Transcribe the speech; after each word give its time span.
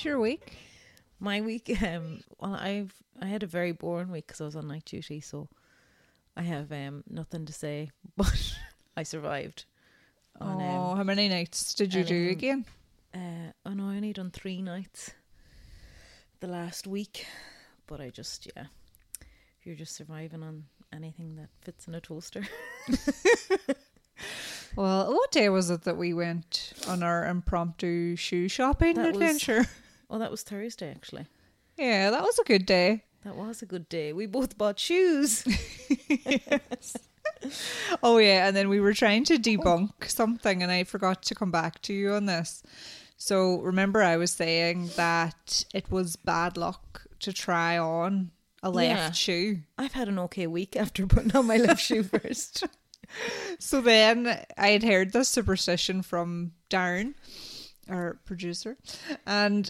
was 0.00 0.04
your 0.06 0.18
week? 0.18 0.56
My 1.18 1.42
week, 1.42 1.82
um, 1.82 2.22
well, 2.38 2.54
I've 2.54 2.94
I 3.20 3.26
had 3.26 3.42
a 3.42 3.46
very 3.46 3.72
boring 3.72 4.10
week 4.10 4.26
because 4.26 4.40
I 4.40 4.44
was 4.44 4.56
on 4.56 4.68
night 4.68 4.86
duty, 4.86 5.20
so 5.20 5.48
I 6.36 6.42
have 6.42 6.72
um 6.72 7.04
nothing 7.08 7.44
to 7.46 7.52
say, 7.52 7.90
but 8.16 8.56
I 8.96 9.02
survived. 9.02 9.64
On, 10.40 10.56
oh, 10.62 10.90
um, 10.92 10.96
how 10.96 11.02
many 11.02 11.28
nights 11.28 11.74
did 11.74 11.92
you 11.92 12.02
do 12.02 12.26
um, 12.26 12.30
again? 12.30 12.64
uh, 13.14 13.52
oh 13.66 13.74
no, 13.74 13.90
I 13.90 13.96
only 13.96 14.14
done 14.14 14.30
three 14.30 14.62
nights 14.62 15.10
the 16.40 16.46
last 16.46 16.86
week, 16.86 17.26
but 17.86 18.00
I 18.00 18.08
just 18.08 18.50
yeah, 18.56 18.66
you're 19.64 19.74
just 19.74 19.94
surviving 19.94 20.42
on 20.42 20.64
anything 20.94 21.36
that 21.36 21.50
fits 21.60 21.86
in 21.86 21.94
a 21.94 22.00
toaster. 22.00 22.42
Well, 24.76 25.12
what 25.12 25.32
day 25.32 25.48
was 25.48 25.68
it 25.70 25.82
that 25.82 25.96
we 25.96 26.14
went 26.14 26.74
on 26.86 27.02
our 27.02 27.26
impromptu 27.26 28.14
shoe 28.14 28.46
shopping 28.46 28.94
That 28.94 29.10
adventure? 29.10 29.66
Oh, 30.10 30.18
that 30.18 30.30
was 30.30 30.42
Thursday 30.42 30.90
actually. 30.90 31.26
Yeah, 31.78 32.10
that 32.10 32.22
was 32.22 32.38
a 32.38 32.44
good 32.44 32.66
day. 32.66 33.04
That 33.24 33.36
was 33.36 33.62
a 33.62 33.66
good 33.66 33.88
day. 33.88 34.12
We 34.12 34.26
both 34.26 34.58
bought 34.58 34.78
shoes. 34.78 35.44
Oh 38.02 38.18
yeah, 38.18 38.46
and 38.46 38.54
then 38.56 38.68
we 38.68 38.80
were 38.80 38.92
trying 38.92 39.24
to 39.24 39.38
debunk 39.38 40.04
something, 40.10 40.62
and 40.62 40.70
I 40.70 40.84
forgot 40.84 41.22
to 41.22 41.34
come 41.34 41.50
back 41.50 41.80
to 41.82 41.92
you 41.94 42.12
on 42.12 42.26
this. 42.26 42.62
So 43.16 43.60
remember, 43.60 44.02
I 44.02 44.16
was 44.18 44.30
saying 44.30 44.90
that 44.96 45.64
it 45.74 45.90
was 45.90 46.16
bad 46.16 46.56
luck 46.58 47.06
to 47.20 47.32
try 47.32 47.78
on 47.78 48.30
a 48.62 48.68
left 48.70 48.90
Yeah. 49.00 49.10
shoe. 49.12 49.58
I've 49.78 49.92
had 49.94 50.08
an 50.08 50.18
okay 50.18 50.46
week 50.46 50.76
after 50.76 51.06
putting 51.06 51.34
on 51.34 51.46
my 51.46 51.56
left 51.56 51.80
shoe 51.82 52.02
first. 52.02 52.64
So 53.58 53.80
then 53.80 54.44
I 54.56 54.68
had 54.68 54.84
heard 54.84 55.12
this 55.12 55.28
superstition 55.28 56.00
from 56.02 56.52
Darren, 56.70 57.14
our 57.88 58.20
producer, 58.24 58.76
and 59.26 59.68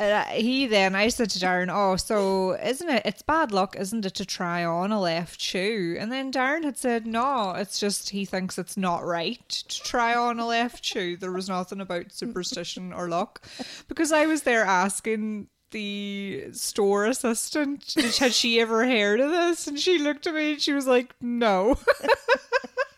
uh, 0.00 0.24
he 0.24 0.66
then 0.66 0.94
I 0.94 1.08
said 1.08 1.28
to 1.30 1.38
Darren, 1.38 1.68
"Oh, 1.70 1.96
so 1.96 2.52
isn't 2.52 2.88
it? 2.88 3.02
It's 3.04 3.20
bad 3.22 3.52
luck, 3.52 3.76
isn't 3.78 4.06
it, 4.06 4.14
to 4.14 4.24
try 4.24 4.64
on 4.64 4.92
a 4.92 5.00
left 5.00 5.40
shoe?" 5.40 5.96
And 6.00 6.10
then 6.10 6.32
Darren 6.32 6.64
had 6.64 6.78
said, 6.78 7.06
"No, 7.06 7.50
it's 7.50 7.78
just 7.78 8.10
he 8.10 8.24
thinks 8.24 8.58
it's 8.58 8.78
not 8.78 9.04
right 9.04 9.46
to 9.48 9.82
try 9.82 10.14
on 10.14 10.40
a 10.40 10.46
left 10.46 10.82
shoe. 10.84 11.16
There 11.18 11.32
was 11.32 11.50
nothing 11.50 11.80
about 11.82 12.12
superstition 12.12 12.92
or 12.94 13.08
luck, 13.08 13.42
because 13.88 14.10
I 14.10 14.26
was 14.26 14.42
there 14.42 14.64
asking." 14.64 15.48
The 15.72 16.46
store 16.50 17.06
assistant, 17.06 17.94
had 18.18 18.34
she 18.34 18.60
ever 18.60 18.84
heard 18.84 19.20
of 19.20 19.30
this? 19.30 19.68
And 19.68 19.78
she 19.78 19.98
looked 19.98 20.26
at 20.26 20.34
me 20.34 20.54
and 20.54 20.60
she 20.60 20.72
was 20.72 20.88
like, 20.88 21.14
No. 21.20 21.78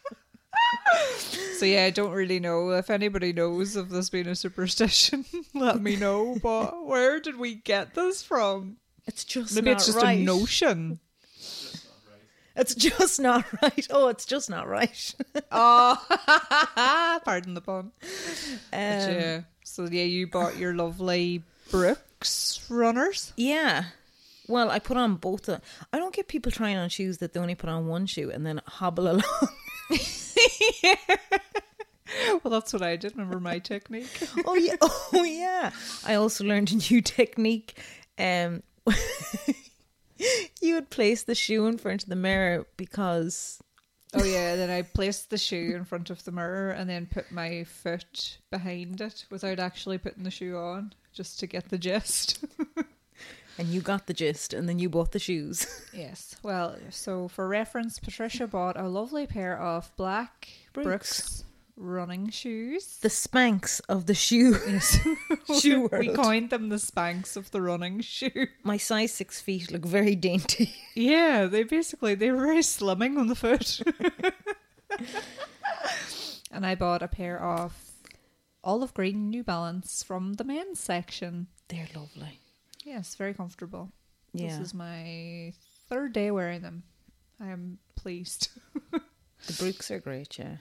So 1.63 1.67
yeah, 1.67 1.85
I 1.85 1.91
don't 1.91 2.11
really 2.11 2.41
know 2.41 2.71
if 2.71 2.91
anybody 2.91 3.33
knows 3.33 3.77
of 3.77 3.89
this 3.89 4.11
being 4.11 4.27
a 4.27 4.35
superstition. 4.35 5.25
let 5.55 5.81
me 5.81 5.95
know. 5.95 6.37
But 6.43 6.87
where 6.87 7.21
did 7.21 7.39
we 7.39 7.55
get 7.55 7.95
this 7.95 8.21
from? 8.21 8.79
It's 9.07 9.25
just 9.25 9.55
Maybe 9.55 9.71
it's 9.71 9.87
just 9.87 9.99
right. 9.99 10.19
a 10.19 10.23
notion. 10.23 10.99
It's 12.57 12.75
just 12.75 13.21
not 13.21 13.45
right. 13.63 13.87
Oh, 13.91 14.09
it's 14.09 14.27
just 14.27 14.51
not 14.51 14.67
right. 14.69 15.15
oh, 15.53 15.97
pardon 17.25 17.55
the 17.55 17.61
pun. 17.61 17.93
Um, 17.93 17.93
yeah. 18.73 19.41
So 19.65 19.89
yeah, 19.91 20.05
you 20.05 20.27
bought 20.27 20.57
your 20.57 20.75
lovely 20.75 21.45
Brooks 21.71 22.67
runners. 22.69 23.33
yeah. 23.37 23.85
Well, 24.49 24.71
I 24.71 24.81
put 24.81 24.97
on 24.97 25.15
both. 25.15 25.49
Of, 25.49 25.61
I 25.93 25.99
don't 25.99 26.13
get 26.13 26.27
people 26.27 26.51
trying 26.51 26.77
on 26.77 26.89
shoes 26.89 27.19
that 27.19 27.33
they 27.33 27.41
only 27.41 27.55
put 27.55 27.71
on 27.71 27.87
one 27.87 28.07
shoe 28.07 28.31
and 28.31 28.45
then 28.45 28.61
hobble 28.67 29.09
along. 29.09 29.23
Well, 32.45 32.51
that's 32.51 32.73
what 32.73 32.83
I 32.83 32.97
did. 32.97 33.13
Remember 33.13 33.41
my 33.41 33.59
technique? 33.59 34.29
oh 34.45 34.55
yeah. 34.55 34.77
Oh 34.81 35.25
yeah. 35.25 35.71
I 36.05 36.15
also 36.15 36.45
learned 36.45 36.71
a 36.73 36.77
new 36.77 37.01
technique. 37.01 37.81
Um, 38.19 38.63
you 40.61 40.75
would 40.75 40.91
place 40.91 41.23
the 41.23 41.35
shoe 41.35 41.67
in 41.67 41.79
front 41.79 42.03
of 42.03 42.09
the 42.09 42.17
mirror 42.17 42.67
because 42.77 43.61
Oh 44.15 44.25
yeah, 44.25 44.57
then 44.57 44.69
I 44.69 44.83
placed 44.83 45.31
the 45.31 45.39
shoe 45.39 45.73
in 45.75 45.85
front 45.87 46.11
of 46.11 46.23
the 46.25 46.33
mirror 46.33 46.71
and 46.71 46.89
then 46.89 47.07
put 47.07 47.33
my 47.33 47.65
foot 47.65 48.39
behind 48.51 49.01
it 49.01 49.25
without 49.31 49.59
actually 49.59 49.97
putting 49.97 50.25
the 50.25 50.31
shoe 50.31 50.57
on, 50.59 50.93
just 51.15 51.41
to 51.41 51.47
get 51.47 51.71
the 51.71 51.79
gist. 51.79 52.45
And 53.59 53.69
you 53.69 53.81
got 53.81 54.07
the 54.07 54.15
gist, 54.15 54.53
and 54.55 54.69
then 54.69 54.79
you 54.79 54.89
bought 54.89 55.13
the 55.13 55.19
shoes. 55.19 55.67
yes. 55.93 56.37
Well, 56.43 56.77
so 56.91 57.29
for 57.29 57.47
reference, 57.49 57.99
Patricia 57.99 58.47
bought 58.47 58.79
a 58.79 58.89
lovely 58.89 59.27
pair 59.27 59.59
of 59.59 59.91
black 59.97 60.49
Brooks, 60.73 60.87
Brooks. 60.87 61.45
running 61.77 62.31
shoes. 62.31 62.99
The 63.03 63.09
Spanx 63.09 63.81
of 63.89 64.07
the 64.07 64.15
shoe 64.15 64.55
shoe 65.61 65.89
we 65.93 66.09
coined 66.09 66.51
them 66.51 66.69
the 66.71 66.77
Spanx 66.77 67.37
of 67.37 67.51
the 67.51 67.61
running 67.63 68.01
shoe. 68.01 68.47
My 68.63 68.77
size 68.77 69.13
six 69.13 69.41
feet 69.41 69.71
look 69.71 69.85
very 69.85 70.15
dainty. 70.17 70.75
Yeah, 70.95 71.47
they 71.47 71.63
basically 71.65 72.15
they 72.15 72.31
were 72.31 72.47
very 72.47 72.61
slimming 72.63 73.19
on 73.19 73.27
the 73.27 73.35
foot. 73.35 73.81
and 76.51 76.67
I 76.67 76.75
bought 76.75 77.03
a 77.03 77.09
pair 77.09 77.41
of 77.43 77.75
olive 78.65 78.95
green 78.95 79.31
New 79.31 79.43
Balance 79.43 80.03
from 80.03 80.35
the 80.35 80.45
men's 80.45 80.81
section. 80.81 81.49
They're 81.69 81.89
lovely. 81.95 82.39
Yes, 82.85 83.15
very 83.15 83.35
comfortable. 83.35 83.91
Yeah. 84.33 84.49
This 84.59 84.69
is 84.69 84.75
my 84.75 85.53
third 85.89 86.13
day 86.13 86.31
wearing 86.31 86.63
them. 86.63 86.83
I 87.41 87.49
am 87.49 87.79
pleased. 87.97 88.49
The 89.47 89.55
Brooks 89.55 89.91
are 89.91 89.99
great, 89.99 90.39
yeah. 90.39 90.59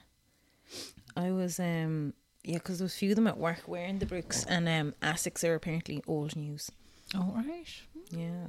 I 1.16 1.30
was 1.30 1.60
um 1.60 2.14
yeah, 2.42 2.54
because 2.54 2.78
there 2.78 2.84
was 2.84 2.94
a 2.94 2.98
few 2.98 3.10
of 3.10 3.16
them 3.16 3.28
at 3.28 3.38
work 3.38 3.62
wearing 3.68 4.00
the 4.00 4.06
Brooks, 4.06 4.44
and 4.44 4.68
um 4.68 4.92
Asics 5.00 5.44
are 5.48 5.54
apparently 5.54 6.02
old 6.08 6.34
news. 6.34 6.68
All 7.14 7.40
right. 7.46 7.68
Yeah, 8.10 8.46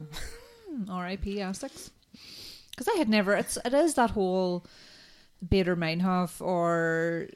Hmm, 0.67 0.89
R.I.P. 0.89 1.39
Essex. 1.39 1.91
Because 2.71 2.87
I 2.87 2.97
had 2.97 3.09
never. 3.09 3.35
It's 3.35 3.59
it 3.63 3.75
is 3.75 3.93
that 3.93 4.09
whole 4.11 4.65
Baader 5.43 5.75
Meinhof 5.75 6.41
or 6.41 7.27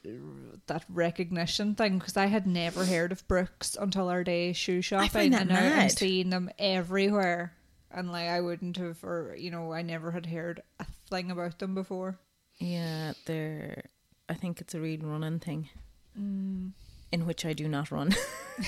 that 0.67 0.85
recognition 0.89 1.75
thing. 1.75 1.99
Because 1.99 2.17
I 2.17 2.27
had 2.27 2.47
never 2.47 2.85
heard 2.85 3.11
of 3.11 3.27
Brooks 3.27 3.75
until 3.79 4.09
our 4.09 4.23
day 4.23 4.53
shoe 4.53 4.81
shopping, 4.81 5.09
find 5.09 5.33
that 5.33 5.41
and 5.41 5.49
now 5.49 5.57
I'm 5.59 5.69
mad. 5.69 5.91
seeing 5.91 6.29
them 6.29 6.49
everywhere. 6.57 7.53
And 7.91 8.11
like 8.11 8.27
I 8.29 8.41
wouldn't 8.41 8.77
have, 8.77 9.03
or 9.03 9.35
you 9.37 9.51
know, 9.51 9.73
I 9.73 9.81
never 9.81 10.11
had 10.11 10.25
heard 10.25 10.61
a 10.79 10.85
thing 11.09 11.31
about 11.31 11.59
them 11.59 11.73
before. 11.75 12.17
yeah, 12.59 13.13
they're. 13.25 13.83
I 14.29 14.33
think 14.33 14.59
it's 14.59 14.75
a 14.75 14.81
real 14.81 14.99
running 15.03 15.39
thing, 15.39 15.69
mm. 16.19 16.71
in 17.13 17.25
which 17.25 17.45
I 17.45 17.53
do 17.53 17.67
not 17.69 17.91
run. 17.91 18.13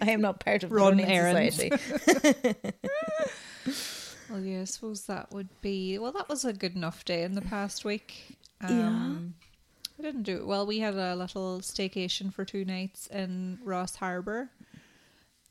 I 0.00 0.10
am 0.10 0.20
not 0.20 0.38
part 0.38 0.62
of 0.62 0.70
the 0.70 0.76
Run 0.76 0.98
running 0.98 1.06
errands. 1.06 1.56
society. 1.56 2.72
Well, 4.30 4.40
yeah, 4.40 4.62
I 4.62 4.64
suppose 4.64 5.06
that 5.06 5.32
would 5.32 5.48
be. 5.60 5.98
Well, 5.98 6.12
that 6.12 6.28
was 6.28 6.44
a 6.44 6.52
good 6.52 6.74
enough 6.74 7.04
day 7.04 7.22
in 7.22 7.34
the 7.34 7.42
past 7.42 7.84
week. 7.84 8.36
Yeah. 8.62 8.88
Um, 8.88 9.34
We 9.98 10.04
didn't 10.04 10.24
do 10.24 10.36
it 10.36 10.46
well. 10.46 10.66
We 10.66 10.80
had 10.80 10.94
a 10.94 11.14
little 11.14 11.60
staycation 11.60 12.32
for 12.32 12.44
two 12.44 12.64
nights 12.64 13.06
in 13.06 13.58
Ross 13.64 13.96
Harbour. 13.96 14.50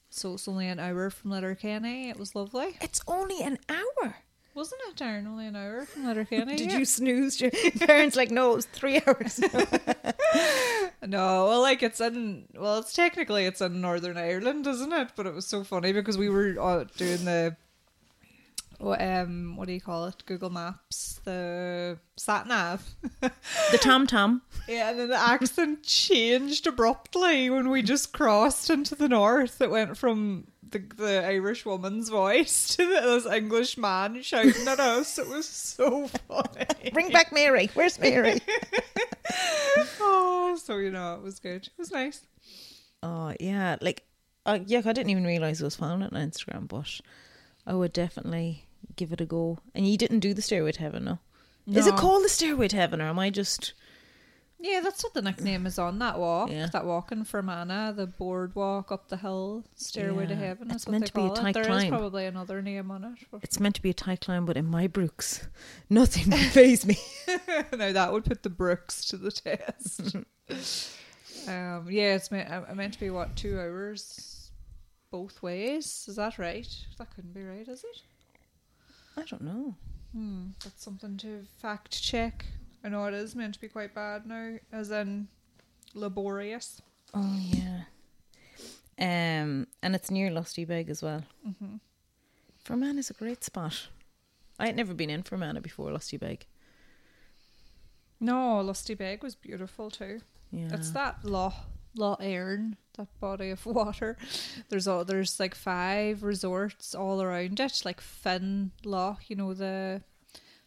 So 0.09 0.35
it's 0.35 0.47
only 0.47 0.67
an 0.67 0.79
hour 0.79 1.09
from 1.09 1.31
Letterkenny. 1.31 2.09
It 2.09 2.17
was 2.17 2.35
lovely. 2.35 2.77
It's 2.81 3.01
only 3.07 3.41
an 3.41 3.57
hour. 3.69 4.15
Wasn't 4.53 4.79
it, 4.87 4.95
Darren? 4.95 5.27
Only 5.27 5.47
an 5.47 5.55
hour 5.57 5.85
from 5.85 6.05
Letterkenny. 6.05 6.55
Did 6.55 6.71
yeah. 6.71 6.77
you 6.77 6.85
snooze? 6.85 7.41
Your 7.41 7.51
parents 7.51 8.15
like 8.21 8.31
no, 8.31 8.53
it 8.53 8.55
was 8.55 8.65
three 8.67 9.01
hours. 9.05 9.41
No, 11.07 11.45
well, 11.45 11.61
like 11.61 11.83
it's 11.83 12.01
in. 12.01 12.45
Well, 12.55 12.79
it's 12.79 12.93
technically 12.93 13.45
it's 13.45 13.61
in 13.61 13.81
Northern 13.81 14.17
Ireland, 14.17 14.65
isn't 14.65 14.91
it? 14.91 15.09
But 15.15 15.27
it 15.27 15.33
was 15.33 15.45
so 15.45 15.63
funny 15.63 15.91
because 15.91 16.17
we 16.17 16.29
were 16.29 16.53
doing 16.97 17.25
the. 17.25 17.55
What 18.79 19.01
um 19.01 19.55
what 19.55 19.67
do 19.67 19.73
you 19.73 19.81
call 19.81 20.05
it? 20.05 20.23
Google 20.25 20.49
Maps, 20.49 21.19
the 21.23 21.97
sat 22.17 22.47
nav. 22.47 22.83
the 23.21 23.77
Tom 23.79 24.05
Tom. 24.07 24.41
Yeah, 24.67 24.89
and 24.91 24.99
then 24.99 25.09
the 25.09 25.17
accent 25.17 25.83
changed 25.83 26.67
abruptly 26.67 27.49
when 27.49 27.69
we 27.69 27.81
just 27.81 28.13
crossed 28.13 28.69
into 28.69 28.95
the 28.95 29.07
north. 29.07 29.61
It 29.61 29.71
went 29.71 29.97
from 29.97 30.47
the 30.69 30.79
the 30.95 31.25
Irish 31.25 31.65
woman's 31.65 32.09
voice 32.09 32.67
to 32.75 32.85
this 32.85 33.25
English 33.25 33.77
man 33.77 34.21
shouting 34.21 34.67
at 34.67 34.79
us. 34.79 35.17
It 35.17 35.27
was 35.27 35.47
so 35.47 36.07
funny. 36.07 36.91
Bring 36.91 37.11
back 37.11 37.31
Mary. 37.31 37.69
Where's 37.73 37.99
Mary? 37.99 38.39
oh, 39.99 40.59
so 40.61 40.77
you 40.77 40.91
know, 40.91 41.15
it 41.15 41.21
was 41.21 41.39
good. 41.39 41.67
It 41.67 41.77
was 41.77 41.91
nice. 41.91 42.25
Oh 43.01 43.33
yeah, 43.39 43.77
like 43.81 44.03
uh, 44.45 44.59
yeah, 44.65 44.79
I 44.85 44.93
didn't 44.93 45.09
even 45.09 45.25
realize 45.25 45.61
it 45.61 45.65
was 45.65 45.75
found 45.75 46.03
on 46.03 46.11
Instagram, 46.11 46.67
but 46.67 46.99
I 47.65 47.73
would 47.73 47.93
definitely 47.93 48.64
give 48.95 49.11
it 49.11 49.21
a 49.21 49.25
go. 49.25 49.59
And 49.73 49.87
you 49.87 49.97
didn't 49.97 50.19
do 50.19 50.33
the 50.33 50.41
Stairway 50.41 50.71
to 50.73 50.79
Heaven, 50.79 51.03
no? 51.05 51.19
Is 51.71 51.87
it 51.87 51.95
called 51.95 52.23
the 52.23 52.29
Stairway 52.29 52.67
to 52.67 52.75
Heaven, 52.75 53.01
or 53.01 53.05
am 53.05 53.17
I 53.19 53.29
just? 53.31 53.73
Yeah, 54.59 54.79
that's 54.81 55.03
what 55.03 55.13
the 55.13 55.21
nickname 55.21 55.65
is 55.65 55.77
on 55.77 55.99
that 55.99 56.17
walk. 56.17 56.49
Yeah. 56.49 56.67
That 56.71 56.85
walk 56.85 57.11
in 57.11 57.23
Fermanagh, 57.25 57.91
the 57.93 58.07
boardwalk 58.07 58.91
up 58.91 59.09
the 59.09 59.17
hill, 59.17 59.65
stairway 59.75 60.25
to 60.27 60.35
heaven. 60.35 60.71
it's 60.71 60.83
Is 60.83 60.87
what 60.87 60.91
meant 60.93 61.03
they 61.03 61.07
to 61.07 61.13
be 61.13 61.21
a 61.21 61.27
call 61.27 61.33
it. 61.35 61.41
tight 61.41 61.53
There 61.55 61.69
is 61.77 61.85
probably 61.85 62.25
another 62.25 62.61
name 62.61 62.89
on 62.89 63.03
it. 63.03 63.25
but- 63.31 63.43
It's 63.43 63.59
meant 63.59 63.75
to 63.75 63.81
be 63.81 63.89
a 63.89 63.93
tight 63.93 64.21
climb, 64.21 64.45
but 64.45 64.57
in 64.57 64.65
my 64.65 64.87
Brooks, 64.87 65.47
nothing 65.89 66.29
would 66.31 66.39
phase 66.39 66.85
me. 66.85 66.97
now 67.77 67.91
that 67.91 68.13
would 68.13 68.25
put 68.25 68.43
the 68.43 68.49
Brooks 68.49 69.05
to 69.05 69.17
the 69.17 69.31
test. 69.31 70.15
um, 71.47 71.87
yeah, 71.89 72.15
it's 72.15 72.31
meant, 72.31 72.49
uh, 72.51 72.73
meant 72.73 72.93
to 72.93 72.99
be 72.99 73.09
what 73.09 73.35
two 73.35 73.59
hours 73.59 74.51
both 75.11 75.41
ways. 75.43 76.05
Is 76.07 76.15
that 76.15 76.39
right? 76.39 76.67
That 76.97 77.13
couldn't 77.13 77.33
be 77.33 77.43
right, 77.43 77.67
is 77.67 77.83
it? 77.83 78.01
I 79.17 79.23
don't 79.23 79.41
know. 79.43 79.75
Hmm, 80.13 80.47
that's 80.63 80.83
something 80.83 81.17
to 81.17 81.45
fact 81.61 82.01
check. 82.01 82.45
I 82.83 82.89
know 82.89 83.05
it 83.05 83.13
is 83.13 83.35
meant 83.35 83.53
to 83.55 83.59
be 83.61 83.67
quite 83.67 83.93
bad 83.95 84.25
now, 84.25 84.55
as 84.71 84.91
in 84.91 85.27
laborious. 85.93 86.81
Oh 87.13 87.39
yeah. 87.39 87.83
Um, 88.97 89.67
and 89.81 89.95
it's 89.95 90.09
near 90.11 90.31
Lusty 90.31 90.63
Beg 90.65 90.89
as 90.89 91.01
well. 91.01 91.23
Mm-hmm. 91.47 91.75
Fermanagh 92.63 92.99
is 92.99 93.09
a 93.09 93.13
great 93.13 93.43
spot. 93.43 93.87
I 94.57 94.67
had 94.67 94.75
never 94.75 94.93
been 94.93 95.09
in 95.09 95.23
Fermanagh 95.23 95.61
before 95.61 95.91
Lusty 95.91 96.17
Beg. 96.17 96.45
No, 98.19 98.61
Lusty 98.61 98.93
Beg 98.95 99.21
was 99.23 99.35
beautiful 99.35 99.91
too. 99.91 100.21
Yeah, 100.51 100.69
It's 100.73 100.91
that 100.91 101.25
Lough 101.25 101.53
Lough 101.97 102.17
Erne, 102.19 102.77
that 102.97 103.07
body 103.19 103.49
of 103.51 103.65
water. 103.65 104.17
There's 104.69 104.87
all 104.87 105.05
there's 105.05 105.39
like 105.39 105.55
five 105.55 106.23
resorts 106.23 106.93
all 106.95 107.21
around 107.21 107.59
it, 107.59 107.81
like 107.85 108.01
Finn 108.01 108.71
Lough, 108.83 109.17
you 109.27 109.35
know 109.35 109.53
the 109.53 110.01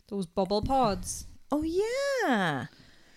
those 0.09 0.27
bubble 0.27 0.63
pods, 0.63 1.27
Oh 1.53 1.63
yeah. 1.63 2.67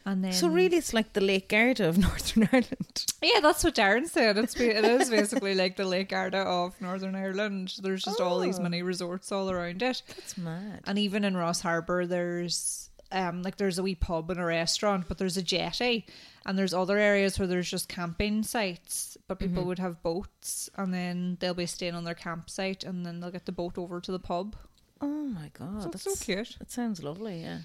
and 0.06 0.24
then 0.24 0.34
So 0.34 0.48
really, 0.50 0.78
it's 0.78 0.94
like 0.94 1.14
the 1.14 1.22
Lake 1.22 1.48
Garda 1.50 1.88
of 1.88 1.98
Northern 2.08 2.50
Ireland. 2.52 3.06
yeah, 3.22 3.40
that's 3.42 3.64
what 3.64 3.76
Darren 3.76 4.08
said. 4.08 4.38
It's 4.38 4.60
it 4.60 4.84
is 4.84 5.10
basically 5.10 5.56
like 5.56 5.78
the 5.78 5.86
Lake 5.86 6.10
Garda 6.10 6.40
of 6.40 6.80
Northern 6.82 7.16
Ireland. 7.16 7.74
There's 7.82 8.04
just 8.04 8.20
all 8.20 8.40
these 8.40 8.60
Oh. 8.60 8.64
mini 8.64 8.82
resorts 8.84 9.32
all 9.32 9.50
around 9.50 9.82
it, 9.84 10.02
That's 10.08 10.38
mad. 10.38 10.82
and 10.86 11.00
even 11.00 11.24
in 11.24 11.38
Ross 11.38 11.62
Harbour, 11.62 12.06
there's 12.06 12.90
um 13.12 13.42
like 13.44 13.58
there's 13.58 13.78
a 13.78 13.84
wee 13.84 13.96
pub 13.96 14.30
and 14.30 14.40
a 14.40 14.46
restaurant, 14.46 15.08
but 15.08 15.18
there's 15.18 15.38
a 15.38 15.42
jetty, 15.42 16.06
and 16.46 16.58
there's 16.58 16.74
other 16.74 16.98
areas 16.98 17.38
where 17.38 17.48
there's 17.48 17.70
just 17.70 17.90
camping 17.90 18.44
sites, 18.44 19.18
but 19.28 19.40
people 19.40 19.64
would 19.66 19.80
have 19.80 20.02
boats, 20.04 20.70
and 20.76 20.94
then 20.94 21.38
they'll 21.40 21.54
be 21.54 21.66
staying 21.66 21.96
on 21.96 22.04
their 22.04 22.16
campsite, 22.16 22.84
and 22.84 23.06
then 23.06 23.20
they'll 23.20 23.32
get 23.32 23.46
the 23.46 23.52
boat 23.52 23.78
over 23.78 24.00
to 24.02 24.12
the 24.12 24.20
pub. 24.20 24.56
Oh 25.00 25.26
my 25.26 25.50
god, 25.54 25.84
so 25.84 25.90
that's 25.90 26.06
it's 26.06 26.20
so 26.20 26.26
cute. 26.26 26.56
That 26.60 26.72
sounds 26.72 27.04
lovely. 27.04 27.42
Yeah. 27.42 27.60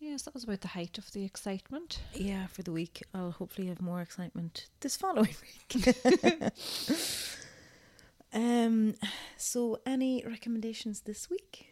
Yes, 0.00 0.22
that 0.22 0.34
was 0.34 0.44
about 0.44 0.60
the 0.60 0.68
height 0.68 0.98
of 0.98 1.10
the 1.12 1.24
excitement. 1.24 2.00
Yeah, 2.12 2.46
for 2.48 2.62
the 2.62 2.72
week. 2.72 3.02
I'll 3.14 3.30
hopefully 3.30 3.68
have 3.68 3.80
more 3.80 4.02
excitement 4.02 4.66
this 4.80 4.96
following 4.96 5.34
week. 5.72 5.96
um 8.34 8.94
so 9.38 9.80
any 9.86 10.22
recommendations 10.26 11.00
this 11.02 11.30
week? 11.30 11.68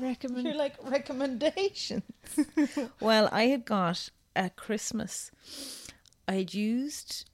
Recommend. 0.00 0.56
like 0.56 0.74
recommendations. 0.82 2.02
well, 3.00 3.28
I 3.32 3.44
had 3.44 3.64
got 3.64 4.10
at 4.34 4.56
Christmas 4.56 5.30
I 6.28 6.34
had 6.34 6.54
used 6.54 7.28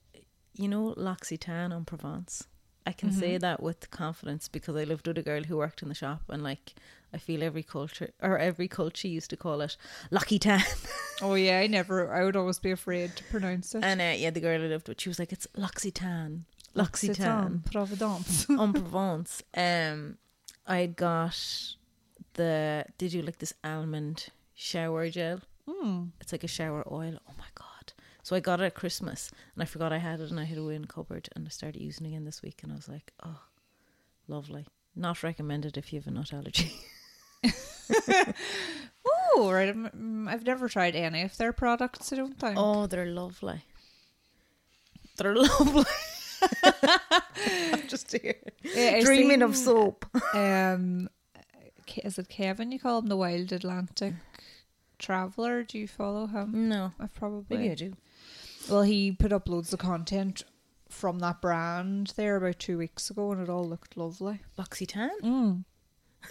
you 0.55 0.69
know 0.69 0.95
L'Occitane 0.97 1.73
en 1.73 1.85
Provence. 1.85 2.45
I 2.85 2.93
can 2.93 3.13
say 3.13 3.39
that 3.39 3.63
with 3.63 3.91
confidence 3.93 4.49
because 4.49 4.75
I 4.75 4.83
lived 4.83 5.07
with 5.07 5.17
a 5.17 5.23
girl 5.23 5.45
who 5.45 5.57
worked 5.57 5.83
in 5.83 5.89
the 5.89 5.95
shop 5.95 6.23
and 6.29 6.43
like 6.43 6.75
I 7.15 7.19
feel 7.19 7.43
every 7.43 7.63
culture 7.63 8.11
or 8.21 8.39
every 8.39 8.67
culture 8.67 9.07
used 9.07 9.31
to 9.31 9.37
call 9.37 9.61
it 9.61 9.77
L'Occitane. 10.11 10.65
Oh 11.23 11.35
yeah, 11.35 11.61
I 11.61 11.69
never. 11.69 12.13
I 12.13 12.25
would 12.25 12.35
always 12.35 12.59
be 12.59 12.73
afraid 12.73 13.15
to 13.15 13.25
pronounce 13.25 13.77
it. 13.77 13.85
And 13.85 14.01
uh, 14.01 14.15
yeah, 14.17 14.31
the 14.31 14.41
girl 14.41 14.61
I 14.61 14.67
lived 14.67 14.89
with, 14.89 15.01
she 15.01 15.09
was 15.09 15.21
like, 15.21 15.33
"It's 15.33 15.47
L'Occitane, 15.55 16.47
L'Occitane 16.75 17.71
Providence. 17.71 18.51
on 18.51 18.73
Provence." 18.73 19.41
Um, 19.57 20.19
I 20.67 20.87
got 20.87 21.77
the. 22.35 22.85
Did 22.99 23.13
you 23.13 23.23
like 23.23 23.39
this 23.39 23.55
almond 23.65 24.29
shower 24.55 25.09
gel? 25.11 25.41
Mm. 25.69 26.11
It's 26.21 26.33
like 26.33 26.45
a 26.45 26.49
shower 26.49 26.85
oil. 26.91 27.19
Oh 27.29 27.35
my 27.39 27.47
god! 27.55 27.93
So 28.23 28.35
I 28.37 28.41
got 28.41 28.61
it 28.61 28.65
at 28.65 28.75
Christmas, 28.75 29.31
and 29.55 29.63
I 29.63 29.67
forgot 29.67 29.93
I 29.93 29.99
had 29.99 30.21
it, 30.21 30.31
and 30.31 30.41
I 30.41 30.45
hid 30.45 30.59
it 30.59 30.63
away 30.63 30.75
in 30.77 30.83
the 30.83 30.89
cupboard, 30.89 31.29
and 31.35 31.47
I 31.47 31.51
started 31.51 31.81
using 31.81 32.07
it 32.07 32.11
again 32.11 32.25
this 32.25 32.43
week, 32.43 32.61
and 32.63 32.73
I 32.73 32.77
was 32.77 32.89
like, 32.89 33.13
"Oh, 33.25 33.41
lovely." 34.29 34.67
Not 34.95 35.23
recommended 35.23 35.79
if 35.79 35.93
you 35.93 36.01
have 36.01 36.07
a 36.07 36.11
nut 36.11 36.33
allergy. 36.33 36.73
Oh, 39.35 39.51
right. 39.51 39.75
Mm, 39.75 40.29
I've 40.29 40.45
never 40.45 40.69
tried 40.69 40.95
any 40.95 41.23
of 41.23 41.37
their 41.39 41.53
products. 41.55 42.13
I 42.13 42.17
don't 42.17 42.39
think. 42.39 42.55
oh, 42.59 42.87
they're 42.87 43.07
lovely. 43.07 43.65
They're 45.17 45.35
lovely. 45.37 45.85
I'm 46.63 47.89
just 47.89 48.13
here 48.13 48.37
Yeah, 48.63 49.01
dreaming 49.01 49.41
of 49.43 49.57
soap. 49.57 50.05
Um, 50.35 51.09
is 52.05 52.19
it 52.19 52.29
Kevin? 52.29 52.73
You 52.73 52.79
call 52.79 52.99
him 52.99 53.07
the 53.07 53.17
Wild 53.17 53.53
Atlantic 53.53 54.15
Traveler? 54.99 55.63
Do 55.63 55.79
you 55.79 55.89
follow 55.89 56.27
him? 56.27 56.69
No, 56.69 56.93
I've 56.99 57.15
probably. 57.15 57.57
maybe 57.57 57.71
I 57.71 57.75
do. 57.75 57.97
Well, 58.71 58.83
he 58.83 59.13
put 59.13 59.33
up 59.33 59.49
loads 59.49 59.73
of 59.73 59.81
content 59.81 60.45
from 60.89 61.19
that 61.21 61.41
brand 61.41 62.13
there 62.17 62.37
about 62.37 62.59
two 62.59 62.79
weeks 62.79 63.11
ago, 63.11 63.33
and 63.33 63.43
it 63.43 63.49
all 63.49 63.69
looked 63.69 63.97
lovely. 63.97 64.41
L'Occitane? 64.57 65.21
Mm. 65.23 65.65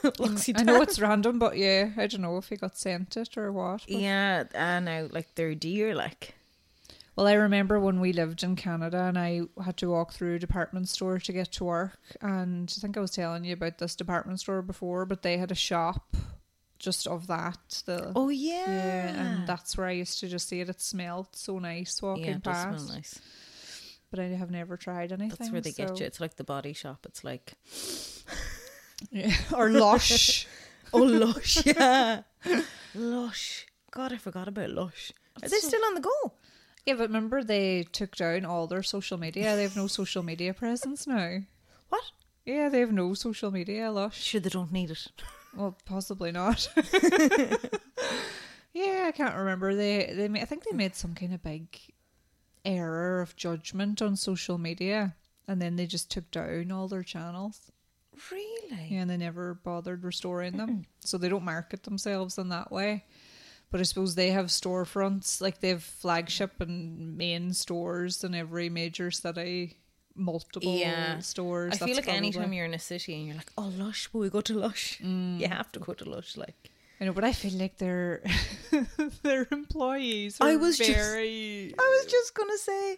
L'Occitane? 0.03 0.59
I 0.59 0.63
know 0.63 0.81
it's 0.81 0.99
random, 0.99 1.39
but 1.39 1.57
yeah, 1.57 1.89
I 1.97 2.07
don't 2.07 2.21
know 2.21 2.37
if 2.37 2.49
he 2.49 2.55
got 2.55 2.77
sent 2.77 3.17
it 3.17 3.37
or 3.37 3.51
what. 3.51 3.89
Yeah, 3.89 4.43
I 4.55 4.79
know, 4.79 5.09
like 5.11 5.35
they're 5.35 5.55
dear, 5.55 5.93
like. 5.95 6.35
Well, 7.21 7.27
I 7.29 7.33
remember 7.33 7.79
when 7.79 7.99
we 7.99 8.13
lived 8.13 8.41
in 8.41 8.55
Canada 8.55 9.03
and 9.03 9.15
I 9.15 9.41
had 9.63 9.77
to 9.77 9.91
walk 9.91 10.11
through 10.11 10.37
a 10.37 10.39
department 10.39 10.89
store 10.89 11.19
to 11.19 11.31
get 11.31 11.51
to 11.51 11.63
work. 11.65 11.99
And 12.19 12.73
I 12.75 12.81
think 12.81 12.97
I 12.97 12.99
was 12.99 13.11
telling 13.11 13.45
you 13.45 13.53
about 13.53 13.77
this 13.77 13.95
department 13.95 14.39
store 14.39 14.63
before, 14.63 15.05
but 15.05 15.21
they 15.21 15.37
had 15.37 15.51
a 15.51 15.55
shop 15.55 16.17
just 16.79 17.05
of 17.05 17.27
that. 17.27 17.83
The 17.85 18.11
Oh 18.15 18.29
yeah, 18.29 18.65
yeah, 18.65 19.23
and 19.23 19.47
that's 19.47 19.77
where 19.77 19.85
I 19.85 19.91
used 19.91 20.19
to 20.21 20.27
just 20.29 20.47
see 20.49 20.61
it. 20.61 20.69
It 20.69 20.81
smelled 20.81 21.27
so 21.35 21.59
nice 21.59 22.01
walking 22.01 22.25
yeah, 22.25 22.31
it 22.37 22.41
does 22.41 22.55
past, 22.55 22.85
smell 22.85 22.95
nice. 22.95 23.19
but 24.09 24.19
I 24.19 24.23
have 24.29 24.49
never 24.49 24.75
tried 24.75 25.11
anything. 25.11 25.29
That's 25.37 25.51
where 25.51 25.61
they 25.61 25.73
get 25.73 25.99
you. 25.99 26.05
It's 26.07 26.19
like 26.19 26.37
the 26.37 26.43
body 26.43 26.73
shop. 26.73 27.05
It's 27.07 27.23
like 27.23 27.53
Yeah. 29.11 29.31
or 29.55 29.69
Lush. 29.69 30.47
oh 30.91 31.03
lush, 31.03 31.63
yeah, 31.67 32.23
lush. 32.95 33.67
God, 33.91 34.11
I 34.11 34.17
forgot 34.17 34.47
about 34.47 34.71
lush. 34.71 35.11
Are 35.43 35.47
they 35.47 35.57
so- 35.59 35.67
still 35.67 35.85
on 35.85 35.93
the 35.93 36.01
go? 36.01 36.33
Yeah, 36.85 36.93
but 36.95 37.07
remember 37.07 37.43
they 37.43 37.83
took 37.83 38.15
down 38.15 38.45
all 38.45 38.67
their 38.67 38.83
social 38.83 39.17
media. 39.17 39.55
They 39.55 39.63
have 39.63 39.75
no 39.75 39.87
social 39.87 40.23
media 40.23 40.53
presence 40.53 41.05
now. 41.05 41.39
What? 41.89 42.03
Yeah, 42.45 42.69
they 42.69 42.79
have 42.79 42.91
no 42.91 43.13
social 43.13 43.51
media. 43.51 43.91
Lush. 43.91 44.21
Sure, 44.21 44.41
they 44.41 44.49
don't 44.49 44.71
need 44.71 44.91
it. 44.91 45.07
Well, 45.55 45.77
possibly 45.85 46.31
not. 46.31 46.69
yeah, 48.73 49.05
I 49.07 49.11
can't 49.13 49.35
remember. 49.35 49.75
They 49.75 50.11
they 50.15 50.27
ma- 50.27 50.39
I 50.39 50.45
think 50.45 50.63
they 50.63 50.75
made 50.75 50.95
some 50.95 51.13
kind 51.13 51.33
of 51.33 51.43
big 51.43 51.77
error 52.65 53.21
of 53.21 53.35
judgment 53.35 54.01
on 54.01 54.15
social 54.15 54.57
media, 54.57 55.15
and 55.47 55.61
then 55.61 55.75
they 55.75 55.85
just 55.85 56.09
took 56.09 56.31
down 56.31 56.71
all 56.71 56.87
their 56.87 57.03
channels. 57.03 57.71
Really? 58.31 58.87
Yeah, 58.89 59.01
and 59.01 59.09
they 59.09 59.17
never 59.17 59.53
bothered 59.53 60.03
restoring 60.03 60.57
them, 60.57 60.85
so 60.99 61.17
they 61.17 61.29
don't 61.29 61.43
market 61.43 61.83
themselves 61.83 62.37
in 62.37 62.49
that 62.49 62.71
way. 62.71 63.05
But 63.71 63.79
I 63.79 63.83
suppose 63.83 64.15
they 64.15 64.31
have 64.31 64.47
storefronts, 64.47 65.39
like 65.41 65.59
they 65.61 65.69
have 65.69 65.83
flagship 65.83 66.59
and 66.59 67.17
main 67.17 67.53
stores 67.53 68.23
in 68.23 68.35
every 68.35 68.67
major 68.69 69.09
city, 69.11 69.77
multiple 70.13 70.75
Yeah. 70.77 71.19
stores. 71.19 71.73
I 71.81 71.85
feel 71.85 71.95
like 71.95 72.09
anytime 72.09 72.51
you're 72.53 72.65
in 72.65 72.73
a 72.73 72.79
city 72.79 73.15
and 73.15 73.25
you're 73.25 73.35
like, 73.37 73.51
oh 73.57 73.71
lush, 73.77 74.09
will 74.11 74.21
we 74.21 74.29
go 74.29 74.41
to 74.41 74.53
lush? 74.53 74.99
Mm. 75.01 75.39
You 75.39 75.47
have 75.47 75.71
to 75.71 75.79
go 75.79 75.93
to 75.93 76.05
lush, 76.09 76.35
like. 76.37 76.69
I 76.99 77.05
know, 77.05 77.13
but 77.13 77.23
I 77.23 77.33
feel 77.33 77.53
like 77.53 77.77
their 77.77 78.21
their 79.23 79.47
employees. 79.51 80.39
Are 80.41 80.49
I 80.49 80.55
was 80.57 80.77
just- 80.77 80.89
I 81.15 81.71
was 81.95 82.05
just 82.11 82.35
gonna 82.35 82.57
say, 82.57 82.97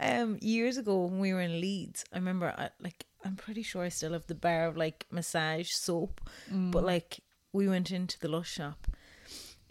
um, 0.00 0.38
years 0.40 0.76
ago 0.78 1.04
when 1.04 1.18
we 1.18 1.32
were 1.34 1.40
in 1.42 1.60
Leeds, 1.60 2.04
I 2.12 2.16
remember, 2.16 2.54
I, 2.56 2.70
like, 2.80 3.04
I'm 3.24 3.36
pretty 3.36 3.62
sure 3.62 3.82
I 3.84 3.88
still 3.90 4.12
have 4.14 4.26
the 4.26 4.34
bar 4.34 4.66
of 4.66 4.76
like 4.76 5.06
massage 5.10 5.70
soap, 5.70 6.20
but 6.50 6.84
like, 6.84 7.20
we 7.52 7.68
went 7.68 7.90
into 7.90 8.18
the 8.20 8.28
Lush 8.28 8.52
shop, 8.52 8.86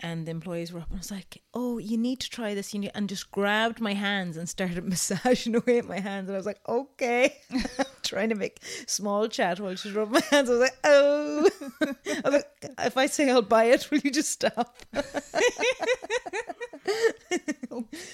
and 0.02 0.26
the 0.26 0.32
employees 0.32 0.72
were 0.72 0.80
up, 0.80 0.90
and 0.90 0.98
I 0.98 1.00
was 1.00 1.12
like, 1.12 1.42
"Oh, 1.54 1.78
you 1.78 1.98
need 1.98 2.20
to 2.22 2.30
try 2.30 2.54
this," 2.54 2.74
you 2.74 2.80
need, 2.80 2.92
and 2.94 3.08
just 3.10 3.32
grabbed 3.32 3.80
my 3.80 3.94
hands 3.94 4.38
and 4.38 4.48
started 4.48 4.84
massaging 4.94 5.56
away 5.56 5.80
at 5.80 5.88
my 5.88 6.00
hands, 6.00 6.28
and 6.28 6.36
I 6.36 6.40
was 6.40 6.46
like, 6.46 6.60
"Okay," 6.68 7.38
trying 8.04 8.30
to 8.30 8.36
make 8.36 8.62
small 8.88 9.28
chat 9.28 9.60
while 9.60 9.76
she 9.76 9.92
rubbed 9.92 10.12
my 10.12 10.22
hands. 10.30 10.50
I 10.50 10.54
was 10.54 10.62
like, 10.62 10.78
"Oh," 10.84 11.50
I 11.82 12.22
was 12.26 12.34
like, 12.34 12.72
"If 12.80 12.98
I 12.98 13.06
say 13.06 13.30
I'll 13.30 13.42
buy 13.42 13.66
it, 13.66 13.90
will 13.92 14.00
you 14.00 14.12
just 14.12 14.32
stop?" 14.32 14.78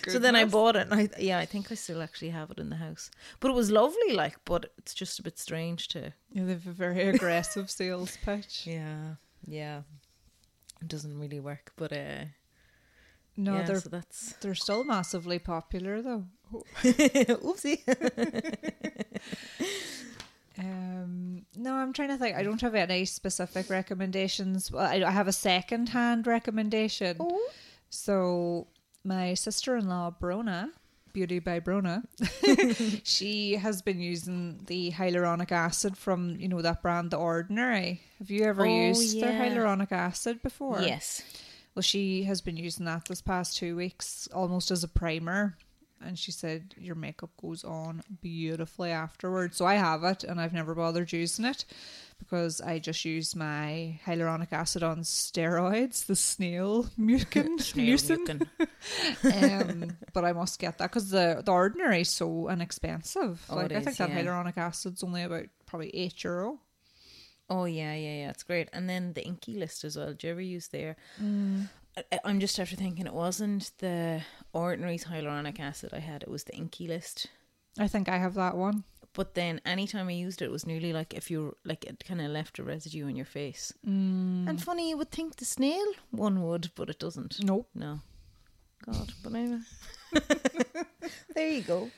So 0.08 0.20
then 0.20 0.36
I 0.36 0.46
bought 0.46 0.76
it, 0.76 0.88
and 0.90 0.94
I 0.94 1.10
yeah, 1.20 1.40
I 1.40 1.46
think 1.46 1.72
I 1.72 1.76
still 1.76 2.02
actually 2.02 2.30
have 2.30 2.52
it 2.52 2.60
in 2.60 2.70
the 2.70 2.76
house. 2.78 3.10
But 3.40 3.50
it 3.50 3.54
was 3.54 3.72
lovely, 3.72 4.14
like, 4.14 4.38
but 4.46 4.72
it's 4.78 4.94
just 4.94 5.20
a 5.20 5.24
bit 5.24 5.38
strange 5.40 5.88
to. 5.90 6.14
Yeah, 6.32 6.44
they 6.46 6.54
have 6.54 6.68
a 6.68 6.72
very 6.72 7.08
aggressive 7.10 7.70
sales 7.70 8.18
pitch. 8.24 8.66
Yeah, 8.66 9.16
yeah, 9.46 9.82
it 10.82 10.88
doesn't 10.88 11.18
really 11.20 11.40
work. 11.40 11.72
But 11.76 11.92
uh, 11.94 12.26
No, 13.36 13.56
yeah, 13.56 13.64
they're 13.64 13.80
so 13.82 13.90
that's 13.90 14.34
they're 14.42 14.56
still 14.56 14.84
massively 14.84 15.40
popular 15.40 16.02
though. 16.02 16.26
oopsie. 16.84 17.82
Um, 20.60 21.46
no, 21.56 21.76
I'm 21.76 21.94
trying 21.94 22.10
to 22.10 22.18
think. 22.18 22.36
I 22.36 22.42
don't 22.42 22.62
have 22.62 22.74
any 22.74 23.06
specific 23.06 23.70
recommendations. 23.70 24.72
Well, 24.72 24.86
I, 24.86 25.04
I 25.06 25.12
have 25.12 25.28
a 25.28 25.32
second-hand 25.32 26.26
recommendation. 26.26 27.18
oh, 27.20 27.50
So 27.90 28.66
my 29.04 29.36
sister-in-law 29.36 30.16
Brona, 30.20 30.70
Beauty 31.14 31.40
by 31.40 31.60
Brona, 31.60 32.04
she 33.04 33.56
has 33.56 33.82
been 33.82 34.00
using 34.00 34.60
the 34.68 34.92
hyaluronic 34.92 35.52
acid 35.52 35.98
from 35.98 36.36
you 36.40 36.48
know 36.48 36.62
that 36.62 36.82
brand, 36.82 37.12
The 37.12 37.18
Ordinary. 37.18 38.02
Have 38.20 38.30
you 38.30 38.44
ever 38.46 38.66
Oh, 38.66 38.88
used 38.88 39.20
their 39.20 39.32
yeah. 39.32 39.50
hyaluronic 39.56 39.92
acid 39.92 40.42
before? 40.44 40.82
Yes. 40.82 41.22
Well, 41.76 41.84
she 41.84 42.24
has 42.24 42.42
been 42.42 42.58
using 42.58 42.86
that 42.86 43.06
this 43.06 43.22
past 43.22 43.58
two 43.58 43.76
weeks, 43.76 44.28
almost 44.34 44.72
as 44.72 44.84
a 44.84 44.88
primer. 44.88 45.58
And 46.00 46.18
she 46.18 46.32
said 46.32 46.76
your 46.78 46.94
makeup 46.96 47.32
goes 47.42 47.64
on 47.64 48.04
beautifully 48.22 48.92
afterwards. 48.92 49.58
So 49.58 49.66
I 49.66 49.76
have 49.76 50.04
it, 50.04 50.24
and 50.24 50.40
I've 50.40 50.54
never 50.54 50.76
bothered 50.76 51.12
using 51.12 51.46
it 51.46 51.66
because 52.28 52.60
I 52.60 52.80
just 52.80 53.06
use 53.06 53.36
my 53.36 54.00
hyaluronic 54.06 54.52
acid 54.52 54.84
on 54.84 55.00
steroids, 55.00 56.06
the 56.06 56.16
snail 56.16 56.86
mucin. 57.00 57.58
Mucin. 57.76 58.48
um, 59.72 59.98
but 60.14 60.26
I 60.26 60.34
must 60.34 60.60
get 60.60 60.78
that 60.78 60.92
because 60.92 61.10
the 61.10 61.42
the 61.46 61.52
ordinary 61.52 62.02
is 62.02 62.10
so 62.10 62.50
inexpensive. 62.50 63.46
Oh, 63.50 63.56
like 63.56 63.72
I 63.72 63.76
think 63.76 63.88
is, 63.90 63.98
that 63.98 64.10
yeah. 64.10 64.24
hyaluronic 64.24 64.58
acid's 64.58 65.04
only 65.04 65.24
about 65.24 65.46
probably 65.66 65.90
eight 65.96 66.24
euro. 66.24 66.60
Oh 67.50 67.66
yeah, 67.66 67.94
yeah, 67.94 68.16
yeah. 68.24 68.30
It's 68.30 68.44
great. 68.44 68.70
And 68.74 68.90
then 68.90 69.14
the 69.14 69.26
INKEY 69.26 69.58
List 69.58 69.86
as 69.86 69.96
well. 69.96 70.14
Do 70.14 70.28
you 70.28 70.32
ever 70.32 70.42
use 70.42 70.68
there? 70.68 70.98
Mm. 71.22 71.70
I'm 72.24 72.40
just 72.40 72.60
after 72.60 72.76
thinking 72.76 73.08
it 73.08 73.14
wasn't 73.14 73.72
the 73.80 74.22
ordinary 74.54 75.00
hyaluronic 75.00 75.60
acid 75.60 75.92
I 75.94 76.00
had. 76.00 76.24
It 76.24 76.30
was 76.30 76.44
the 76.44 76.54
INKEY 76.54 76.88
List. 76.90 77.28
I 77.80 77.88
think 77.88 78.10
I 78.10 78.18
have 78.18 78.34
that 78.34 78.58
one. 78.58 78.84
But 79.18 79.34
then 79.34 79.60
anytime 79.66 80.10
I 80.10 80.12
used 80.12 80.44
it, 80.44 80.46
it 80.46 80.52
was 80.52 80.68
nearly 80.68 80.94
like 80.94 81.16
if 81.16 81.32
you 81.32 81.58
like 81.66 81.84
it 81.86 82.04
kind 82.08 82.22
of 82.22 82.30
left 82.30 82.60
a 82.60 82.64
residue 82.64 83.08
on 83.08 83.16
your 83.16 83.26
face. 83.26 83.74
Mm. 83.84 84.48
And 84.48 84.62
funny, 84.62 84.92
you 84.92 84.98
would 84.98 85.10
think 85.10 85.38
the 85.38 85.44
snail 85.46 85.88
one 86.12 86.44
would, 86.44 86.70
but 86.76 86.88
it 86.92 87.00
doesn't. 87.00 87.44
Nope. 87.44 87.68
No. 87.74 88.02
God, 88.86 89.12
but 89.24 89.34
anyway. 89.34 89.62
there 91.34 91.50
you 91.50 91.62
go. 91.64 91.90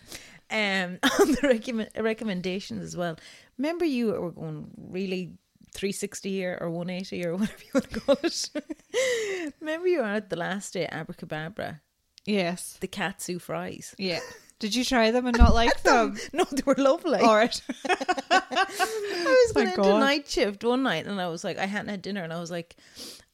Um, 0.50 1.00
on 1.20 1.32
the 1.34 1.40
recommend- 1.44 1.90
recommendations 2.00 2.84
as 2.84 2.96
well. 2.96 3.18
Remember, 3.58 3.84
you 3.84 4.14
were 4.14 4.32
going 4.32 4.72
really 4.78 5.34
360 5.74 6.32
here 6.32 6.58
or 6.62 6.70
180 6.70 7.26
or 7.26 7.36
whatever 7.36 7.64
you 7.66 7.72
want 7.74 7.90
to 7.92 8.00
call 8.00 8.18
it. 8.24 8.50
Remember, 9.60 9.90
you 9.90 10.00
were 10.00 10.06
at 10.06 10.30
the 10.30 10.38
last 10.38 10.72
day 10.72 10.86
at 10.86 11.06
Abrakebabra, 11.06 11.82
Yes. 12.26 12.78
the 12.80 12.88
katsu 12.88 13.40
fries. 13.40 13.94
Yeah. 13.98 14.20
Did 14.60 14.76
you 14.76 14.84
try 14.84 15.12
them 15.12 15.26
and 15.26 15.38
not 15.38 15.54
like 15.54 15.82
them? 15.84 16.18
No, 16.34 16.44
they 16.52 16.62
were 16.66 16.76
lovely. 16.76 17.20
All 17.20 17.36
right. 17.36 17.62
I 17.90 19.46
was 19.46 19.54
going 19.54 19.72
to 19.76 20.00
night 20.00 20.28
shift 20.30 20.64
one 20.64 20.84
night 20.84 21.06
and 21.06 21.20
I 21.20 21.28
was 21.28 21.44
like, 21.44 21.58
I 21.58 21.66
hadn't 21.66 21.90
had 21.90 22.02
dinner 22.02 22.24
and 22.24 22.34
I 22.34 22.40
was 22.40 22.52
like, 22.52 22.76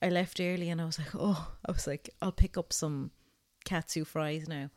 I 0.02 0.10
left 0.10 0.40
early 0.40 0.70
and 0.70 0.80
I 0.82 0.86
was 0.86 1.00
like, 1.00 1.10
oh, 1.16 1.52
I 1.68 1.72
was 1.72 1.88
like, 1.88 2.10
I'll 2.22 2.32
pick 2.32 2.58
up 2.58 2.72
some 2.74 3.12
katsu 3.64 4.06
fries 4.06 4.48
now 4.48 4.70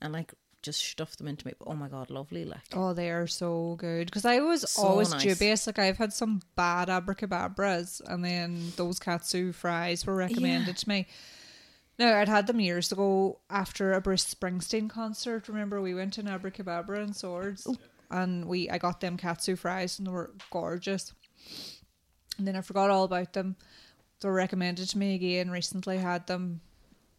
and 0.00 0.12
like 0.12 0.32
just 0.62 0.80
stuff 0.84 1.16
them 1.16 1.28
into 1.28 1.46
me. 1.46 1.52
Oh 1.66 1.74
my 1.74 1.88
God, 1.88 2.10
lovely. 2.10 2.44
Like, 2.44 2.60
Oh, 2.72 2.92
they 2.92 3.10
are 3.10 3.26
so 3.26 3.76
good. 3.78 4.06
Because 4.06 4.24
I 4.24 4.40
was 4.40 4.68
So 4.70 4.82
always 4.82 5.10
nice. 5.10 5.22
dubious. 5.22 5.66
Like 5.66 5.78
I've 5.78 5.98
had 5.98 6.12
some 6.12 6.40
bad 6.56 6.88
Abrakebabras, 6.88 8.00
and 8.04 8.24
then 8.24 8.72
those 8.76 8.98
katsu 8.98 9.52
fries 9.52 10.04
were 10.06 10.14
recommended 10.16 10.68
Yeah. 10.68 10.74
to 10.74 10.88
me. 10.88 11.06
No, 11.98 12.14
I'd 12.14 12.28
had 12.28 12.46
them 12.46 12.60
years 12.60 12.92
ago 12.92 13.40
after 13.48 13.92
a 13.92 14.00
Bruce 14.00 14.34
Springsteen 14.34 14.88
concert. 14.88 15.48
Remember, 15.48 15.80
we 15.80 15.94
went 15.94 16.14
to 16.14 16.20
an 16.20 16.26
Abrakebabra 16.26 17.02
and 17.02 17.16
Swords, 17.16 17.66
oh. 17.66 17.76
and 18.10 18.44
we 18.44 18.68
I 18.68 18.78
got 18.78 19.00
them 19.00 19.16
katsu 19.16 19.56
fries, 19.56 19.98
and 19.98 20.06
they 20.06 20.12
were 20.12 20.32
gorgeous. 20.50 21.14
And 22.38 22.46
then 22.46 22.56
I 22.56 22.60
forgot 22.60 22.90
all 22.90 23.04
about 23.04 23.32
them. 23.32 23.56
They 24.20 24.28
were 24.28 24.34
recommended 24.34 24.88
to 24.90 24.98
me 24.98 25.14
again 25.14 25.50
recently. 25.50 25.96
Had 25.96 26.26
them 26.26 26.60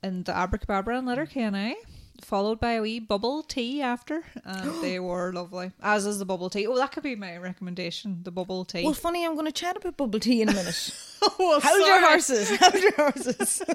in 0.03 0.23
the 0.23 0.31
Abrakebabra 0.31 0.97
and 0.97 1.07
Letterkenny, 1.07 1.75
followed 2.21 2.59
by 2.59 2.73
a 2.73 2.81
wee 2.81 2.99
bubble 2.99 3.43
tea 3.43 3.81
after, 3.81 4.23
and 4.43 4.83
they 4.83 4.99
were 5.09 5.31
lovely. 5.33 5.71
As 5.81 6.05
is 6.05 6.19
the 6.19 6.25
bubble 6.25 6.49
tea. 6.49 6.67
Oh, 6.67 6.75
that 6.77 6.91
could 6.91 7.03
be 7.03 7.15
my 7.15 7.37
recommendation. 7.37 8.19
The 8.23 8.31
bubble 8.31 8.65
tea. 8.65 8.83
well, 8.83 8.93
funny, 8.93 9.25
I'm 9.25 9.33
going 9.33 9.45
to 9.45 9.51
chat 9.51 9.77
about 9.77 9.97
bubble 9.97 10.19
tea 10.19 10.41
in 10.41 10.49
a 10.49 10.53
minute. 10.53 10.91
oh, 11.21 11.59
How's 11.61 11.87
your 11.87 12.01
horses? 12.01 12.55
How's 12.57 12.81
your 12.81 12.95
horses? 12.95 13.61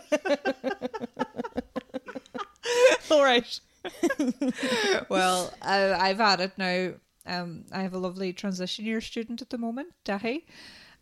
All 3.11 3.25
right. 3.25 3.61
well, 5.09 5.53
I, 5.61 5.93
I've 5.93 6.19
had 6.19 6.41
it 6.41 6.53
now. 6.57 6.93
Um, 7.27 7.65
I 7.73 7.83
have 7.83 7.95
a 7.95 7.99
lovely 7.99 8.33
transition 8.33 8.85
year 8.85 9.01
student 9.01 9.43
at 9.43 9.51
the 9.51 9.59
moment, 9.59 9.89
Dáithí, 10.05 10.43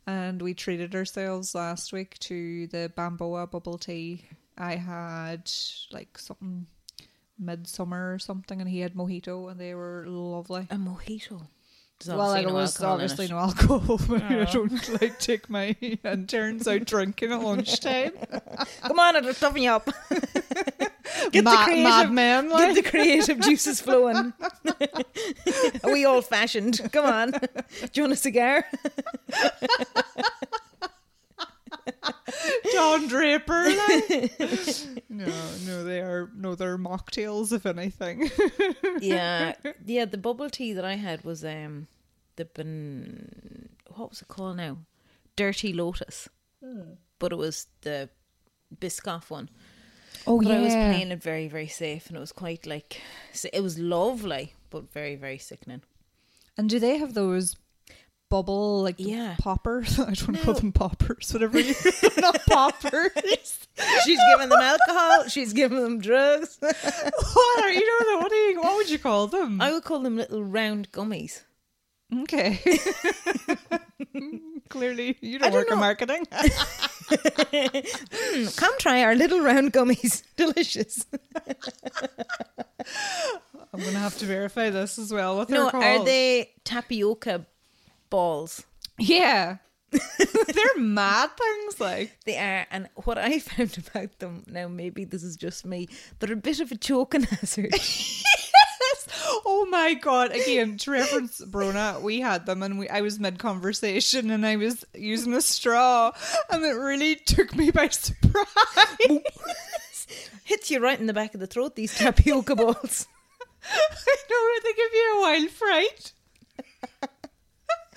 and 0.06 0.40
we 0.42 0.54
treated 0.54 0.94
ourselves 0.94 1.54
last 1.54 1.92
week 1.92 2.18
to 2.20 2.66
the 2.68 2.92
Bamboa 2.94 3.46
bubble 3.46 3.78
tea. 3.78 4.24
I 4.58 4.76
had 4.76 5.50
like 5.90 6.18
something 6.18 6.66
midsummer 7.40 8.12
or 8.14 8.18
something, 8.18 8.60
and 8.60 8.68
he 8.70 8.80
had 8.80 8.94
mojito, 8.94 9.50
and 9.50 9.58
they 9.58 9.74
were 9.74 10.04
lovely. 10.06 10.66
a 10.70 10.76
mojito. 10.76 11.42
Well, 12.06 12.18
obviously 12.18 12.32
like, 12.32 12.44
it 12.44 12.48
no 12.48 12.54
was 12.54 12.76
alcohol 12.76 12.92
obviously 12.94 13.24
it. 13.26 13.30
no 13.30 13.38
alcohol. 13.38 14.00
but 14.08 14.22
I 14.22 14.36
Oh. 14.40 14.44
don't 14.46 15.02
like 15.02 15.18
take 15.18 15.50
my 15.50 15.76
interns 16.04 16.66
out 16.66 16.86
drinking 16.86 17.30
at 17.32 17.42
lunchtime. 17.42 18.12
Come 18.82 18.98
on, 18.98 19.16
it'll 19.16 19.34
toughen 19.34 19.62
you 19.62 19.70
up. 19.70 19.86
Get 21.32 21.44
Ma- 21.44 21.50
the 21.50 21.64
creative, 21.64 21.84
mad 21.84 22.10
men, 22.12 22.48
get 22.48 22.74
the 22.74 22.82
creative 22.88 23.40
juices 23.40 23.82
flowing. 23.82 24.32
Are 25.84 25.92
we 25.92 26.06
old 26.06 26.24
fashioned? 26.24 26.80
Come 26.90 27.04
on. 27.04 27.30
Do 27.32 27.38
you 27.94 28.02
want 28.04 28.12
a 28.14 28.16
cigar? 28.16 28.64
Don 32.72 33.08
Draper. 33.08 33.64
Like. 33.64 34.40
no, 35.08 35.26
no, 35.66 35.84
they 35.84 36.00
are 36.00 36.30
no, 36.36 36.54
they're 36.54 36.78
mocktails 36.78 37.52
if 37.52 37.66
anything. 37.66 38.30
yeah, 39.00 39.54
yeah. 39.84 40.04
The 40.04 40.18
bubble 40.18 40.50
tea 40.50 40.72
that 40.72 40.84
I 40.84 40.94
had 40.94 41.24
was 41.24 41.44
um 41.44 41.86
the 42.36 42.44
ben, 42.44 43.68
what 43.94 44.10
was 44.10 44.22
it 44.22 44.28
called 44.28 44.56
now? 44.56 44.78
Dirty 45.36 45.72
Lotus, 45.72 46.28
but 47.18 47.32
it 47.32 47.36
was 47.36 47.66
the 47.82 48.08
Biscoff 48.78 49.30
one. 49.30 49.48
Oh 50.26 50.40
yeah. 50.40 50.48
But 50.48 50.56
I 50.56 50.62
was 50.62 50.72
playing 50.72 51.10
it 51.10 51.22
very, 51.22 51.48
very 51.48 51.68
safe, 51.68 52.08
and 52.08 52.16
it 52.16 52.20
was 52.20 52.32
quite 52.32 52.66
like 52.66 53.00
it 53.52 53.62
was 53.62 53.78
lovely, 53.78 54.54
but 54.70 54.92
very, 54.92 55.16
very 55.16 55.38
sickening. 55.38 55.82
And 56.56 56.68
do 56.68 56.78
they 56.78 56.98
have 56.98 57.14
those 57.14 57.56
bubble 58.30 58.82
like 58.82 58.94
Yeah. 58.98 59.34
poppers? 59.38 59.98
I 60.00 60.04
don't 60.14 60.26
want 60.28 60.36
to 60.38 60.42
call 60.44 60.54
them 60.54 60.72
poppers. 60.72 61.30
Whatever 61.32 61.58
you 61.60 61.74
not 62.18 62.40
poppers. 62.46 63.10
She's 64.04 64.18
giving 64.32 64.48
them 64.48 64.60
alcohol. 64.60 65.28
She's 65.28 65.52
giving 65.52 65.82
them 65.82 66.00
drugs. 66.00 66.56
what 66.60 67.64
are 67.64 67.70
you 67.70 67.86
know? 68.14 68.18
What 68.20 68.30
do 68.30 68.36
you? 68.36 68.60
What 68.62 68.76
would 68.76 68.88
you 68.90 68.98
call 68.98 69.26
them? 69.26 69.60
I 69.60 69.72
would 69.72 69.84
call 69.84 69.98
them 70.00 70.16
little 70.16 70.42
round 70.42 70.90
gummies. 70.92 71.42
okay. 72.22 72.60
Clearly, 74.68 75.16
you 75.20 75.38
don't, 75.38 75.50
don't 75.52 75.60
work 75.60 75.70
in 75.70 75.78
marketing. 75.78 76.26
Mm, 77.10 78.56
come 78.56 78.72
try 78.78 79.02
our 79.02 79.14
little 79.14 79.40
round 79.40 79.72
gummies. 79.72 80.22
Delicious. 80.36 81.06
I'm 83.72 83.80
gonna 83.80 83.98
have 83.98 84.18
to 84.18 84.26
verify 84.26 84.70
this 84.70 84.98
as 84.98 85.12
well. 85.12 85.36
What 85.36 85.48
No, 85.50 85.62
they're 85.62 85.70
called? 85.70 85.84
are 85.84 86.04
they 86.04 86.50
tapioca 86.64 87.46
balls? 88.10 88.64
Yeah. 88.98 89.56
they're 89.90 90.78
mad 90.78 91.30
things. 91.36 91.80
Like 91.80 92.16
They 92.24 92.36
are, 92.36 92.66
and 92.70 92.88
what 93.04 93.18
I 93.18 93.38
found 93.40 93.76
about 93.78 94.18
them 94.18 94.44
now, 94.46 94.68
maybe 94.68 95.04
this 95.04 95.22
is 95.24 95.36
just 95.36 95.64
me, 95.66 95.88
they're 96.18 96.32
a 96.32 96.36
bit 96.36 96.60
of 96.60 96.70
a 96.70 96.76
choking 96.76 97.22
hazard. 97.30 97.74
oh 99.44 99.66
my 99.68 99.94
god! 99.94 100.30
Again, 100.30 100.76
to 100.78 100.92
reference 100.92 101.40
Brona, 101.44 102.00
we 102.00 102.20
had 102.20 102.46
them, 102.46 102.62
and 102.62 102.78
we 102.78 102.88
I 102.88 103.00
was 103.00 103.18
mid 103.18 103.40
conversation, 103.40 104.30
and 104.30 104.46
I 104.46 104.54
was 104.56 104.84
using 104.94 105.34
a 105.34 105.42
straw, 105.42 106.12
and 106.50 106.64
it 106.64 106.76
really 106.76 107.16
took 107.16 107.56
me 107.56 107.72
by 107.72 107.88
surprise. 107.88 108.46
Hits 110.44 110.70
you 110.70 110.78
right 110.80 110.98
in 111.00 111.06
the 111.06 111.12
back 111.12 111.34
of 111.34 111.40
the 111.40 111.46
throat. 111.48 111.74
These 111.74 111.96
tapioca 111.98 112.54
balls. 112.54 113.06
I 113.62 114.16
know 114.30 114.60
they 114.62 114.72
give 114.72 114.92
you 114.92 115.14
a 115.16 115.20
wild 115.22 115.50
fright, 115.50 116.12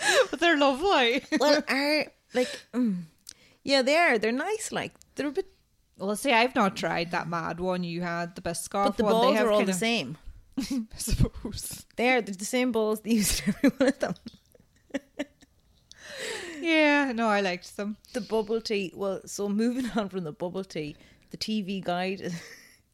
but 0.31 0.39
they're 0.39 0.57
lovely. 0.57 1.23
Well, 1.39 1.63
are 1.67 2.05
like, 2.33 2.49
mm, 2.73 3.03
yeah, 3.63 3.81
they 3.81 3.95
are. 3.97 4.17
They're 4.17 4.31
nice. 4.31 4.71
Like 4.71 4.93
they're 5.15 5.27
a 5.27 5.31
bit, 5.31 5.47
Well, 5.97 6.15
see, 6.15 6.31
I've 6.31 6.55
not 6.55 6.75
tried 6.75 7.11
that 7.11 7.27
mad 7.27 7.59
one 7.59 7.83
you 7.83 8.01
had, 8.01 8.35
the 8.35 8.41
Biscoff 8.41 8.85
but 8.87 8.97
the 8.97 9.03
one. 9.03 9.13
balls 9.13 9.31
they 9.33 9.37
have 9.37 9.47
are 9.47 9.51
all 9.51 9.63
the 9.65 9.71
of- 9.71 9.77
same. 9.77 10.17
I 10.59 10.85
suppose. 10.97 11.85
They 11.95 12.09
are. 12.11 12.21
They're 12.21 12.35
the 12.35 12.45
same 12.45 12.71
balls 12.71 13.01
they 13.01 13.11
used 13.11 13.41
in 13.47 13.55
every 13.63 13.69
one 13.77 13.89
of 13.89 13.99
them. 13.99 14.13
Yeah, 16.61 17.11
no, 17.13 17.27
I 17.27 17.41
liked 17.41 17.75
them. 17.75 17.97
The 18.13 18.21
bubble 18.21 18.61
tea. 18.61 18.93
Well, 18.95 19.21
so 19.25 19.49
moving 19.49 19.89
on 19.95 20.09
from 20.09 20.23
the 20.23 20.31
bubble 20.31 20.63
tea, 20.63 20.95
the 21.31 21.37
TV 21.37 21.83
guide 21.83 22.21
is, 22.21 22.33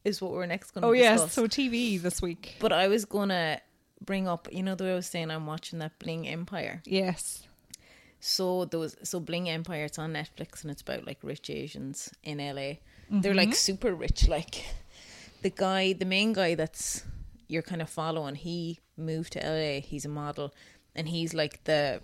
is 0.04 0.20
what 0.20 0.32
we're 0.32 0.46
next 0.46 0.72
going 0.72 0.82
to 0.82 0.88
Oh 0.88 0.92
discuss. 0.94 1.20
yes, 1.20 1.32
so 1.34 1.46
TV 1.46 2.00
this 2.00 2.20
week. 2.20 2.56
But 2.58 2.72
I 2.72 2.88
was 2.88 3.04
gonna 3.04 3.60
bring 4.04 4.28
up, 4.28 4.48
you 4.50 4.62
know, 4.62 4.74
the 4.74 4.84
way 4.84 4.92
I 4.92 4.96
was 4.96 5.06
saying 5.06 5.30
I'm 5.30 5.46
watching 5.46 5.78
that 5.80 5.98
Bling 5.98 6.26
Empire. 6.26 6.82
Yes. 6.84 7.42
So 8.20 8.68
was 8.72 8.96
so 9.02 9.20
Bling 9.20 9.48
Empire. 9.48 9.84
It's 9.84 9.98
on 9.98 10.12
Netflix 10.12 10.62
and 10.62 10.70
it's 10.70 10.82
about 10.82 11.06
like 11.06 11.18
rich 11.22 11.48
Asians 11.50 12.10
in 12.22 12.38
LA. 12.38 12.74
They're 13.10 13.34
like 13.34 13.54
super 13.54 13.94
rich. 13.94 14.28
Like 14.28 14.64
the 15.42 15.50
guy, 15.50 15.92
the 15.92 16.04
main 16.04 16.32
guy 16.32 16.54
that's 16.54 17.04
you're 17.48 17.62
kind 17.62 17.82
of 17.82 17.90
following. 17.90 18.36
He 18.36 18.78
moved 18.96 19.32
to 19.32 19.40
LA. 19.40 19.80
He's 19.80 20.04
a 20.04 20.08
model, 20.08 20.54
and 20.94 21.08
he's 21.08 21.34
like 21.34 21.64
the 21.64 22.00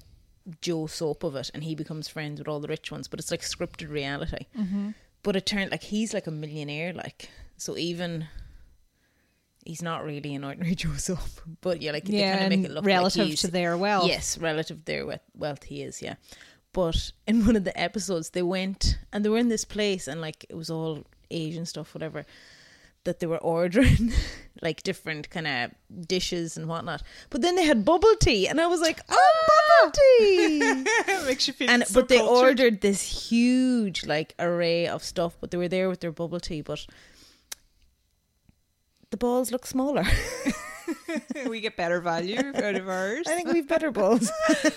Joe 0.61 0.87
Soap 0.87 1.23
of 1.23 1.37
it, 1.37 1.51
and 1.55 1.63
he 1.63 1.75
becomes 1.75 2.09
friends 2.09 2.41
with 2.41 2.49
all 2.49 2.61
the 2.61 2.69
rich 2.69 2.91
ones. 2.91 3.09
But 3.09 3.21
it's 3.21 3.31
like 3.31 3.43
scripted 3.43 3.91
reality. 3.91 4.47
Mm-hmm. 4.59 4.91
But 5.23 5.37
it 5.37 5.47
turned 5.47 5.71
like 5.71 5.85
he's 5.85 6.13
like 6.15 6.27
a 6.27 6.33
millionaire, 6.33 6.93
like 6.93 7.29
so 7.57 7.77
even. 7.77 8.27
He's 9.67 9.83
not 9.83 10.05
really 10.05 10.35
an 10.35 10.45
ordinary 10.45 10.77
Soap, 10.97 11.19
but 11.61 11.83
yeah, 11.83 11.93
like 11.93 12.05
they 12.05 12.23
kind 12.23 12.45
of 12.45 12.49
make 12.51 12.65
it 12.65 12.71
look 12.71 12.85
relative 12.85 13.29
like 13.29 13.39
to 13.39 13.51
their 13.51 13.77
wealth. 13.77 14.07
Yes, 14.09 14.39
relative 14.39 14.79
to 14.79 14.85
their 14.85 15.07
we- 15.07 15.17
wealth, 15.35 15.65
he 15.65 15.83
is. 15.83 16.01
Yeah, 16.01 16.15
but 16.73 17.13
in 17.27 17.45
one 17.47 17.57
of 17.57 17.65
the 17.65 17.79
episodes, 17.79 18.31
they 18.31 18.43
went 18.43 18.99
and 19.13 19.25
they 19.25 19.29
were 19.29 19.39
in 19.39 19.49
this 19.49 19.65
place, 19.65 20.07
and 20.07 20.21
like 20.21 20.47
it 20.49 20.55
was 20.55 20.71
all 20.71 21.05
Asian 21.31 21.67
stuff, 21.67 21.95
whatever. 21.95 22.25
That 23.05 23.21
they 23.21 23.27
were 23.27 23.39
ordering 23.39 24.13
like 24.63 24.83
different 24.83 25.31
kind 25.31 25.47
of 25.47 25.71
dishes 26.09 26.57
and 26.57 26.67
whatnot, 26.67 27.03
but 27.31 27.41
then 27.41 27.55
they 27.55 27.65
had 27.65 27.85
bubble 27.85 28.17
tea, 28.21 28.49
and 28.49 28.61
I 28.61 28.67
was 28.67 28.81
like, 28.81 29.01
"Oh, 29.09 29.17
ah! 29.17 29.57
bubble 29.85 29.93
tea!" 30.19 30.85
makes 31.27 31.47
you 31.47 31.55
feel 31.55 31.71
and 31.71 31.87
so 31.87 32.01
but 32.01 32.09
they 32.09 32.21
ordered 32.21 32.81
this 32.81 33.31
huge 33.31 34.07
like 34.07 34.35
array 34.39 34.89
of 34.89 35.05
stuff, 35.05 35.37
but 35.41 35.51
they 35.51 35.59
were 35.59 35.69
there 35.69 35.89
with 35.89 36.01
their 36.01 36.13
bubble 36.13 36.41
tea, 36.41 36.63
but 36.63 36.85
the 39.17 39.25
balls 39.27 39.51
look 39.51 39.65
smaller. 39.67 40.05
we 41.49 41.61
get 41.61 41.77
better 41.77 42.01
value 42.01 42.39
out 42.55 42.75
of 42.75 42.89
ours. 42.89 43.27
I 43.27 43.35
think 43.35 43.53
we've 43.53 43.67
better 43.67 43.91
balls. 43.91 44.31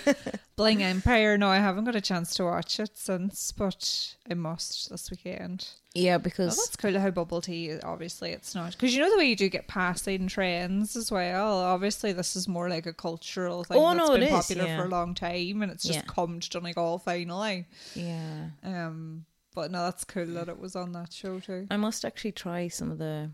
Bling 0.56 0.82
Empire. 0.82 1.38
No, 1.38 1.50
I 1.50 1.58
haven't 1.58 1.84
got 1.86 1.96
a 1.96 2.02
chance 2.02 2.34
to 2.36 2.46
watch 2.46 2.80
it 2.80 2.98
since, 2.98 3.52
but 3.52 4.16
I 4.30 4.34
must 4.36 4.90
this 4.90 5.12
weekend. 5.12 5.68
yeah, 5.94 6.12
Well, 6.14 6.20
because 6.20 6.56
that's 6.56 6.76
cool 6.78 6.98
how 7.00 7.12
bubble 7.12 7.42
tea. 7.42 7.78
Obviously, 7.84 8.32
it's 8.32 8.56
not 8.56 8.72
because 8.72 8.94
you 8.96 9.02
know 9.02 9.12
the 9.12 9.18
way 9.18 9.26
you 9.26 9.36
do 9.36 9.50
get 9.50 9.68
passing 9.68 10.28
trends 10.28 10.96
as 10.96 11.12
well. 11.12 11.60
Obviously, 11.60 12.14
this 12.14 12.36
is 12.36 12.48
more 12.48 12.70
like 12.70 12.86
a 12.86 12.94
cultural 12.94 13.64
thing 13.66 13.78
Oh, 13.78 13.94
that's 13.94 13.98
no, 13.98 14.14
it 14.16 14.20
been 14.20 14.28
is, 14.30 14.32
popular 14.34 14.66
yeah. 14.66 14.78
for 14.78 14.86
a 14.86 14.90
long 14.90 15.14
time, 15.16 15.62
and 15.62 15.72
it's 15.72 15.84
just 15.84 16.00
Yeah. 16.00 16.06
come 16.08 16.40
to 16.40 16.50
Donegal 16.50 17.00
finally. 17.00 17.68
yeah. 17.94 18.48
Um, 18.64 19.26
but 19.54 19.72
no, 19.72 19.84
that's 19.84 20.06
cool 20.06 20.26
that 20.28 20.48
it 20.48 20.60
was 20.60 20.76
on 20.76 20.92
that 20.94 21.12
show 21.12 21.40
too. 21.40 21.68
I 21.70 21.78
must 21.78 22.06
actually 22.06 22.32
try 22.34 22.68
some 22.70 22.92
of 22.92 22.98
the 23.00 23.32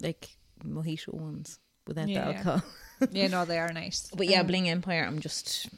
like 0.00 0.28
mojito 0.64 1.14
ones 1.14 1.58
without 1.86 2.08
Yeah. 2.08 2.20
the 2.20 2.36
alcohol. 2.38 2.62
yeah, 3.12 3.28
no, 3.28 3.44
they 3.44 3.58
are 3.58 3.72
nice. 3.82 4.10
But 4.14 4.26
yeah, 4.28 4.40
Um, 4.40 4.46
Bling 4.46 4.68
Empire, 4.68 5.04
I'm 5.04 5.20
just 5.20 5.68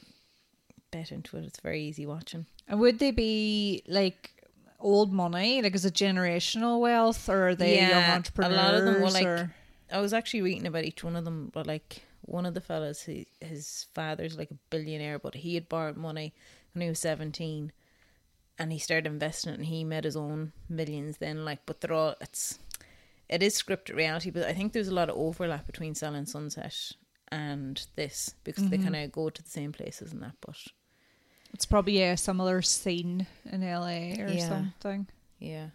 bet 0.91 1.13
into 1.13 1.37
it. 1.37 1.45
It's 1.45 1.61
very 1.61 1.83
easy 1.83 2.07
watching. 2.07 2.47
And 2.69 2.81
would 2.81 2.99
they 2.99 3.11
be 3.11 3.83
like 3.87 4.31
old 4.79 5.13
money? 5.13 5.61
Like, 5.63 5.75
is 5.75 5.85
it 5.85 5.95
generational 5.95 6.81
wealth, 6.81 7.29
or 7.29 7.49
are 7.49 7.55
they 7.55 7.81
young 7.81 7.91
Yeah, 7.91 8.23
a 8.39 8.49
lot 8.49 8.75
of 8.75 8.85
them 8.85 9.01
were 9.03 9.11
like- 9.11 9.27
or- 9.27 9.55
I 9.93 10.01
was 10.01 10.13
actually 10.13 10.43
reading 10.43 10.67
about 10.67 10.85
each 10.85 11.03
one 11.03 11.17
of 11.17 11.25
them, 11.25 11.51
but 11.53 11.67
like 11.67 12.03
one 12.23 12.47
of 12.47 12.55
the 12.55 12.61
fellas, 12.61 13.03
he, 13.03 13.27
his 13.41 13.87
father's 13.93 14.39
like 14.39 14.51
a 14.53 14.59
billionaire, 14.71 15.19
but 15.19 15.35
he 15.35 15.55
had 15.57 15.69
borrowed 15.69 15.97
money 15.97 16.33
when 16.73 16.83
he 16.83 16.89
was 16.89 17.01
17 17.01 17.73
and 18.57 18.73
he 18.73 18.79
started 18.79 19.11
investing 19.11 19.53
it 19.53 19.57
and 19.59 19.67
he 19.67 19.83
made 19.83 20.05
his 20.05 20.15
own 20.17 20.53
millions 20.69 21.17
then. 21.17 21.45
Like, 21.45 21.67
but 21.67 21.81
they're 21.81 21.93
all, 21.93 22.15
it's, 22.21 22.61
it 23.31 23.43
is 23.45 23.61
scripted 23.61 23.95
reality, 23.97 24.31
but 24.31 24.43
I 24.45 24.53
think 24.53 24.73
there's 24.73 24.89
a 24.89 24.95
lot 24.95 25.09
of 25.09 25.17
overlap 25.17 25.65
between 25.65 25.95
Selling 25.95 26.27
Sunset 26.27 26.77
and 27.29 27.87
this 27.95 28.35
because 28.43 28.69
they 28.69 28.77
mm-hmm. 28.77 28.93
kind 28.93 29.05
of 29.05 29.13
go 29.13 29.31
to 29.31 29.43
the 29.43 29.49
same 29.49 29.71
places 29.73 30.13
and 30.13 30.21
that, 30.23 30.35
but 30.45 30.57
it's 31.55 31.65
probably 31.65 32.03
a 32.03 32.17
similar 32.17 32.61
scene 32.61 33.29
in 33.51 33.63
LA 33.63 34.21
or 34.23 34.29
Yeah. 34.29 34.49
something. 34.49 35.07
Yeah. 35.39 35.69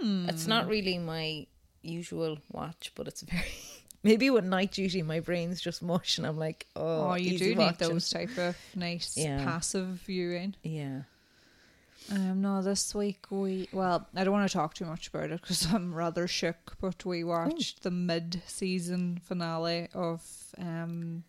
Hmm. 0.00 0.30
It's 0.30 0.46
not 0.46 0.66
really 0.66 0.96
my 0.98 1.46
usual 1.82 2.38
watch, 2.50 2.92
but 2.94 3.06
it's 3.06 3.20
very. 3.20 3.44
Maybe 4.02 4.30
with 4.30 4.44
night 4.44 4.72
duty, 4.72 5.02
my 5.02 5.20
brain's 5.20 5.60
just 5.60 5.82
mush, 5.82 6.18
and 6.18 6.26
I'm 6.26 6.38
like, 6.38 6.66
oh, 6.74 7.10
Oh, 7.10 7.14
you 7.16 7.36
do 7.36 7.54
need 7.54 7.78
those 7.78 8.08
type 8.08 8.38
of 8.38 8.56
nice 8.74 9.14
Yeah. 9.16 9.44
passive 9.44 9.88
viewing. 10.06 10.54
Yeah. 10.62 11.02
Um, 12.10 12.40
no, 12.40 12.62
this 12.62 12.94
week 12.94 13.26
we 13.30 13.68
well, 13.72 14.06
I 14.14 14.24
don't 14.24 14.32
want 14.32 14.48
to 14.48 14.56
talk 14.56 14.74
too 14.74 14.86
much 14.86 15.08
about 15.08 15.30
it 15.30 15.40
because 15.40 15.66
I'm 15.72 15.94
rather 15.94 16.26
shook. 16.26 16.76
But 16.80 17.04
we 17.04 17.24
watched 17.24 17.82
the 17.82 17.90
mid-season 17.90 19.20
finale 19.22 19.88
of 19.94 20.22
um, 20.58 21.24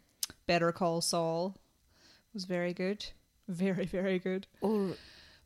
Better 0.47 0.71
Call 0.71 1.01
Saul. 1.01 1.55
It 2.01 2.33
was 2.33 2.45
very 2.45 2.73
good, 2.73 3.05
very 3.47 3.85
very 3.85 4.19
good. 4.19 4.47
Or 4.61 4.91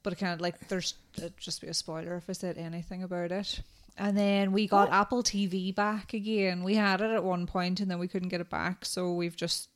But 0.03 0.13
I 0.13 0.15
can't 0.17 0.41
like 0.41 0.67
there's 0.67 0.95
it'd 1.17 1.37
just 1.37 1.61
be 1.61 1.67
a 1.67 1.73
spoiler 1.73 2.15
if 2.15 2.29
I 2.29 2.33
said 2.33 2.57
anything 2.57 3.03
about 3.03 3.31
it. 3.31 3.61
And 3.97 4.17
then 4.17 4.51
we 4.51 4.67
got 4.67 4.91
Apple 4.91 5.21
TV 5.21 5.73
back 5.73 6.13
again. 6.13 6.63
We 6.63 6.73
had 6.75 6.99
it 7.01 7.11
at 7.11 7.23
one 7.23 7.45
point 7.45 7.79
and 7.79 7.91
then 7.91 7.99
we 7.99 8.07
couldn't 8.07 8.29
get 8.29 8.41
it 8.41 8.49
back, 8.49 8.85
so 8.85 9.13
we've 9.13 9.35
just 9.35 9.69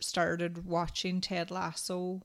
started 0.00 0.64
watching 0.64 1.20
Ted 1.20 1.50
Lasso 1.50 2.22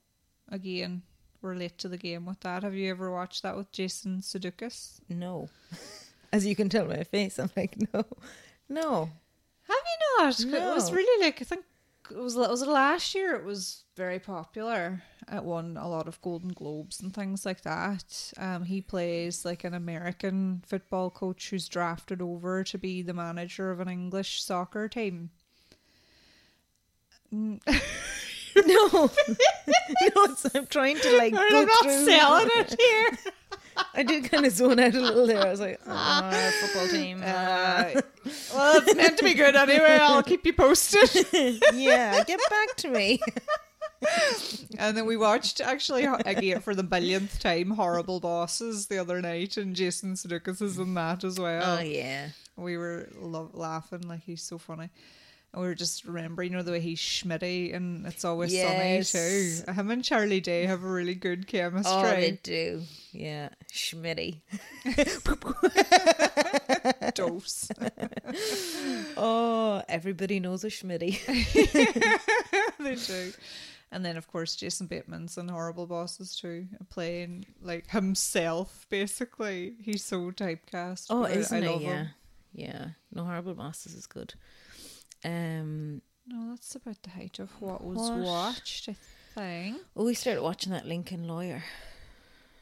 again. 0.48 1.02
We're 1.44 1.68
to 1.68 1.90
the 1.90 1.98
game 1.98 2.26
with 2.26 2.40
that. 2.40 2.64
Have 2.64 2.74
you 2.74 2.90
ever 2.90 3.12
watched 3.12 3.44
that 3.44 3.58
with 3.58 3.70
Jason 3.74 4.22
Sudeikis? 4.22 5.02
no. 5.10 5.50
As 6.32 6.46
you 6.48 6.56
can 6.56 6.70
tell 6.70 6.86
by 6.86 6.96
my 6.96 7.04
face, 7.04 7.38
I'm 7.38 7.52
like, 7.56 7.76
no, 7.94 8.06
no. 8.70 9.10
Have 9.68 9.78
you 9.78 10.24
not? 10.24 10.40
It 10.40 10.74
was 10.74 10.92
really 10.92 11.24
like 11.24 11.42
I 11.42 11.46
think 11.46 11.66
it 12.10 12.18
was 12.18 12.36
was 12.36 12.62
it 12.62 12.70
last 12.70 13.14
year. 13.14 13.36
It 13.36 13.44
was 13.44 13.84
very 13.98 14.20
popular. 14.20 15.04
It 15.32 15.44
won 15.44 15.76
a 15.76 15.90
lot 15.90 16.08
of 16.08 16.22
Golden 16.22 16.54
Globes 16.54 17.02
and 17.02 17.14
things 17.14 17.46
like 17.46 17.62
that. 17.62 18.32
Um, 18.38 18.64
he 18.64 18.80
plays 18.80 19.44
like 19.44 19.66
an 19.66 19.74
American 19.74 20.64
football 20.66 21.10
coach 21.10 21.50
who's 21.50 21.68
drafted 21.68 22.22
over 22.22 22.64
to 22.64 22.78
be 22.78 23.02
the 23.02 23.14
manager 23.14 23.70
of 23.70 23.82
an 23.82 23.90
English 23.90 24.42
soccer 24.42 24.88
team. 24.88 25.30
No, 28.66 29.10
no, 30.16 30.36
I'm 30.56 30.68
trying 30.68 30.98
to 31.00 31.18
like. 31.18 31.34
I'm 31.34 31.50
go 31.50 31.64
not 31.64 31.84
through- 31.84 32.06
selling 32.06 32.50
it 32.56 32.76
here. 32.80 33.18
I 33.96 34.04
did 34.04 34.30
kind 34.32 34.46
of 34.46 34.52
zone 34.54 34.80
out 34.80 34.94
a 34.94 35.00
little 35.00 35.26
there. 35.26 35.42
I 35.46 35.50
was 35.50 35.60
like, 35.60 35.80
oh, 35.88 36.52
football 36.62 36.88
team. 36.90 37.22
Uh, 37.24 37.26
ah. 37.26 37.92
well, 38.54 38.82
it's 38.82 38.96
meant 38.96 39.18
to 39.18 39.24
be 39.24 39.34
good 39.34 39.56
anyway. 39.56 39.98
I'll 40.02 40.22
keep 40.22 40.46
you 40.46 40.54
posted. 40.54 41.26
yeah, 41.74 42.24
get 42.24 42.40
back 42.50 42.76
to 42.78 42.90
me. 42.90 43.20
And 44.78 44.96
then 44.98 45.06
we 45.06 45.18
watched 45.18 45.62
actually 45.62 46.04
again 46.06 46.60
for 46.60 46.76
the 46.76 46.84
billionth 46.84 47.40
time 47.40 47.72
Horrible 47.72 48.20
Bosses 48.20 48.88
the 48.88 48.98
other 49.00 49.22
night, 49.22 49.58
and 49.58 49.76
Jason 49.76 50.14
Sudeikis 50.14 50.62
is 50.62 50.78
in 50.78 50.94
that 50.96 51.24
as 51.24 51.40
well. 51.40 51.78
Oh 51.78 51.82
yeah. 51.82 52.30
We 52.56 52.78
were 52.78 53.10
lo- 53.18 53.50
laughing 53.54 54.02
like 54.08 54.22
he's 54.24 54.44
so 54.44 54.58
funny. 54.58 54.90
And 55.54 55.62
we 55.62 55.68
were 55.68 55.76
just 55.76 56.06
remembering, 56.06 56.52
you 56.52 56.58
know, 56.58 56.64
the 56.64 56.72
way 56.72 56.80
he's 56.80 56.98
Schmitty 57.00 57.76
and 57.76 58.08
It's 58.08 58.26
Always 58.26 58.52
Yes. 58.52 59.10
Sunny 59.10 59.64
too. 59.66 59.72
Him 59.72 59.92
and 59.92 60.04
Charlie 60.04 60.42
Day 60.42 60.66
have 60.66 60.84
a 60.84 60.88
really 60.88 61.14
good 61.14 61.46
chemistry. 61.46 61.94
Oh, 61.94 62.02
they 62.02 62.40
do. 62.42 62.82
Yeah, 63.12 63.50
Schmitty. 63.72 64.42
Dose. 67.14 67.70
Oh, 69.16 69.84
everybody 69.88 70.40
knows 70.40 70.64
a 70.64 70.68
Schmitty. 70.68 71.20
they 72.80 72.96
do. 72.96 73.34
And 73.92 74.04
then, 74.04 74.18
of 74.18 74.28
course, 74.28 74.56
Jason 74.56 74.88
Bateman's 74.88 75.38
in 75.38 75.50
Horrible 75.50 75.86
Bosses 75.86 76.36
too, 76.36 76.66
playing 76.90 77.46
like 77.62 77.88
himself. 77.92 78.88
Basically, 78.90 79.76
he's 79.84 80.04
so 80.04 80.32
typecast. 80.32 81.06
Oh, 81.12 81.26
isn't 81.26 81.64
I 81.64 81.68
love 81.68 81.82
Yeah, 81.84 81.90
him. 81.90 82.08
yeah. 82.56 82.86
No, 83.14 83.24
Horrible 83.24 83.54
Bosses 83.54 83.94
is 83.94 84.08
good. 84.08 84.34
Um, 85.26 86.02
No, 86.28 86.50
that's 86.52 86.76
about 86.76 87.02
the 87.04 87.10
height 87.12 87.40
of 87.40 87.50
what 87.62 87.84
was 87.84 87.98
What? 87.98 88.20
watched. 88.20 88.90
I 88.90 88.96
think. 89.36 89.78
oh, 89.96 90.06
we 90.06 90.14
started 90.14 90.42
watching 90.42 90.72
that 90.74 90.86
Lincoln 90.86 91.28
Lawyer. 91.28 91.64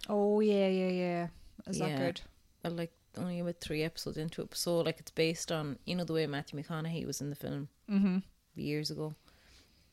Oh 0.10 0.39
yeah, 0.39 0.67
yeah, 0.67 0.89
yeah. 0.89 1.28
Is 1.67 1.80
that 1.80 1.97
good? 1.97 2.21
I 2.63 2.69
like 2.69 2.91
only 3.17 3.39
about 3.39 3.60
three 3.60 3.84
episodes 3.84 4.17
into 4.17 4.41
it, 4.41 4.56
so 4.56 4.80
like 4.80 5.00
it's 5.00 5.12
based 5.12 5.52
on 5.52 5.78
you 5.86 5.95
know 5.95 6.04
the 6.06 6.13
way 6.13 6.26
Matthew 6.28 6.60
McConaughey 6.62 7.06
was 7.06 7.21
in 7.21 7.30
the 7.30 7.36
film 7.36 7.67
Mm-hmm. 7.89 8.17
years 8.56 8.89
ago. 8.91 9.13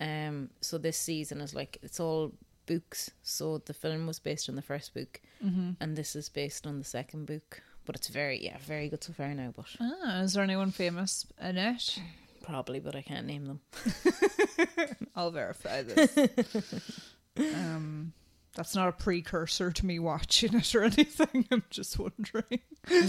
Um, 0.00 0.50
so 0.60 0.78
this 0.78 0.96
season 0.96 1.40
is 1.40 1.54
like 1.54 1.78
it's 1.82 2.00
all 2.00 2.32
books. 2.66 3.10
So 3.22 3.58
the 3.58 3.74
film 3.74 4.06
was 4.06 4.18
based 4.20 4.48
on 4.48 4.54
the 4.56 4.62
first 4.62 4.94
book, 4.94 5.20
Mm-hmm. 5.44 5.72
and 5.80 5.96
this 5.96 6.14
is 6.16 6.28
based 6.28 6.66
on 6.66 6.78
the 6.78 6.84
second 6.84 7.26
book. 7.26 7.62
But 7.84 7.96
it's 7.96 8.08
very 8.08 8.42
yeah, 8.42 8.58
very 8.66 8.88
good 8.88 9.02
so 9.04 9.12
far 9.12 9.34
now. 9.34 9.52
But 9.56 9.66
Ah, 9.80 10.20
is 10.20 10.32
there 10.34 10.44
anyone 10.44 10.70
famous 10.70 11.26
in 11.42 11.56
it? 11.58 11.98
Probably, 12.48 12.80
but 12.80 12.96
I 12.96 13.02
can't 13.02 13.26
name 13.26 13.44
them. 13.46 13.60
I'll 15.14 15.30
verify 15.30 15.82
this. 15.82 16.16
um, 17.36 18.12
that's 18.54 18.74
not 18.74 18.88
a 18.88 18.92
precursor 18.92 19.70
to 19.70 19.86
me 19.86 19.98
watching 19.98 20.54
it 20.54 20.74
or 20.74 20.84
anything. 20.84 21.46
I'm 21.50 21.62
just 21.68 21.98
wondering. 21.98 22.60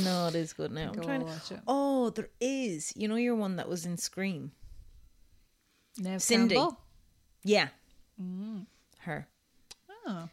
no, 0.03 0.27
it 0.27 0.35
is 0.35 0.51
good 0.53 0.71
now. 0.71 0.89
I'm 0.89 0.93
Go 0.93 1.03
trying 1.03 1.21
to. 1.21 1.25
watch 1.27 1.51
it. 1.51 1.59
Oh, 1.67 2.09
there 2.09 2.29
is. 2.41 2.91
You 2.97 3.07
know, 3.07 3.15
your 3.15 3.35
one 3.35 3.55
that 3.55 3.69
was 3.69 3.85
in 3.85 3.95
Scream. 3.97 4.51
Neve 5.97 6.21
Cindy. 6.21 6.55
Campbell? 6.55 6.77
Yeah, 7.43 7.69
Mm. 8.21 8.65
her. 8.99 9.25
Oh, 10.05 10.27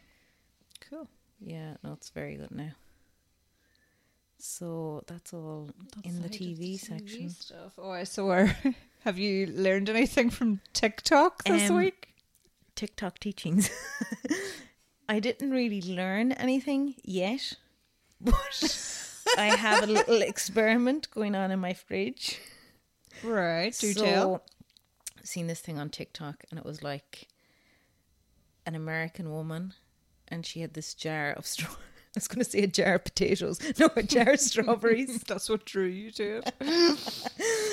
cool. 0.89 1.07
Yeah, 1.39 1.75
no, 1.83 1.93
it's 1.93 2.09
very 2.09 2.35
good 2.35 2.51
now. 2.51 2.71
So 4.39 5.03
that's 5.07 5.33
all 5.33 5.69
in 6.03 6.19
the 6.19 6.25
Outside 6.25 6.41
of 6.41 6.47
TV, 6.57 6.79
section. 6.79 7.29
stuff. 7.29 7.73
Oh, 7.77 7.89
I 7.91 8.03
saw. 8.03 8.45
Have 9.07 9.17
you 9.17 9.45
learned 9.47 9.89
anything 9.89 10.29
from 10.29 10.59
TikTok 10.73 11.45
this 11.45 11.69
Um, 11.69 11.77
week? 11.77 12.09
TikTok 12.75 13.19
teachings. 13.19 13.69
I 15.07 15.21
didn't 15.21 15.51
really 15.51 15.81
learn 15.81 16.33
anything 16.33 16.93
yet, 17.05 17.53
but 18.19 19.23
I 19.37 19.55
have 19.55 19.83
a 19.83 19.87
little 19.87 20.21
experiment 20.21 21.09
going 21.09 21.35
on 21.35 21.51
in 21.51 21.59
my 21.61 21.71
fridge. 21.73 22.37
Right, 23.23 23.73
do 23.79 23.93
so, 23.93 24.03
tell. 24.03 24.45
Seen 25.23 25.47
this 25.47 25.61
thing 25.61 25.79
on 25.79 25.89
TikTok, 25.89 26.43
and 26.51 26.59
it 26.59 26.65
was 26.65 26.83
like 26.83 27.29
an 28.65 28.75
American 28.75 29.31
woman, 29.31 29.73
and 30.27 30.45
she 30.45 30.59
had 30.59 30.73
this 30.73 30.93
jar 30.93 31.31
of 31.31 31.45
straw. 31.53 31.77
I 32.17 32.19
was 32.19 32.27
going 32.27 32.43
to 32.43 32.49
say 32.49 32.59
a 32.63 32.67
jar 32.67 32.95
of 32.95 33.03
potatoes. 33.03 33.59
No, 33.79 33.89
a 33.95 34.01
jar 34.03 34.31
of 34.31 34.39
strawberries. 34.39 35.21
That's 35.27 35.47
what 35.49 35.65
drew 35.65 35.85
you 35.85 36.09
to 36.11 36.41
it. 36.43 36.53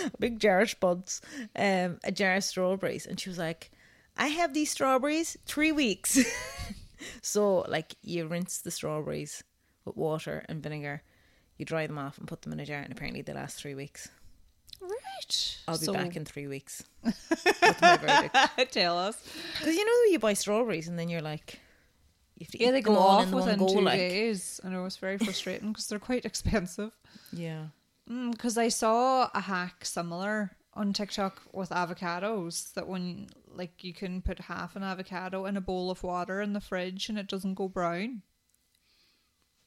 a 0.07 0.11
big 0.19 0.39
jar 0.39 0.61
of 0.61 0.71
spuds, 0.71 1.23
um, 1.57 1.99
a 2.05 2.13
jar 2.13 2.35
of 2.37 2.45
strawberries, 2.45 3.07
and 3.07 3.19
she 3.19 3.31
was 3.31 3.39
like, 3.39 3.71
"I 4.17 4.27
have 4.29 4.53
these 4.53 4.71
strawberries 4.71 5.37
three 5.47 5.73
weeks." 5.73 6.19
so, 7.23 7.61
like, 7.69 7.95
you 8.03 8.27
rinse 8.27 8.59
the 8.59 8.71
strawberries 8.71 9.43
with 9.85 9.97
water 9.97 10.45
and 10.49 10.63
vinegar, 10.63 11.03
you 11.57 11.65
dry 11.65 11.87
them 11.87 11.99
off 11.99 12.19
and 12.19 12.29
put 12.29 12.43
them 12.43 12.53
in 12.53 12.61
a 12.61 12.67
jar, 12.67 12.81
and 12.81 12.93
apparently 12.93 13.23
they 13.23 13.33
last 13.33 13.57
three 13.57 13.75
weeks. 13.75 14.09
Right. 14.81 15.59
I'll 15.67 15.79
be 15.79 15.87
So- 15.87 15.93
back 15.95 16.17
in 16.17 16.25
three 16.27 16.47
weeks 16.49 16.83
with 17.03 17.79
my 17.81 17.97
verdict. 17.97 18.73
tell 18.73 18.99
us. 18.99 19.17
Because 19.59 19.75
you 19.75 19.85
know 19.87 20.13
you 20.13 20.19
buy 20.19 20.35
strawberries 20.35 20.89
and 20.89 20.99
then 20.99 21.09
you're 21.09 21.23
like, 21.23 21.61
you 22.37 22.45
have 22.47 22.51
to 22.53 22.59
Yeah, 22.63 22.71
they 22.73 22.81
go 22.81 22.97
off 22.99 23.31
within 23.31 23.59
go, 23.59 23.69
two 23.69 23.81
like. 23.81 23.99
days. 23.99 24.61
and 24.65 24.75
it 24.75 24.81
was 24.81 24.97
very 24.97 25.19
frustrating 25.19 25.69
because 25.73 25.87
they're 25.89 25.99
quite 25.99 26.25
expensive. 26.25 26.93
Yeah. 27.33 27.67
Because 28.07 28.59
I 28.59 28.69
saw 28.69 29.31
a 29.35 29.41
hack 29.41 29.85
similar 29.85 30.51
on 30.75 30.93
TikTok 30.93 31.41
with 31.53 31.71
avocados 31.71 32.73
that 32.75 32.89
when 32.89 33.29
like 33.55 33.85
you 33.85 33.95
can 33.95 34.21
put 34.21 34.41
half 34.41 34.75
an 34.77 34.83
avocado 34.83 35.47
in 35.47 35.57
a 35.57 35.61
bowl 35.61 35.91
of 35.91 36.03
water 36.03 36.41
in 36.43 36.53
the 36.53 36.61
fridge 36.61 37.09
and 37.09 37.17
it 37.19 37.29
doesn't 37.29 37.55
go 37.55 37.69
brown. 37.69 38.23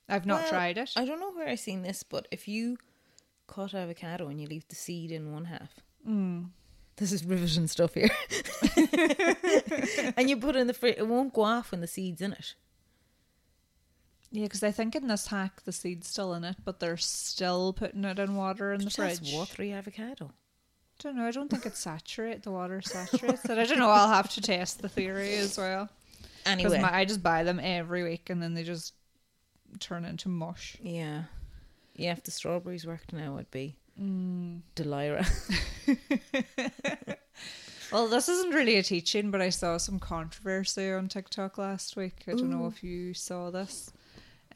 I've 0.10 0.26
not 0.26 0.42
Well, 0.42 0.50
tried 0.50 0.78
it. 0.78 0.92
I 0.96 1.06
don't 1.06 1.20
know 1.20 1.32
where 1.32 1.48
I've 1.48 1.60
seen 1.60 1.82
this, 1.82 2.04
but 2.04 2.28
if 2.32 2.48
you 2.48 2.78
cut 3.48 3.74
avocado 3.74 4.28
and 4.28 4.40
you 4.42 4.48
leave 4.48 4.68
the 4.68 4.76
seed 4.76 5.12
in 5.12 5.32
one 5.32 5.46
half, 5.46 5.80
Mm. 6.08 6.50
This 6.98 7.12
is 7.12 7.24
riveting 7.26 7.68
stuff 7.68 7.94
here, 7.94 8.10
and 10.18 10.30
you 10.30 10.38
put 10.38 10.56
it 10.56 10.60
in 10.60 10.68
the 10.68 10.74
fridge, 10.74 10.98
it 10.98 11.08
won't 11.08 11.34
go 11.34 11.44
off 11.44 11.72
when 11.72 11.82
the 11.82 11.88
seed's 11.88 12.22
in 12.22 12.34
it. 12.34 12.56
Yeah, 14.32 14.44
because 14.44 14.64
I 14.64 14.72
think 14.72 14.96
in 14.96 15.08
this 15.08 15.28
hack 15.28 15.64
the 15.64 15.72
seed's 15.72 16.08
still 16.08 16.34
in 16.34 16.44
it, 16.44 16.58
but 16.66 16.80
they're 16.80 16.98
still 16.98 17.72
putting 17.74 18.04
it 18.04 18.20
in 18.20 18.36
water 18.36 18.74
in 18.74 18.84
the 18.84 18.90
fridge. 18.90 19.32
watery 19.34 19.72
avocado. 19.72 20.32
don't 21.00 21.16
know. 21.16 21.26
I 21.26 21.32
don't 21.32 21.50
think 21.50 21.66
it's 21.66 21.80
saturate. 21.80 22.44
The 22.44 22.52
water 22.52 22.82
saturates 22.82 23.46
it. 23.46 23.58
I 23.58 23.66
don't 23.66 23.80
know. 23.80 23.90
I'll 23.90 24.10
have 24.10 24.30
to 24.34 24.42
test 24.42 24.82
the 24.82 24.90
theory 24.90 25.36
as 25.36 25.58
well. 25.58 25.90
Because 26.44 26.74
Anyway, 26.74 26.90
I 26.90 27.06
just 27.06 27.24
buy 27.24 27.44
them 27.44 27.60
every 27.62 28.04
week 28.04 28.30
and 28.30 28.42
then 28.42 28.54
they 28.54 28.64
just 28.64 28.94
turn 29.80 30.04
into 30.06 30.30
mush. 30.30 30.78
yeah, 30.82 31.24
yeah. 31.96 32.12
If 32.12 32.24
the 32.24 32.32
strawberries 32.32 32.86
worked 32.86 33.14
now, 33.14 33.36
it'd 33.36 33.52
be 33.52 33.76
Mm. 34.00 34.62
Delira. 34.76 35.26
Well, 37.92 38.08
this 38.08 38.28
isn't 38.28 38.54
really 38.54 38.76
a 38.76 38.84
teaching, 38.84 39.32
but 39.32 39.42
I 39.42 39.50
saw 39.50 39.78
some 39.78 40.00
controversy 40.00 40.92
on 40.92 41.08
TikTok 41.08 41.58
last 41.58 41.96
week. 41.96 42.24
I 42.28 42.32
don't 42.32 42.50
know 42.50 42.68
if 42.68 42.84
you 42.84 43.14
saw 43.14 43.50
this. 43.50 43.92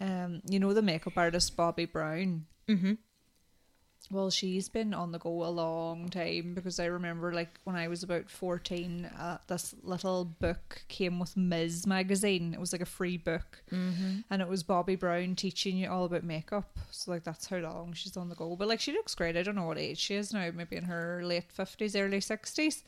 Um, 0.01 0.41
you 0.49 0.59
know 0.59 0.73
the 0.73 0.81
makeup 0.81 1.13
artist 1.15 1.55
Bobbi 1.55 1.89
Brown. 1.89 2.45
mm-hmm. 2.67 2.93
Well, 4.09 4.29
she's 4.29 4.67
been 4.67 4.93
on 4.93 5.13
the 5.13 5.19
go 5.19 5.45
a 5.45 5.47
long 5.47 6.09
time 6.09 6.53
because 6.53 6.79
I 6.81 6.85
remember, 6.85 7.31
like, 7.33 7.59
when 7.63 7.77
I 7.77 7.87
was 7.87 8.03
about 8.03 8.29
14, 8.29 9.05
uh, 9.05 9.37
this 9.47 9.73
little 9.83 10.25
book 10.25 10.81
came 10.89 11.17
with 11.17 11.35
Mizz 11.35 11.87
magazine. 11.87 12.53
It 12.53 12.59
was 12.59 12.73
like 12.73 12.81
a 12.81 12.85
free 12.85 13.15
book, 13.15 13.61
Mm-hmm. 13.71 14.21
and 14.29 14.41
it 14.41 14.49
was 14.49 14.63
Bobbi 14.65 14.99
Brown 14.99 15.35
teaching 15.35 15.77
you 15.77 15.89
all 15.89 16.03
about 16.05 16.23
makeup. 16.25 16.77
So, 16.89 17.11
like, 17.11 17.23
that's 17.23 17.45
how 17.45 17.57
long 17.57 17.93
she's 17.93 18.17
on 18.17 18.27
the 18.27 18.35
go. 18.35 18.55
But, 18.57 18.67
like, 18.67 18.81
she 18.81 18.91
looks 18.91 19.15
great. 19.15 19.37
I 19.37 19.43
don't 19.43 19.55
know 19.55 19.65
what 19.67 19.77
age 19.77 19.99
she 19.99 20.15
is 20.15 20.33
now, 20.33 20.49
maybe 20.53 20.75
in 20.75 20.83
her 20.85 21.21
late 21.23 21.47
50s, 21.57 21.97
early 21.97 22.19
60s. 22.19 22.83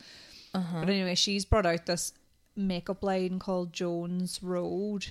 Uh-huh. 0.53 0.79
But 0.81 0.89
anyway, 0.89 1.15
she's 1.15 1.45
brought 1.45 1.65
out 1.65 1.85
this 1.85 2.11
makeup 2.57 3.01
line 3.01 3.39
called 3.39 3.71
Jones 3.71 4.43
Road, 4.43 5.07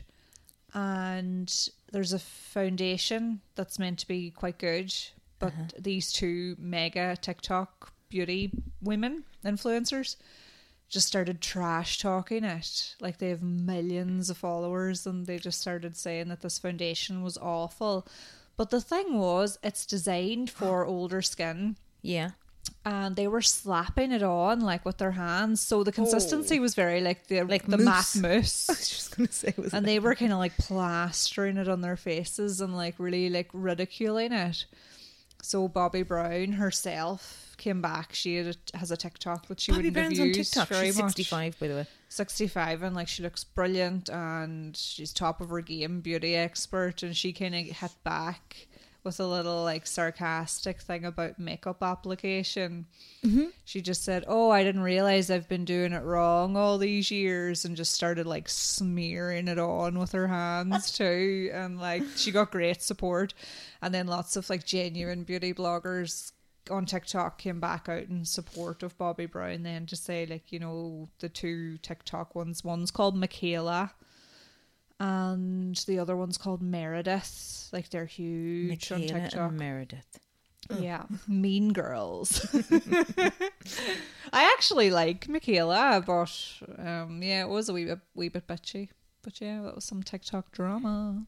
and 0.74 1.70
there's 1.90 2.12
a 2.12 2.18
foundation 2.18 3.40
that's 3.54 3.78
meant 3.78 3.98
to 4.00 4.08
be 4.08 4.30
quite 4.30 4.58
good. 4.58 4.92
But 5.42 5.52
Uh-huh. 5.52 5.64
these 5.78 6.12
two 6.12 6.54
mega 6.58 7.16
TikTok 7.20 7.92
beauty 8.08 8.52
women 8.80 9.24
influencers 9.44 10.14
just 10.88 11.08
started 11.08 11.40
trash 11.40 11.98
talking 11.98 12.44
it. 12.44 12.94
Like 13.00 13.18
they 13.18 13.30
have 13.30 13.42
millions 13.42 14.30
of 14.30 14.36
followers, 14.36 15.04
and 15.06 15.26
they 15.26 15.38
just 15.38 15.60
started 15.60 15.96
saying 15.96 16.28
that 16.28 16.42
this 16.42 16.58
foundation 16.58 17.22
was 17.24 17.36
awful. 17.38 18.06
But 18.56 18.70
the 18.70 18.80
thing 18.80 19.18
was, 19.18 19.58
it's 19.64 19.84
designed 19.84 20.48
for 20.50 20.84
older 20.94 21.22
skin 21.22 21.76
Yeah. 22.02 22.30
and 22.84 23.16
they 23.16 23.26
were 23.26 23.42
slapping 23.42 24.12
it 24.12 24.22
on 24.22 24.60
like 24.60 24.84
with 24.84 24.98
their 24.98 25.12
hands. 25.12 25.60
So 25.60 25.82
the 25.82 25.90
consistency 25.90 26.60
was 26.60 26.74
very 26.76 27.00
like 27.00 27.26
the 27.26 27.40
Oh. 27.40 27.44
Like 27.44 27.66
the 27.66 27.78
mousse. 27.78 28.14
matte 28.14 28.22
mousse. 28.36 28.68
I 28.70 28.72
was 28.74 28.88
just 28.88 29.16
gonna 29.16 29.32
say, 29.32 29.54
was 29.56 29.72
and 29.74 29.84
they 29.86 29.98
were 29.98 30.14
kind 30.14 30.32
of 30.32 30.38
like 30.38 30.56
plastering 30.58 31.56
it 31.56 31.68
on 31.68 31.80
their 31.80 31.96
faces 31.96 32.60
and 32.60 32.76
like 32.76 32.94
really 32.98 33.28
like 33.30 33.48
ridiculing 33.52 34.32
it. 34.32 34.66
So 35.42 35.68
Bobbi 35.68 36.06
Brown 36.06 36.52
herself 36.52 37.54
came 37.58 37.82
back. 37.82 38.14
She 38.14 38.36
had 38.36 38.56
a, 38.74 38.78
has 38.78 38.90
a 38.92 38.96
TikTok 38.96 39.46
that 39.48 39.60
she 39.60 39.72
Bobbi 39.72 39.76
wouldn't 39.76 39.94
Brown's 39.94 40.18
have 40.18 40.26
on 40.28 40.32
TikTok. 40.32 40.68
very 40.68 40.86
She's 40.86 40.96
much. 40.98 41.16
65, 41.16 41.58
by 41.58 41.68
the 41.68 41.74
way. 41.74 41.86
65 42.08 42.82
and 42.82 42.94
like 42.94 43.08
she 43.08 43.22
looks 43.22 43.42
brilliant 43.42 44.08
and 44.08 44.76
she's 44.76 45.12
top 45.12 45.40
of 45.40 45.48
her 45.48 45.60
game 45.60 46.00
beauty 46.00 46.36
expert 46.36 47.02
and 47.02 47.16
she 47.16 47.32
kind 47.32 47.54
of 47.54 47.64
hit 47.64 47.92
back 48.04 48.68
with 49.04 49.18
a 49.18 49.26
little 49.26 49.62
like 49.64 49.86
sarcastic 49.86 50.80
thing 50.80 51.04
about 51.04 51.38
makeup 51.38 51.82
application. 51.82 52.86
Mm-hmm. 53.24 53.46
She 53.64 53.80
just 53.80 54.04
said 54.04 54.24
oh 54.26 54.50
i 54.50 54.62
didn't 54.62 54.82
realize 54.82 55.30
i've 55.30 55.48
been 55.48 55.64
doing 55.64 55.92
it 55.92 56.02
wrong 56.02 56.56
all 56.56 56.78
these 56.78 57.10
years 57.10 57.64
and 57.64 57.76
just 57.76 57.92
started 57.92 58.26
like 58.26 58.48
smearing 58.48 59.48
it 59.48 59.58
on 59.58 59.98
with 59.98 60.12
her 60.12 60.28
hands 60.28 60.92
too 60.96 61.50
and 61.52 61.80
like 61.80 62.02
she 62.16 62.30
got 62.30 62.50
great 62.50 62.82
support. 62.82 63.34
And 63.80 63.92
then 63.92 64.06
lots 64.06 64.36
of 64.36 64.48
like 64.48 64.64
genuine 64.64 65.24
beauty 65.24 65.52
bloggers 65.52 66.32
on 66.70 66.86
TikTok 66.86 67.38
came 67.38 67.58
back 67.58 67.88
out 67.88 68.04
in 68.04 68.24
support 68.24 68.82
of 68.82 68.96
Bobbi 68.96 69.30
Brown 69.30 69.64
then 69.64 69.86
to 69.86 69.96
say 69.96 70.26
like 70.26 70.52
you 70.52 70.60
know 70.60 71.08
the 71.18 71.28
two 71.28 71.78
TikTok 71.78 72.34
ones 72.34 72.62
one's 72.62 72.90
called 72.90 73.16
Mikayla 73.16 73.90
and 75.02 75.76
the 75.86 75.98
other 75.98 76.16
one's 76.16 76.38
called 76.38 76.62
Meredith. 76.62 77.68
Like 77.72 77.88
they're 77.90 78.06
huge 78.06 78.92
on 78.92 79.00
Mikayla 79.00 79.08
TikTok. 79.08 79.50
And 79.50 79.58
Meredith. 79.58 80.18
yeah. 80.78 81.04
Mean 81.26 81.72
girls. 81.72 82.46
I 84.32 84.52
actually 84.54 84.90
like 84.90 85.26
Mikayla 85.26 86.06
but 86.06 86.80
um 86.82 87.22
yeah 87.22 87.42
it 87.42 87.48
was 87.48 87.68
a 87.68 87.72
wee 87.72 87.84
bit 87.86 87.98
wee 88.14 88.28
bit 88.28 88.46
bitchy. 88.46 88.88
But 89.22 89.40
yeah 89.40 89.62
that 89.62 89.74
was 89.74 89.84
some 89.84 90.02
TikTok 90.02 90.52
drama. 90.52 91.26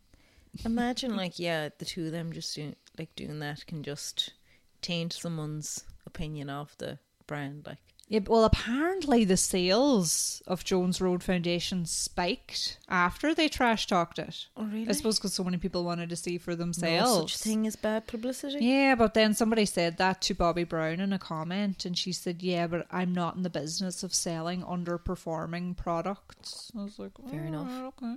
Imagine, 0.64 1.16
like, 1.16 1.38
yeah, 1.38 1.70
the 1.78 1.84
two 1.84 2.06
of 2.06 2.12
them 2.12 2.32
just 2.32 2.54
doing, 2.54 2.76
like, 2.98 3.14
doing 3.16 3.40
that 3.40 3.66
can 3.66 3.82
just 3.82 4.34
taint 4.82 5.12
someone's 5.12 5.84
opinion 6.06 6.48
of 6.48 6.76
the 6.78 6.98
brand. 7.26 7.64
Like, 7.66 7.78
Yeah, 8.06 8.20
well, 8.26 8.44
apparently 8.44 9.24
the 9.24 9.36
sales 9.38 10.42
of 10.46 10.62
Jones 10.62 11.00
Road 11.00 11.22
Foundation 11.22 11.86
spiked 11.86 12.78
after 12.88 13.34
they 13.34 13.48
trash 13.48 13.86
talked 13.86 14.18
it. 14.18 14.46
oh, 14.58 14.64
really? 14.66 14.88
I 14.88 14.92
suppose 14.92 15.18
because 15.18 15.32
so 15.32 15.42
many 15.42 15.56
people 15.56 15.84
wanted 15.84 16.10
to 16.10 16.16
see 16.16 16.36
for 16.36 16.50
no 16.50 16.56
themselves. 16.56 17.32
such 17.32 17.42
thing 17.42 17.66
as 17.66 17.76
bad 17.76 18.06
publicity. 18.06 18.58
Yeah, 18.64 18.94
but 18.94 19.14
then 19.14 19.32
somebody 19.32 19.64
said 19.64 19.96
that 19.96 20.20
to 20.22 20.34
Bobbi 20.34 20.68
Brown 20.68 21.00
in 21.00 21.14
a 21.14 21.18
comment, 21.18 21.86
and 21.86 21.96
she 21.96 22.12
said, 22.12 22.42
"Yeah, 22.42 22.66
but 22.66 22.86
I'm 22.90 23.12
not 23.14 23.36
in 23.36 23.42
the 23.42 23.48
business 23.50 24.02
of 24.02 24.12
selling 24.12 24.62
underperforming 24.62 25.76
products." 25.76 26.70
I 26.78 26.82
was 26.82 26.98
like, 26.98 27.12
Fair 27.30 27.44
enough. 27.44 27.94
okay." 27.98 28.16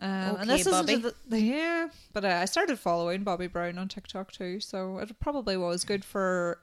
Um, 0.00 0.30
Okay, 0.30 0.40
and 0.42 0.50
this 0.50 0.68
Bobbi. 0.68 1.04
is 1.04 1.12
the, 1.28 1.40
yeah, 1.40 1.88
but 2.12 2.24
uh, 2.24 2.28
I 2.28 2.44
started 2.44 2.78
following 2.78 3.24
Bobbi 3.24 3.50
Brown 3.50 3.78
on 3.78 3.88
TikTok 3.88 4.30
too, 4.30 4.60
so 4.60 4.98
it 4.98 5.18
probably 5.18 5.56
was 5.56 5.84
good 5.84 6.04
for 6.04 6.60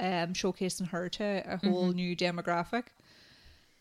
um, 0.00 0.32
showcasing 0.34 0.88
her 0.88 1.08
to 1.10 1.42
a 1.46 1.56
whole 1.58 1.92
new 1.92 2.16
demographic. 2.16 2.84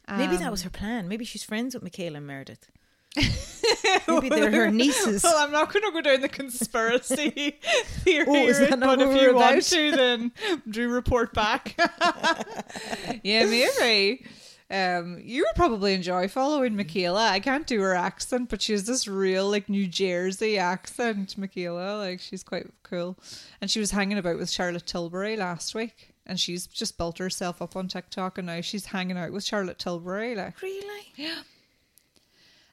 Maybe 0.09 0.37
that 0.37 0.45
Um, 0.45 0.51
was 0.51 0.63
her 0.63 0.69
plan. 0.69 1.07
Maybe 1.07 1.25
she's 1.25 1.43
friends 1.43 1.75
with 1.75 1.83
Mikayla 1.83 2.17
and 2.17 2.27
Meredith. 2.27 2.69
Maybe 4.07 4.29
they're 4.29 4.51
her 4.51 4.71
nieces. 4.71 5.23
Well, 5.23 5.37
I'm 5.37 5.51
not 5.51 5.73
going 5.73 5.83
to 5.83 5.91
go 5.91 6.01
down 6.01 6.21
the 6.21 6.29
conspiracy 6.29 7.29
theory 8.03 8.25
Oh, 8.27 8.77
but 8.79 9.01
if 9.01 9.21
you 9.21 9.35
want 9.35 9.63
to, 9.63 9.91
then 9.91 10.31
do 10.69 10.89
report 10.89 11.33
back. 11.33 11.75
yeah, 13.23 13.45
maybe. 13.45 14.25
Um, 14.69 15.21
you 15.23 15.43
would 15.43 15.55
probably 15.55 15.93
enjoy 15.93 16.27
following 16.27 16.73
Mikayla. 16.75 17.29
I 17.29 17.39
can't 17.39 17.65
do 17.65 17.79
her 17.81 17.95
accent, 17.95 18.49
but 18.49 18.61
she 18.61 18.73
has 18.73 18.85
this 18.85 19.07
real 19.07 19.49
like 19.49 19.69
New 19.69 19.87
Jersey 19.87 20.57
accent. 20.57 21.35
Mikayla, 21.39 21.97
like 21.99 22.19
she's 22.19 22.43
quite 22.43 22.67
cool, 22.83 23.17
and 23.61 23.71
she 23.71 23.79
was 23.79 23.91
hanging 23.91 24.17
about 24.17 24.37
with 24.37 24.49
Charlotte 24.49 24.85
Tilbury 24.85 25.37
last 25.37 25.73
week, 25.73 26.13
and 26.25 26.37
she's 26.37 26.67
just 26.67 26.97
built 26.97 27.17
herself 27.17 27.61
up 27.61 27.77
on 27.77 27.87
TikTok, 27.87 28.37
and 28.37 28.47
now 28.47 28.59
she's 28.59 28.87
hanging 28.87 29.17
out 29.17 29.31
with 29.31 29.45
Charlotte 29.45 29.79
Tilbury. 29.79 30.35
Like, 30.35 30.61
Really? 30.61 31.13
Yeah. 31.15 31.43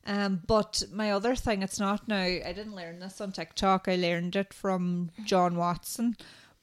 Um, 0.07 0.43
but 0.47 0.83
my 0.93 1.13
other 1.13 1.35
thing, 1.35 1.63
it's 1.63 1.81
not 1.81 2.09
now. 2.09 2.17
I 2.23 2.53
didn't 2.55 2.75
learn 2.75 2.99
this 2.99 3.21
on 3.21 3.33
TikTok. 3.33 3.87
I 3.89 3.97
learned 3.97 4.37
it 4.37 4.53
from 4.53 5.11
John 5.25 5.57
Watson, 5.57 6.17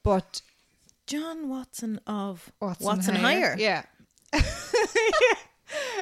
but 0.04 0.42
John 1.06 1.48
Watson 1.48 2.00
of 2.06 2.52
Watson, 2.60 2.86
Watson, 2.86 3.14
Hire. 3.16 3.40
Hire. 3.40 3.56
Yeah. 3.58 3.82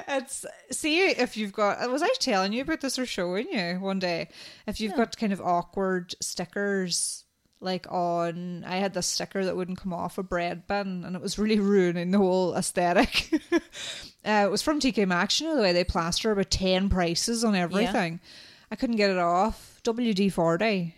it's 0.08 0.44
see 0.70 1.00
if 1.08 1.36
you've 1.36 1.52
got 1.52 1.88
was 1.90 2.02
I 2.02 2.08
telling 2.18 2.52
you 2.52 2.62
about 2.62 2.80
this 2.80 2.98
or 2.98 3.06
showing 3.06 3.48
you 3.52 3.78
one 3.80 3.98
day 3.98 4.28
if 4.66 4.80
you've 4.80 4.96
got 4.96 5.16
kind 5.16 5.32
of 5.32 5.40
awkward 5.40 6.14
stickers 6.20 7.24
like 7.60 7.86
on 7.90 8.64
I 8.64 8.76
had 8.76 8.94
this 8.94 9.06
sticker 9.06 9.44
that 9.44 9.56
wouldn't 9.56 9.78
come 9.78 9.92
off 9.92 10.18
a 10.18 10.22
bread 10.22 10.66
bin 10.66 11.04
and 11.04 11.14
it 11.14 11.22
was 11.22 11.38
really 11.38 11.60
ruining 11.60 12.10
the 12.10 12.18
whole 12.18 12.54
aesthetic. 12.54 13.30
uh, 13.52 13.58
it 14.24 14.50
was 14.50 14.62
from 14.62 14.80
TK 14.80 15.06
Maxx, 15.06 15.40
you 15.40 15.48
know 15.48 15.56
the 15.56 15.62
way 15.62 15.72
they 15.72 15.84
plaster 15.84 16.32
about 16.32 16.50
ten 16.50 16.88
prices 16.88 17.44
on 17.44 17.54
everything. 17.54 18.20
I 18.70 18.76
couldn't 18.76 18.96
get 18.96 19.10
it 19.10 19.18
off. 19.18 19.80
WD 19.84 20.32
forty 20.32 20.94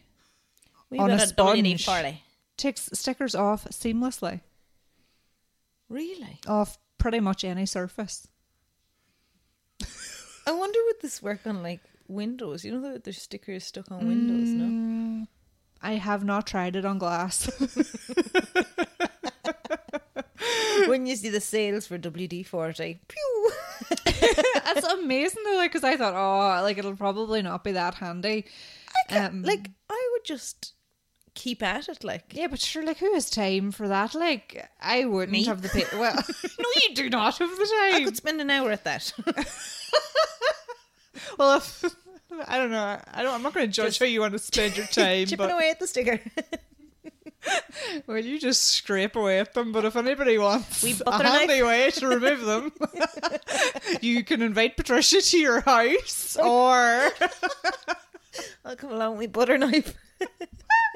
We 0.91 0.99
On 0.99 1.11
a 1.11 1.15
a 1.15 1.19
WD 1.19 1.85
forty. 1.85 2.23
takes 2.57 2.91
stickers 2.93 3.35
off 3.35 3.65
seamlessly 3.71 4.41
Really? 5.89 6.41
off 6.47 6.79
pretty 7.03 7.21
much 7.21 7.43
any 7.43 7.67
surface. 7.67 8.29
I 10.47 10.53
wonder 10.53 10.79
would 10.87 11.01
this 11.03 11.21
work 11.21 11.41
on 11.45 11.63
like 11.63 11.81
Windows? 12.07 12.65
You 12.65 12.73
know 12.73 12.93
that 12.93 13.03
there's 13.03 13.21
stickers 13.21 13.65
stuck 13.65 13.91
on 13.91 14.07
Windows, 14.07 14.51
no? 14.51 14.65
Mm, 14.65 15.27
I 15.83 15.95
have 15.95 16.25
not 16.25 16.47
tried 16.47 16.77
it 16.77 16.85
on 16.85 16.99
glass. 16.99 17.51
when 20.87 21.07
you 21.07 21.17
see 21.17 21.29
the 21.29 21.41
sales 21.41 21.89
for 21.89 21.99
WD 21.99 22.47
forty, 22.47 23.01
pew. 23.09 23.51
That's 24.05 24.87
amazing 24.87 25.43
though, 25.45 25.63
because 25.63 25.83
I 25.83 25.97
thought, 25.97 26.15
oh, 26.15 26.63
like 26.63 26.79
it'll 26.79 26.95
probably 26.95 27.43
not 27.43 27.65
be 27.65 27.73
that 27.73 27.95
handy. 27.95 28.45
Um, 29.11 29.43
like 29.43 29.71
I 29.91 30.09
would 30.13 30.25
just 30.25 30.75
keep 31.35 31.63
at 31.63 31.89
it. 31.89 32.05
Like 32.05 32.33
yeah, 32.33 32.47
but 32.47 32.61
sure, 32.61 32.85
like 32.85 32.99
who 32.99 33.13
has 33.15 33.29
time 33.31 33.73
for 33.73 33.89
that? 33.89 34.15
Like 34.15 34.69
I 34.81 35.05
wouldn't 35.05 35.33
Me? 35.33 35.45
have 35.45 35.63
the 35.63 35.69
pay. 35.69 35.85
Well, 35.93 36.15
no, 36.59 36.67
you 36.89 36.95
do 36.95 37.11
not 37.11 37.39
have 37.39 37.51
the 37.51 37.57
time 37.57 37.95
I 37.95 38.03
could 38.05 38.17
spend 38.17 38.41
an 38.41 38.51
hour 38.51 38.71
at 38.71 38.85
that. 38.85 39.13
well, 41.39 41.57
if, 41.59 41.85
I 42.47 42.59
don't 42.59 42.71
know. 42.71 43.01
I 43.13 43.23
don't. 43.23 43.35
I'm 43.35 43.43
not 43.43 43.55
going 43.55 43.67
to 43.67 43.73
judge 43.73 43.89
Just 43.89 43.99
how 44.01 44.07
you 44.07 44.21
want 44.21 44.33
to 44.33 44.39
spend 44.39 44.77
your 44.77 44.87
time, 44.87 45.27
Chipping 45.27 45.47
but 45.47 45.53
away 45.53 45.71
at 45.71 45.79
the 45.81 45.87
sticker. 45.87 46.21
well, 48.07 48.19
you 48.19 48.39
just 48.39 48.63
scrape 48.63 49.17
away 49.17 49.41
at 49.41 49.55
them. 49.55 49.73
But 49.73 49.85
if 49.85 49.97
anybody 49.97 50.39
wants 50.39 50.83
We 50.83 50.93
a 50.93 51.05
butter 51.05 51.25
knife. 51.25 51.39
handy 51.49 51.63
way 51.63 51.91
to 51.91 52.09
remove 52.09 52.41
them, 52.43 52.73
you 54.01 54.25
can 54.25 54.43
invite 54.43 54.77
Patricia 54.77 55.21
to 55.21 55.39
your 55.39 55.61
house, 55.61 56.37
oh. 56.41 56.71
or 56.71 57.11
I'll 58.65 58.77
come 58.77 58.93
along 58.93 59.19
with 59.19 59.33
butter 59.33 59.59
knife. 59.59 59.95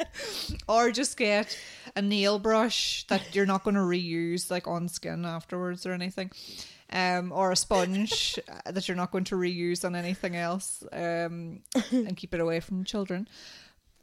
or 0.69 0.91
just 0.91 1.17
get 1.17 1.57
a 1.95 2.03
nail 2.03 2.39
brush 2.39 3.07
that 3.09 3.35
you're 3.35 3.47
not 3.47 3.65
going 3.65 3.75
to 3.75 3.81
reuse 3.81 4.51
like 4.51 4.67
on 4.67 4.89
skin 4.89 5.25
afterwards 5.25 5.87
or 5.87 5.93
anything. 5.93 6.31
Um 6.93 7.33
or 7.33 7.51
a 7.51 7.57
sponge 7.57 8.39
that 8.65 8.87
you're 8.87 8.97
not 8.97 9.11
going 9.11 9.25
to 9.25 9.37
reuse 9.37 9.85
on 9.85 9.97
anything 9.97 10.37
else 10.37 10.85
um 10.93 11.61
and 11.91 12.17
keep 12.17 12.33
it 12.35 12.41
away 12.41 12.61
from 12.61 12.85
children. 12.85 13.29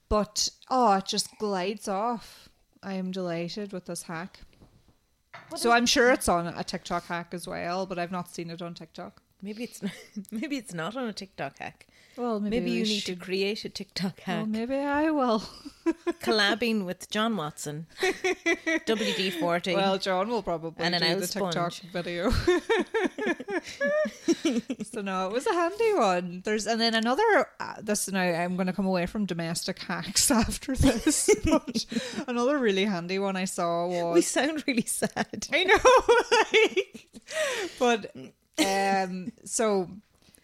But 0.10 0.50
oh 0.70 0.94
it 0.94 1.06
just 1.06 1.30
glides 1.40 1.88
off. 1.88 2.50
I 2.82 2.96
am 2.96 3.12
delighted 3.12 3.72
with 3.72 3.86
this 3.86 4.04
hack. 4.04 4.42
So 5.56 5.72
i'm 5.72 5.86
sure 5.86 6.12
it's 6.12 6.28
on 6.28 6.48
a 6.48 6.64
tiktok 6.64 7.06
hack 7.06 7.34
as 7.34 7.48
well 7.48 7.86
but 7.86 8.00
i've 8.00 8.12
not 8.12 8.30
seen 8.34 8.50
it 8.50 8.62
on 8.62 8.74
tiktok. 8.74 9.22
Maybe 9.44 9.66
it's 9.66 9.82
maybe 10.32 10.58
it's 10.58 10.74
not 10.74 10.96
on 10.96 11.08
a 11.08 11.14
TikTok 11.14 11.60
hack. 11.60 11.86
Well 12.18 12.40
Maybe, 12.40 12.72
you 12.72 12.84
we 12.84 12.90
need 12.90 13.06
to 13.06 13.16
create 13.16 13.66
a 13.66 13.70
TikTok 13.70 14.20
hack. 14.22 14.38
well, 14.38 14.46
maybe 14.46 14.76
i 14.76 15.10
will 15.12 15.44
collabing 16.22 16.86
with 16.86 17.10
John 17.10 17.36
Watson, 17.36 17.88
WD 18.02 19.40
forty. 19.40 19.76
Well, 19.76 19.98
John 19.98 20.30
will 20.30 20.44
probably 20.44 20.86
And 20.86 20.96
an 20.96 21.02
do 21.02 21.08
out 21.08 21.20
the 21.20 21.28
TikTok 21.28 21.74
video. 21.92 22.30
so 24.84 25.02
no, 25.02 25.28
it 25.28 25.34
was 25.34 25.46
a 25.46 25.54
handy 25.54 25.94
one. 25.94 26.42
There's 26.46 26.68
and 26.68 26.80
then 26.80 26.96
another. 26.96 27.48
Uh, 27.60 27.76
this 27.82 28.10
now 28.10 28.22
I'm 28.22 28.56
going 28.56 28.68
to 28.68 28.74
come 28.74 28.86
away 28.86 29.06
from 29.06 29.26
domestic 29.26 29.80
hacks 29.80 30.32
after 30.32 30.74
this. 30.76 31.30
but 31.44 31.86
another 32.28 32.58
really 32.58 32.86
handy 32.86 33.20
one 33.20 33.36
I 33.36 33.44
saw 33.46 33.88
was 33.88 34.14
we 34.14 34.22
sound 34.22 34.64
really 34.68 34.86
sad. 34.86 35.48
I 35.52 35.64
know, 35.66 35.80
like, 36.54 37.08
but 37.78 38.16
um, 38.66 39.34
so 39.44 39.90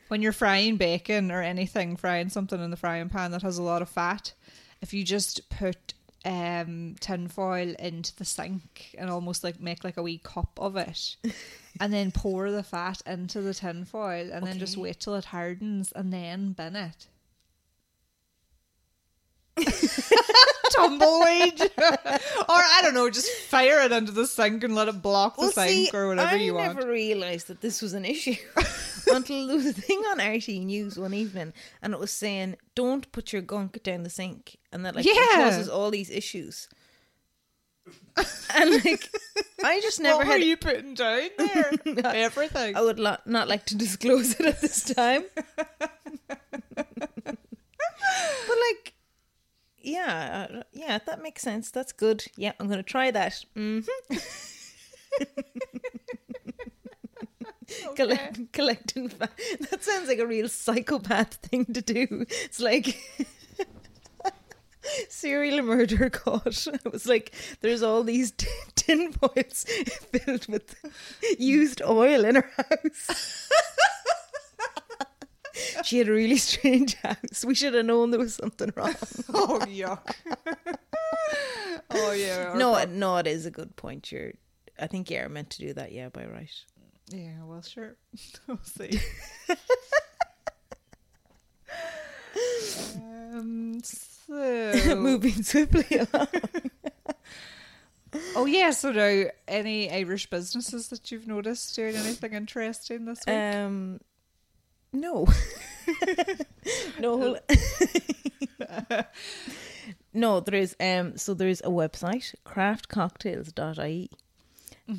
when 0.10 0.22
you're 0.22 0.34
frying 0.34 0.76
bacon 0.76 1.32
or 1.32 1.42
anything, 1.42 1.96
frying 1.96 2.30
something 2.30 2.62
in 2.62 2.72
the 2.72 2.78
frying 2.78 3.10
pan 3.10 3.32
that 3.32 3.44
has 3.44 3.58
a 3.58 3.64
lot 3.64 3.82
of 3.82 3.90
fat, 3.90 4.34
if 4.82 4.94
you 4.94 5.04
just 5.04 5.50
put 5.50 5.94
um 6.26 6.96
tinfoil 7.00 7.74
into 7.80 8.14
the 8.18 8.26
sink 8.26 8.94
and 8.98 9.10
almost 9.10 9.42
like 9.42 9.58
make 9.62 9.86
like 9.86 9.96
a 9.96 10.02
wee 10.02 10.18
cup 10.22 10.60
of 10.60 10.76
it 10.76 11.16
and 11.80 11.94
then 11.94 12.12
pour 12.12 12.52
the 12.52 12.62
fat 12.62 13.02
into 13.06 13.40
the 13.40 13.54
tin 13.54 13.86
foil, 13.86 14.30
and 14.32 14.46
then 14.46 14.60
just 14.60 14.76
wait 14.76 15.00
till 15.00 15.16
it 15.16 15.26
hardens 15.26 15.92
and 15.94 16.12
then 16.12 16.52
bin 16.52 16.76
it. 16.76 17.08
Tumbleweed, 20.72 21.62
or 21.78 21.90
I 22.50 22.80
don't 22.82 22.94
know, 22.94 23.10
just 23.10 23.30
fire 23.30 23.82
it 23.82 23.92
into 23.92 24.12
the 24.12 24.26
sink 24.26 24.64
and 24.64 24.74
let 24.74 24.88
it 24.88 25.02
block 25.02 25.36
the 25.36 25.42
Well, 25.42 25.52
sink 25.52 25.92
see, 25.92 25.98
or 25.98 26.08
whatever 26.08 26.36
I 26.36 26.38
you 26.38 26.54
want. 26.54 26.70
I 26.70 26.74
never 26.74 26.88
realised 26.88 27.48
that 27.48 27.60
this 27.60 27.82
was 27.82 27.94
an 27.94 28.06
issue 28.06 28.36
until 29.12 29.48
there 29.48 29.56
was 29.56 29.66
a 29.66 29.74
thing 29.74 30.00
on 30.10 30.20
RTÉ 30.20 30.66
News 30.66 30.98
one 30.98 31.14
evening, 31.14 31.54
and 31.82 31.94
it 31.94 32.00
was 32.00 32.12
saying, 32.12 32.56
"Don't 32.76 33.12
put 33.12 33.32
your 33.34 33.42
gunk 33.42 33.82
down 33.84 34.04
the 34.04 34.10
sink," 34.10 34.58
and 34.72 34.86
that 34.86 34.96
like 34.96 35.06
Yeah. 35.06 35.14
causes 35.36 35.68
all 35.70 35.92
these 35.92 36.10
issues. 36.10 36.68
and 38.54 38.84
like, 38.86 39.10
I 39.64 39.80
just 39.82 40.00
never 40.00 40.18
what 40.18 40.28
had. 40.28 40.34
were 40.40 40.46
you 40.46 40.58
putting 40.58 40.94
down 40.94 41.30
there? 41.38 41.72
Everything. 42.06 42.76
I 42.76 42.82
would 42.82 43.00
lo- 43.00 43.18
not 43.26 43.48
like 43.48 43.66
to 43.68 43.76
disclose 43.86 44.40
it 44.40 44.46
at 44.46 44.62
this 44.62 44.84
time. 44.84 45.24
but 46.76 47.38
like, 48.48 48.94
yeah, 49.82 50.48
uh, 50.52 50.64
yeah, 50.72 51.00
that 51.06 51.24
makes 51.24 51.42
sense. 51.42 51.72
That's 51.72 51.92
good. 51.94 52.26
Yeah, 52.36 52.52
I'm 52.60 52.68
gonna 52.70 52.84
try 52.84 53.10
that. 53.12 53.44
hmm 53.56 53.80
Collect, 57.96 58.40
collecting 58.54 59.10
fa- 59.10 59.30
that 59.70 59.84
sounds 59.84 60.08
like 60.08 60.20
a 60.20 60.28
real 60.28 60.48
psychopath 60.50 61.36
thing 61.36 61.66
to 61.66 61.82
do. 61.82 62.26
It's 62.30 62.60
like 62.60 62.98
serial 65.10 65.62
murder 65.62 66.10
caught. 66.10 66.68
It 66.68 66.92
was 66.92 67.06
like 67.06 67.34
there's 67.62 67.84
all 67.84 68.04
these 68.04 68.32
tin, 68.32 68.50
tin 68.76 69.12
foils 69.14 69.66
filled 70.12 70.48
with 70.48 70.76
used 71.38 71.82
oil 71.82 72.26
in 72.26 72.36
her 72.36 72.50
house. 72.58 73.50
she 75.84 75.98
had 75.98 76.08
a 76.08 76.12
really 76.12 76.38
strange 76.38 76.96
house. 76.96 77.44
We 77.46 77.56
should 77.56 77.74
have 77.74 77.86
known 77.86 78.12
there 78.12 78.20
was 78.20 78.36
something 78.36 78.72
wrong. 78.76 78.96
oh 79.34 79.60
yuck. 79.68 80.14
oh 81.92 82.12
yeah. 82.14 82.54
No, 82.56 82.74
prob- 82.74 82.90
no, 82.90 83.18
it 83.18 83.28
is 83.28 83.46
a 83.46 83.52
good 83.52 83.76
point. 83.76 84.12
You're, 84.12 84.34
I 84.80 84.88
think 84.88 85.10
you're 85.12 85.30
meant 85.30 85.50
to 85.52 85.60
do 85.60 85.74
that. 85.74 85.92
Yeah, 85.92 86.10
by 86.10 86.26
right. 86.26 86.50
Yeah. 87.10 87.44
Well, 87.44 87.62
sure. 87.62 87.96
we'll 88.48 88.60
see. 88.64 89.00
um. 92.96 93.82
So. 93.84 94.96
Moving 94.96 95.42
swiftly 95.44 95.98
along. 95.98 96.28
oh 98.36 98.46
yeah. 98.46 98.72
So 98.72 98.92
now, 98.92 99.26
any 99.48 99.92
Irish 99.92 100.30
businesses 100.30 100.90
that 100.90 101.12
you've 101.12 101.28
noticed 101.28 101.76
doing 101.76 101.96
anything 101.96 102.34
interesting 102.34 103.06
this 103.06 103.20
week? 103.26 103.36
Um, 103.36 104.00
no, 104.94 105.28
no, 107.00 107.38
no. 110.14 110.40
There 110.40 110.60
is 110.60 110.76
um. 110.80 111.18
So 111.18 111.34
there 111.34 111.48
is 111.48 111.62
a 111.62 111.70
website, 111.70 112.36
craftcocktails.ie, 112.46 114.10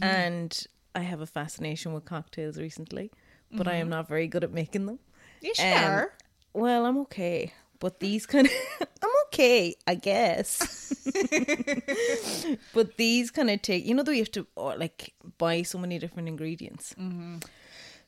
and 0.02 0.66
I 0.94 1.00
have 1.00 1.20
a 1.20 1.26
fascination 1.26 1.92
with 1.92 2.05
cocktails 2.05 2.59
recently, 2.59 3.11
but 3.53 3.68
I 3.68 3.74
am 3.76 3.88
not 3.88 4.09
very 4.09 4.26
good 4.26 4.44
at 4.44 4.53
making 4.53 4.87
them. 4.87 4.98
you 5.40 5.50
um, 5.50 5.55
sure? 5.55 6.14
Well, 6.53 6.85
I'm 6.85 6.98
okay, 6.98 7.53
but 7.79 8.00
these 8.00 8.26
kind 8.26 8.46
of 8.46 8.53
I'm 9.03 9.11
okay, 9.26 9.74
I 9.87 9.94
guess. 9.94 10.92
but 12.74 12.96
these 12.96 13.31
kind 13.31 13.50
of 13.50 13.62
take, 13.62 13.87
you 13.87 13.94
know, 13.94 14.03
that 14.03 14.12
you 14.12 14.20
have 14.20 14.33
to 14.33 14.46
uh, 14.57 14.76
like 14.76 15.14
buy 15.38 15.62
so 15.62 15.79
many 15.79 15.98
different 15.98 16.29
ingredients. 16.29 16.94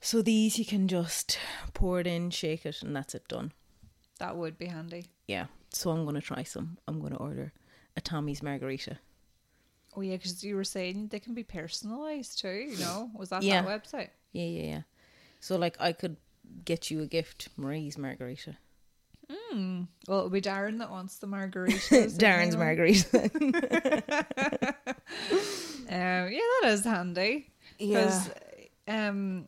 So 0.01 0.21
these 0.21 0.59
you 0.59 0.65
can 0.65 0.89
just 0.89 1.39
pour 1.75 2.01
it 2.01 2.07
in, 2.09 2.31
shake 2.31 2.67
it, 2.67 2.83
and 2.83 2.95
that's 2.95 3.15
it 3.15 3.29
done. 3.29 3.53
That 4.19 4.37
would 4.37 4.59
be 4.59 4.67
handy. 4.67 5.07
Yeah. 5.29 5.47
So 5.71 5.91
I'm 5.91 6.05
gonna 6.05 6.21
try 6.21 6.43
some. 6.43 6.79
I'm 6.87 7.01
gonna 7.01 7.17
order 7.17 7.53
a 7.97 8.01
Tommy's 8.01 8.43
margarita. 8.43 8.99
Oh 9.97 10.01
yeah, 10.01 10.17
because 10.17 10.43
you 10.43 10.57
were 10.57 10.65
saying 10.65 11.09
they 11.09 11.21
can 11.21 11.35
be 11.35 11.43
personalized 11.45 12.39
too. 12.41 12.49
You 12.71 12.79
know, 12.79 13.11
was 13.15 13.29
that 13.31 13.43
Yeah. 13.43 13.63
that 13.63 13.83
website? 13.85 14.09
Yeah, 14.33 14.45
yeah, 14.45 14.63
yeah. 14.63 14.81
So 15.41 15.57
like 15.57 15.77
I 15.81 15.93
could 15.93 16.17
get 16.65 16.91
you 16.91 17.03
a 17.03 17.07
gift, 17.07 17.49
Marie's 17.57 17.99
margarita. 17.99 18.57
Hmm. 19.31 19.83
Well, 20.09 20.19
it'll 20.19 20.31
be 20.31 20.41
Darren 20.43 20.79
that 20.79 20.91
wants 20.91 21.19
the 21.19 21.27
margaritas. 21.37 22.17
Darren's 22.19 22.57
margarita. 22.57 23.31
Um, 25.89 26.33
yeah, 26.33 26.39
that 26.63 26.71
is 26.71 26.85
handy. 26.85 27.51
Because 27.79 28.31
um, 28.89 29.47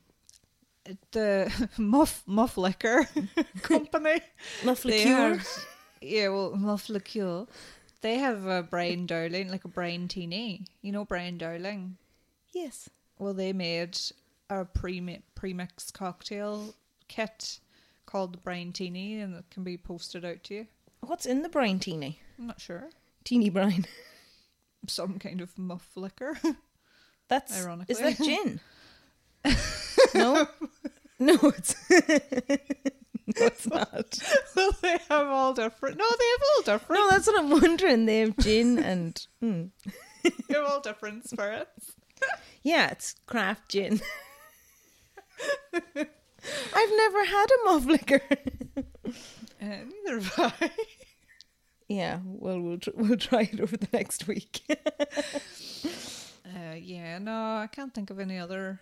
the 1.12 1.50
Muff 1.78 2.22
Muff 2.26 2.58
Liquor 2.58 3.08
Company, 3.62 4.20
Muff 4.64 4.84
liqueur. 4.84 5.36
had, 5.36 5.46
yeah, 6.02 6.28
well, 6.28 6.54
Muff 6.54 6.88
Liqueur, 6.90 7.46
they 8.04 8.18
have 8.18 8.44
a 8.44 8.62
Brian 8.62 9.06
Dowling, 9.06 9.50
like 9.50 9.64
a 9.64 9.68
Brian 9.68 10.08
Teeny. 10.08 10.66
You 10.82 10.92
know 10.92 11.06
Brian 11.06 11.38
Dowling? 11.38 11.96
Yes. 12.52 12.90
Well, 13.18 13.32
they 13.32 13.54
made 13.54 13.98
a 14.50 14.66
pre 14.66 15.20
premix 15.34 15.90
cocktail 15.90 16.74
kit 17.08 17.60
called 18.04 18.34
the 18.34 18.38
Brian 18.38 18.74
Teeny, 18.74 19.20
and 19.20 19.34
it 19.34 19.46
can 19.50 19.64
be 19.64 19.78
posted 19.78 20.22
out 20.22 20.44
to 20.44 20.54
you. 20.54 20.66
What's 21.00 21.24
in 21.24 21.40
the 21.40 21.48
brine 21.48 21.78
teeny? 21.78 22.20
I'm 22.38 22.46
not 22.46 22.60
sure. 22.60 22.90
Teeny 23.24 23.48
brine. 23.48 23.86
Some 24.86 25.18
kind 25.18 25.40
of 25.40 25.58
muff 25.58 25.88
liquor. 25.96 26.38
That's 27.28 27.58
Ironically. 27.58 27.94
Is 27.94 28.00
that 28.00 28.22
gin? 28.22 28.60
no. 30.14 30.46
No, 31.18 31.38
it's 31.56 31.74
no, 33.40 33.46
it's 33.46 33.66
not. 33.66 34.18
well, 34.54 34.70
they 34.82 34.98
have 35.08 35.26
all 35.28 35.54
different. 35.54 35.96
No, 35.96 36.04
they 36.04 36.24
have 36.24 36.42
all 36.56 36.62
different. 36.62 37.00
No, 37.02 37.10
that's 37.10 37.26
what 37.26 37.38
I'm 37.38 37.50
wondering. 37.50 38.06
They 38.06 38.18
have 38.20 38.36
gin 38.38 38.78
and 38.78 39.26
hmm. 39.40 39.64
They 40.22 40.54
have 40.54 40.64
all 40.64 40.80
different 40.80 41.28
spirits. 41.28 41.92
yeah, 42.62 42.90
it's 42.90 43.14
craft 43.26 43.70
gin. 43.70 44.00
I've 45.74 46.90
never 46.96 47.24
had 47.24 47.46
a 47.46 47.64
muff 47.64 47.86
liquor. 47.86 48.20
Uh, 49.62 49.84
neither 50.04 50.20
have 50.20 50.52
I. 50.60 50.70
yeah, 51.88 52.18
well, 52.24 52.60
we'll 52.60 52.78
tr- 52.78 52.90
we'll 52.94 53.16
try 53.16 53.48
it 53.50 53.60
over 53.60 53.76
the 53.76 53.88
next 53.92 54.26
week. 54.26 54.62
Uh, 56.46 56.74
yeah, 56.78 57.18
no, 57.18 57.32
I 57.32 57.68
can't 57.70 57.92
think 57.94 58.10
of 58.10 58.20
any 58.20 58.38
other 58.38 58.80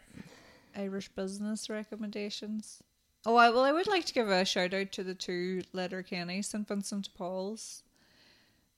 Irish 0.77 1.09
business 1.09 1.71
recommendations. 1.71 2.83
Oh, 3.25 3.37
I, 3.37 3.51
well, 3.51 3.65
I 3.65 3.73
would 3.73 3.87
like 3.87 4.05
to 4.07 4.15
give 4.15 4.29
a 4.29 4.45
shout 4.45 4.75
out 4.75 4.91
to 4.93 5.05
the 5.05 5.15
two 5.15 5.63
Letterkenny 5.73 6.43
St 6.43 6.67
Vincent 6.67 7.05
de 7.05 7.11
Paul's. 7.11 7.85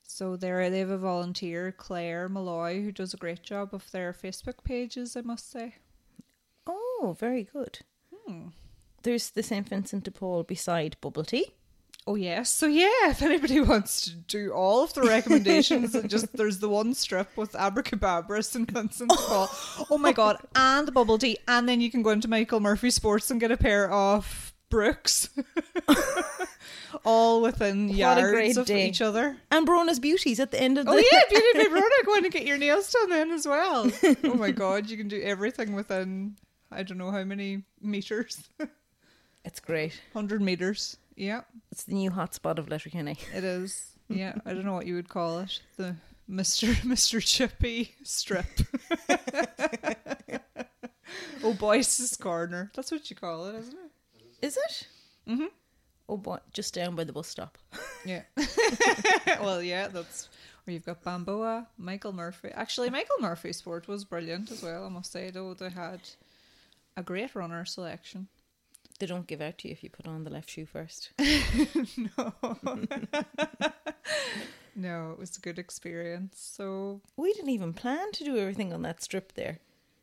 So 0.03 0.37
there, 0.37 0.69
they 0.69 0.81
have 0.81 0.91
a 0.91 0.99
volunteer, 0.99 1.73
Claire 1.73 2.29
Malloy, 2.29 2.83
who 2.83 2.93
does 2.93 3.15
a 3.15 3.19
great 3.19 3.43
job 3.43 3.71
of 3.73 3.91
their 3.91 4.13
Facebook 4.13 4.63
pages. 4.63 5.17
I 5.17 5.23
must 5.23 5.51
say. 5.51 5.77
oh, 6.67 7.17
very 7.19 7.45
good. 7.45 7.81
Hmm. 8.27 8.49
There's 9.03 9.31
the 9.31 9.43
St 9.43 9.69
Vincent 9.69 10.05
de 10.05 10.11
Paul 10.11 10.43
beside 10.43 10.97
Bubble 11.01 11.25
Tea. 11.25 11.53
Oh 12.07 12.17
yes, 12.17 12.51
so 12.51 12.67
yeah, 12.67 13.09
if 13.09 13.23
anybody 13.23 13.61
wants 13.73 14.03
to 14.03 14.11
do 14.11 14.53
all 14.53 14.85
of 14.85 14.93
the 14.93 15.03
recommendations, 15.03 15.95
and 15.95 16.09
just 16.11 16.33
there's 16.37 16.59
the 16.59 16.69
one 16.69 16.93
strip 16.93 17.35
with 17.37 17.53
Abrakebabra 17.53 18.45
St 18.45 18.71
Vincent 18.71 19.11
de 19.11 19.17
Paul. 19.17 19.49
Oh 19.91 19.97
my 19.99 20.13
god, 20.13 20.37
and 20.55 20.87
the 20.87 20.93
bubble 20.93 21.17
tea, 21.19 21.39
and 21.49 21.67
then 21.69 21.81
you 21.81 21.91
can 21.91 22.03
go 22.03 22.11
into 22.11 22.29
Michael 22.29 22.61
Murphy 22.61 22.91
Sports 22.91 23.31
and 23.31 23.41
get 23.41 23.51
a 23.51 23.57
pair 23.57 23.91
of 23.91 24.53
Brooks, 24.69 25.31
all 27.05 27.41
within 27.43 27.89
What 27.89 27.97
yards 27.97 28.57
of 28.59 28.67
day. 28.67 28.89
each 28.89 29.01
other. 29.01 29.37
And 29.51 29.67
Brona's 29.67 29.99
Beauties 29.99 30.41
at 30.41 30.51
the 30.51 30.61
end 30.61 30.79
of 30.79 30.87
oh, 30.89 30.93
the 30.93 30.99
Oh 30.99 31.09
yeah, 31.13 31.21
Beauty 31.31 31.59
Baby 31.59 31.75
Rona 31.75 31.89
going 32.05 32.23
to 32.25 32.29
get 32.29 32.45
your 32.45 32.59
nails 32.59 32.91
done 32.91 33.11
then 33.11 33.31
as 33.31 33.47
well. 33.47 33.91
Oh 34.25 34.35
my 34.35 34.51
god, 34.51 34.91
you 34.91 34.97
can 34.97 35.09
do 35.09 35.21
everything 35.23 35.75
within 35.75 36.37
I 36.71 36.83
don't 36.83 36.99
know 36.99 37.11
how 37.13 37.23
many 37.25 37.63
meters, 37.81 38.43
It's 39.45 39.61
great. 39.61 40.01
hundred 40.13 40.43
meters. 40.43 40.97
Yeah. 41.17 41.43
It's 41.71 41.85
the 41.85 41.95
new 41.95 42.11
hotspot 42.11 42.59
of 42.59 42.69
Letterkenny. 42.69 43.19
It 43.35 43.45
is. 43.45 43.91
Yeah, 44.07 44.35
I 44.45 44.53
don't 44.53 44.67
know 44.67 44.75
what 44.75 44.87
you 44.87 44.97
would 44.97 45.09
call 45.09 45.39
it. 45.39 45.63
The 45.79 45.97
Mr. 46.31 46.75
Mr. 46.85 47.25
Chippy 47.25 47.95
strip. 48.03 48.45
oh, 51.43 51.55
Boyce's 51.55 52.15
Corner. 52.19 52.71
That's 52.75 52.93
what 52.93 53.09
you 53.09 53.17
call 53.17 53.47
it, 53.47 53.55
isn't 53.55 53.73
it? 53.73 54.47
Is 54.47 54.59
it? 54.59 54.89
Mm 55.27 55.37
hmm. 55.37 55.47
Oh, 56.07 56.19
boy, 56.19 56.37
just 56.53 56.75
down 56.75 56.97
by 56.97 57.05
the 57.05 57.15
bus 57.15 57.29
stop. 57.29 57.57
Yeah. 58.05 58.25
well, 59.41 59.63
yeah, 59.63 59.89
that's 59.89 60.29
where 60.65 60.75
you've 60.75 60.85
got 60.85 61.03
Bamboa, 61.03 61.67
Michael 61.79 62.13
Murphy. 62.13 62.51
Actually, 62.53 62.91
Michael 62.91 63.17
Murphy's 63.21 63.57
sport 63.57 63.89
was 63.89 64.05
brilliant 64.05 64.51
as 64.51 64.63
well, 64.63 64.85
I 64.85 64.91
must 64.91 65.13
say, 65.13 65.31
though. 65.31 65.55
They 65.55 65.71
had 65.71 66.01
a 66.95 67.03
great 67.03 67.35
runner 67.35 67.65
selection. 67.65 68.29
They 68.99 69.07
don't 69.07 69.27
give 69.27 69.41
out 69.41 69.59
to 69.59 69.69
you 69.69 69.73
if 69.73 69.83
you 69.83 69.91
put 69.91 70.07
on 70.07 70.25
the 70.25 70.31
left 70.31 70.51
shoe 70.51 70.67
first. 70.67 71.11
no. 71.19 72.33
no, 74.77 75.11
it 75.11 75.19
was 75.19 75.37
a 75.37 75.41
good 75.41 75.59
experience. 75.59 76.39
So 76.39 77.01
We 77.17 77.33
didn't 77.33 77.51
even 77.51 77.73
plan 77.73 78.13
to 78.13 78.25
do 78.25 78.37
everything 78.37 78.73
on 78.73 78.83
that 78.83 79.03
strip 79.03 79.35
there. 79.35 79.59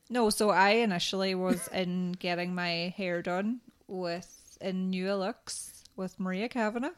No, 0.09 0.29
so 0.29 0.49
I 0.49 0.71
initially 0.71 1.35
was 1.35 1.67
in 1.73 2.13
getting 2.13 2.53
my 2.53 2.93
hair 2.97 3.21
done 3.21 3.61
with 3.87 4.57
in 4.59 4.89
New 4.89 5.13
Looks 5.15 5.83
with 5.95 6.19
Maria 6.19 6.49
Kavanagh. 6.49 6.91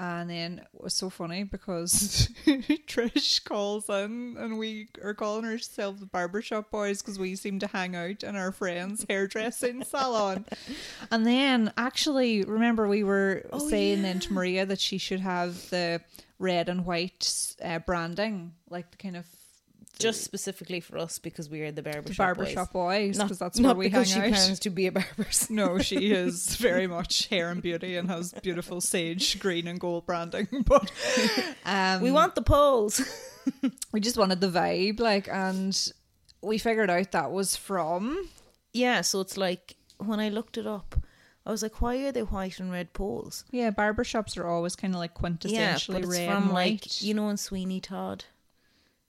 And 0.00 0.30
then 0.30 0.58
it 0.60 0.68
was 0.80 0.94
so 0.94 1.10
funny 1.10 1.42
because 1.42 2.28
Trish 2.46 3.42
calls 3.42 3.88
in 3.88 4.36
and 4.38 4.56
we 4.56 4.86
are 5.02 5.12
calling 5.12 5.44
ourselves 5.44 5.98
the 5.98 6.06
barbershop 6.06 6.70
boys 6.70 7.02
because 7.02 7.18
we 7.18 7.34
seem 7.34 7.58
to 7.58 7.66
hang 7.66 7.96
out 7.96 8.22
in 8.22 8.36
our 8.36 8.52
friend's 8.52 9.04
hairdressing 9.08 9.82
salon. 9.82 10.44
And 11.10 11.26
then 11.26 11.72
actually, 11.76 12.44
remember, 12.44 12.86
we 12.86 13.02
were 13.02 13.44
Oh, 13.52 13.58
saying 13.58 14.02
then 14.02 14.20
to 14.20 14.32
Maria 14.32 14.64
that 14.66 14.78
she 14.78 14.98
should 14.98 15.18
have 15.20 15.68
the 15.70 16.00
red 16.38 16.68
and 16.68 16.86
white 16.86 17.56
uh, 17.64 17.80
branding, 17.80 18.52
like 18.70 18.92
the 18.92 18.98
kind 18.98 19.16
of 19.16 19.26
Just 19.98 20.22
specifically 20.24 20.80
for 20.80 20.98
us 20.98 21.18
because 21.18 21.50
we 21.50 21.62
are 21.62 21.72
the 21.72 21.82
the 21.82 21.90
barbershop. 21.90 22.16
barbershop 22.16 22.72
boys, 22.72 23.18
because 23.18 23.38
that's 23.38 23.60
where 23.60 23.74
we 23.74 23.86
because 23.86 24.12
hang 24.12 24.22
she 24.22 24.28
out. 24.28 24.34
plans 24.34 24.58
to 24.60 24.70
be 24.70 24.86
a 24.86 24.92
barber. 24.92 25.26
No, 25.50 25.78
she 25.78 26.12
is 26.12 26.56
very 26.56 26.86
much 26.86 27.26
hair 27.28 27.50
and 27.50 27.60
beauty 27.60 27.96
and 27.96 28.08
has 28.08 28.32
beautiful 28.42 28.80
sage 28.80 29.38
green 29.40 29.66
and 29.66 29.80
gold 29.80 30.06
branding. 30.06 30.46
But 30.66 30.90
um, 31.64 32.02
we 32.02 32.10
want 32.12 32.34
the 32.34 32.42
poles. 32.42 33.00
we 33.92 34.00
just 34.00 34.16
wanted 34.16 34.40
the 34.40 34.48
vibe, 34.48 35.00
like, 35.00 35.28
and 35.28 35.92
we 36.42 36.58
figured 36.58 36.90
out 36.90 37.12
that 37.12 37.32
was 37.32 37.56
from. 37.56 38.28
yeah, 38.72 39.00
so 39.00 39.20
it's 39.20 39.36
like 39.36 39.76
when 39.98 40.20
I 40.20 40.28
looked 40.28 40.56
it 40.58 40.66
up, 40.66 40.94
I 41.44 41.50
was 41.50 41.62
like, 41.62 41.80
why 41.80 41.96
are 42.04 42.12
they 42.12 42.22
white 42.22 42.60
and 42.60 42.70
red 42.70 42.92
poles? 42.92 43.44
Yeah, 43.50 43.70
barbershops 43.72 44.36
are 44.38 44.46
always 44.46 44.76
kind 44.76 44.94
of 44.94 45.00
like 45.00 45.14
quintessentially 45.14 45.52
Yeah, 45.52 45.78
but 45.88 46.02
it's 46.02 46.08
red 46.08 46.28
from 46.28 46.42
and 46.44 46.52
like 46.52 47.02
you 47.02 47.14
know 47.14 47.28
in 47.30 47.36
Sweeney 47.36 47.80
Todd. 47.80 48.24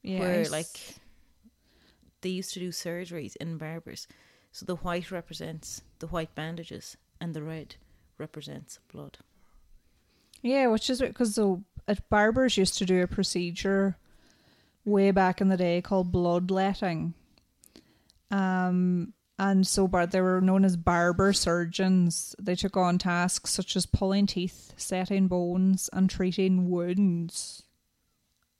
Yeah, 0.03 0.19
where 0.19 0.45
like 0.45 0.79
they 2.21 2.29
used 2.29 2.53
to 2.53 2.59
do 2.59 2.69
surgeries 2.69 3.35
in 3.37 3.57
barbers. 3.57 4.07
So 4.51 4.65
the 4.65 4.75
white 4.75 5.11
represents 5.11 5.81
the 5.99 6.07
white 6.07 6.33
bandages 6.35 6.97
and 7.21 7.33
the 7.33 7.43
red 7.43 7.75
represents 8.17 8.79
blood. 8.91 9.19
yeah, 10.41 10.67
which 10.67 10.89
is 10.89 11.01
because 11.01 11.35
so 11.35 11.63
at 11.87 12.07
barbers 12.09 12.57
used 12.57 12.77
to 12.77 12.85
do 12.85 13.01
a 13.01 13.07
procedure 13.07 13.97
way 14.85 15.11
back 15.11 15.41
in 15.41 15.49
the 15.49 15.57
day 15.57 15.81
called 15.81 16.11
bloodletting. 16.11 17.13
Um, 18.31 19.13
and 19.37 19.65
so 19.65 19.87
bar- 19.87 20.07
they 20.07 20.21
were 20.21 20.41
known 20.41 20.65
as 20.65 20.75
barber 20.75 21.31
surgeons. 21.33 22.35
They 22.39 22.55
took 22.55 22.75
on 22.75 22.97
tasks 22.97 23.51
such 23.51 23.75
as 23.75 23.85
pulling 23.85 24.27
teeth, 24.27 24.73
setting 24.77 25.27
bones, 25.27 25.89
and 25.93 26.09
treating 26.09 26.69
wounds. 26.69 27.63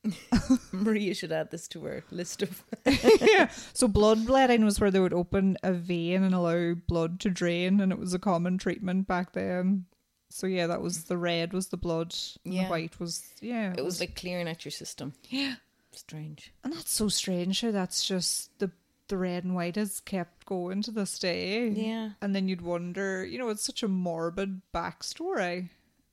Maria 0.72 1.14
should 1.14 1.32
add 1.32 1.52
this 1.52 1.68
to 1.70 1.84
her 1.84 2.04
list 2.12 2.42
of 2.42 2.64
yeah. 2.86 3.50
So 3.74 3.88
bloodletting 3.88 4.64
was 4.66 4.80
where 4.80 4.92
they 4.92 5.00
would 5.00 5.14
open 5.14 5.58
a 5.64 5.74
vein 5.74 6.24
and 6.24 6.34
allow 6.34 6.74
blood 6.88 7.20
to 7.22 7.30
drain, 7.30 7.80
and 7.80 7.92
it 7.92 8.00
was 8.00 8.14
a 8.14 8.20
common 8.20 8.58
treatment 8.58 9.08
back 9.08 9.34
then. 9.34 9.86
So 10.30 10.48
yeah, 10.48 10.68
that 10.68 10.82
was 10.82 11.06
the 11.06 11.18
red 11.18 11.54
was 11.54 11.68
the 11.68 11.78
blood, 11.78 12.16
and 12.46 12.54
Yeah. 12.54 12.64
the 12.66 12.70
white 12.70 13.00
was 13.00 13.28
yeah. 13.42 13.74
it 13.78 13.84
was 13.84 14.00
like 14.00 14.16
clearing 14.16 14.48
out 14.48 14.64
your 14.64 14.72
system. 14.72 15.14
yeah, 15.30 15.56
Strange. 15.92 16.54
and 16.64 16.72
that's 16.74 16.92
so 16.92 17.10
strange. 17.10 17.62
How 17.62 17.72
that's 17.72 18.06
just 18.06 18.58
the 18.60 18.72
the 19.08 19.18
red 19.18 19.44
and 19.44 19.56
white 19.56 19.76
has 19.76 20.00
kept 20.00 20.46
going 20.46 20.84
to 20.84 20.92
this 20.92 21.18
day. 21.18 21.68
Yeah. 21.70 22.12
and 22.22 22.36
then 22.36 22.48
you'd 22.48 22.62
wonder, 22.62 23.26
you 23.26 23.40
know, 23.40 23.50
it's 23.50 23.64
such 23.66 23.82
a 23.82 23.88
morbid 23.88 24.62
backstory. 24.72 25.70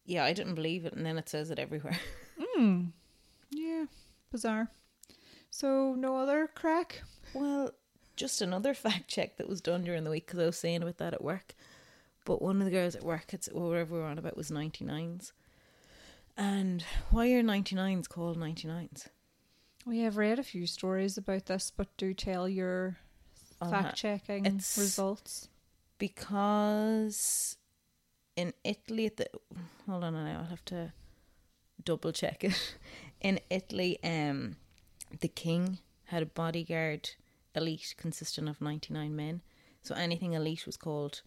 Yeah, 0.07 0.24
I 0.24 0.32
didn't 0.32 0.55
believe 0.55 0.87
it 0.87 0.95
and 0.95 1.05
then 1.05 1.18
it 1.18 1.28
says 1.28 1.51
it 1.51 1.59
everywhere. 1.59 1.99
Hmm. 2.39 2.84
Yeah, 3.59 3.87
bizarre. 4.31 4.69
So 5.51 5.95
no 5.95 6.17
other 6.19 6.49
craic. 6.55 7.03
Well, 7.33 7.71
just 8.17 8.43
another 8.43 8.75
fact 8.85 9.09
check 9.09 9.37
that 9.39 9.49
was 9.49 9.61
done 9.61 9.83
during 9.85 10.05
the 10.05 10.11
week 10.11 10.27
because 10.27 10.41
I 10.41 10.47
was 10.47 10.59
saying 10.59 10.83
about 10.83 10.99
that 10.99 11.15
at 11.15 11.25
work. 11.25 11.55
But 12.27 12.43
one 12.43 12.59
of 12.61 12.65
the 12.65 12.71
girls 12.71 12.95
at 12.95 13.05
work, 13.05 13.33
it's 13.33 13.49
whatever 13.53 13.95
we 13.95 14.01
were 14.01 14.07
on 14.07 14.19
about, 14.19 14.37
was 14.37 14.51
99s. 14.51 15.33
And 16.37 16.85
why 17.11 17.29
are 17.33 17.43
99s 17.43 18.09
called 18.09 18.37
99s? 18.37 19.07
We 19.87 20.01
have 20.01 20.17
read 20.17 20.39
a 20.39 20.43
few 20.45 20.67
stories 20.67 21.17
about 21.17 21.47
this, 21.47 21.73
but 21.75 21.97
do 21.97 22.13
tell 22.13 22.49
your 22.49 22.99
I'll 23.61 23.71
fact 23.71 23.87
ha- 23.87 23.93
checking 23.95 24.45
it's- 24.45 24.77
results. 24.77 25.49
Because 25.99 27.57
in 28.37 28.53
Italy, 28.65 29.07
at 29.07 29.17
the, 29.17 29.29
hold 29.89 30.05
on 30.05 30.15
I'll 30.15 30.45
have 30.45 30.65
to 30.67 30.93
double 31.83 32.13
check 32.13 32.45
it. 32.45 32.77
In 33.21 33.41
Italy, 33.51 33.99
um, 34.05 34.57
the 35.21 35.29
king 35.29 35.79
had 36.05 36.23
a 36.23 36.27
bodyguard 36.27 37.11
elite 37.55 37.95
consisting 37.97 38.49
of 38.49 38.61
99 38.61 39.14
men. 39.14 39.41
So 39.83 39.95
anything 39.95 40.35
elite 40.35 40.67
was 40.67 40.77
called 40.77 41.23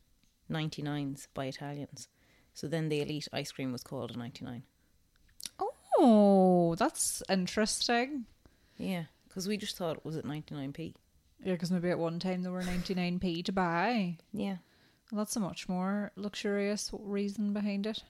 99s 0.50 1.28
by 1.34 1.46
Italians. 1.46 2.08
So 2.54 2.68
then 2.68 2.90
the 2.90 3.02
elite 3.02 3.28
ice 3.32 3.52
cream 3.52 3.72
was 3.72 3.84
called 3.84 4.12
a 4.12 4.18
99. 4.18 4.64
Oh, 5.98 6.76
that's 6.76 7.22
interesting. 7.30 8.26
Yeah, 8.78 9.06
because 9.28 9.48
we 9.48 9.58
just 9.58 9.78
thought 9.78 9.98
it 9.98 10.06
was 10.06 10.16
at 10.16 10.26
99p. 10.26 10.94
Yeah, 11.44 11.54
because 11.54 11.72
maybe 11.72 11.90
at 11.90 12.00
one 12.00 12.20
time 12.20 12.44
there 12.44 12.52
were 12.52 12.62
99p 12.62 13.44
to 13.46 13.52
buy. 13.52 14.18
Yeah. 14.32 14.58
Well, 15.12 15.20
that's 15.20 15.36
a 15.36 15.40
much 15.40 15.68
more 15.68 16.12
luxurious 16.16 16.90
reason 16.94 17.54
behind 17.54 17.88
it. 17.88 18.04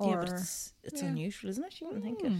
Yeah, 0.00 0.06
Or, 0.06 0.16
but 0.22 0.30
it's, 0.30 0.72
it's 0.82 1.02
yeah. 1.02 1.08
unusual, 1.08 1.50
isn't 1.50 1.64
it? 1.64 1.80
You 1.80 1.86
wouldn't 1.88 2.04
think 2.04 2.22
it. 2.24 2.28
Hmm. 2.32 2.38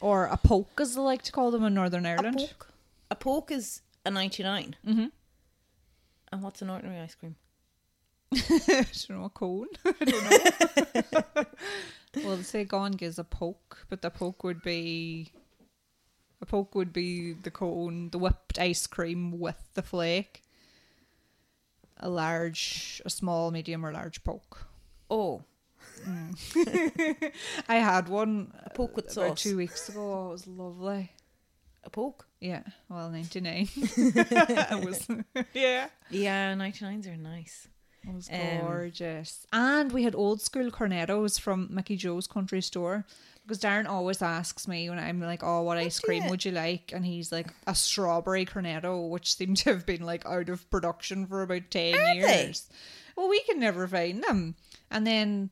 or 0.00 0.26
a 0.26 0.36
poke, 0.36 0.80
as 0.80 0.94
they 0.94 1.00
like 1.00 1.22
to 1.22 1.32
call 1.32 1.50
them 1.50 1.64
in 1.64 1.74
Northern 1.74 2.06
A 2.06 2.10
Ireland. 2.10 2.38
poke. 2.38 2.72
A 3.10 3.14
poke 3.14 3.50
is 3.50 3.82
a 4.04 4.10
99. 4.10 4.76
Mm-hmm. 4.86 5.06
And 6.32 6.42
what's 6.42 6.60
an 6.62 6.70
ordinary 6.70 7.00
ice 7.00 7.14
cream? 7.14 7.36
I 8.34 8.84
don't 9.08 9.10
know, 9.10 9.24
a 9.24 9.30
cone? 9.30 9.68
I 9.84 10.04
don't 10.04 11.34
know. 11.34 11.44
well, 12.24 12.36
they 12.36 12.42
say 12.42 12.64
Gone 12.64 12.92
gives 12.92 13.18
a 13.18 13.24
poke, 13.24 13.86
but 13.88 14.02
the 14.02 14.10
poke 14.10 14.44
would 14.44 14.62
be. 14.62 15.32
A 16.42 16.46
poke 16.46 16.74
would 16.74 16.92
be 16.92 17.32
the 17.32 17.50
cone, 17.50 18.10
the 18.10 18.18
whipped 18.18 18.58
ice 18.58 18.86
cream 18.86 19.38
with 19.40 19.56
the 19.74 19.82
flake. 19.82 20.42
A 21.96 22.08
large, 22.08 23.02
a 23.04 23.10
small, 23.10 23.50
medium, 23.50 23.84
or 23.84 23.92
large 23.92 24.22
poke. 24.22 24.66
Oh, 25.10 25.42
I 27.68 27.76
had 27.76 28.08
one 28.08 28.52
a 28.64 28.70
poke 28.70 28.96
with 28.96 29.06
about 29.16 29.38
sauce. 29.38 29.42
two 29.42 29.56
weeks 29.56 29.88
ago. 29.88 30.00
Oh, 30.12 30.28
it 30.28 30.32
was 30.32 30.46
lovely. 30.46 31.12
A 31.84 31.90
poke? 31.90 32.26
Yeah, 32.40 32.62
well, 32.88 33.10
99. 33.10 33.68
it 33.76 34.84
was, 34.84 35.06
yeah. 35.54 35.88
Yeah, 36.10 36.54
99s 36.54 37.06
are 37.12 37.16
nice. 37.16 37.68
It 38.06 38.14
was 38.14 38.28
Um, 38.32 38.60
gorgeous. 38.66 39.46
and 39.52 39.92
we 39.92 40.02
had 40.04 40.14
old 40.14 40.40
school 40.40 40.70
cornettos 40.70 41.38
from 41.40 41.68
Mickey 41.70 41.96
Joe's 41.96 42.26
country 42.26 42.60
store. 42.62 43.04
Because 43.46 43.62
Darren 43.62 43.88
always 43.88 44.20
asks 44.20 44.68
me 44.68 44.90
when 44.90 44.98
I'm 44.98 45.22
like, 45.22 45.42
oh, 45.42 45.62
what 45.62 45.78
ice 45.78 45.98
cream 46.00 46.24
it? 46.24 46.30
would 46.30 46.44
you 46.44 46.52
like? 46.52 46.92
And 46.94 47.06
he's 47.06 47.32
like, 47.32 47.46
a 47.66 47.74
strawberry 47.74 48.44
cornetto, 48.44 49.08
which 49.08 49.34
seemed 49.36 49.56
to 49.58 49.70
have 49.72 49.86
been 49.86 50.02
like 50.04 50.26
out 50.26 50.50
of 50.50 50.68
production 50.70 51.26
for 51.26 51.40
about 51.42 51.70
10 51.70 51.94
Are 51.94 51.98
they? 52.26 52.42
years. 52.44 52.68
Well, 53.16 53.30
we 53.30 53.40
can 53.40 53.58
never 53.58 53.88
find 53.88 54.22
them. 54.22 54.54
And 54.90 55.06
then 55.06 55.50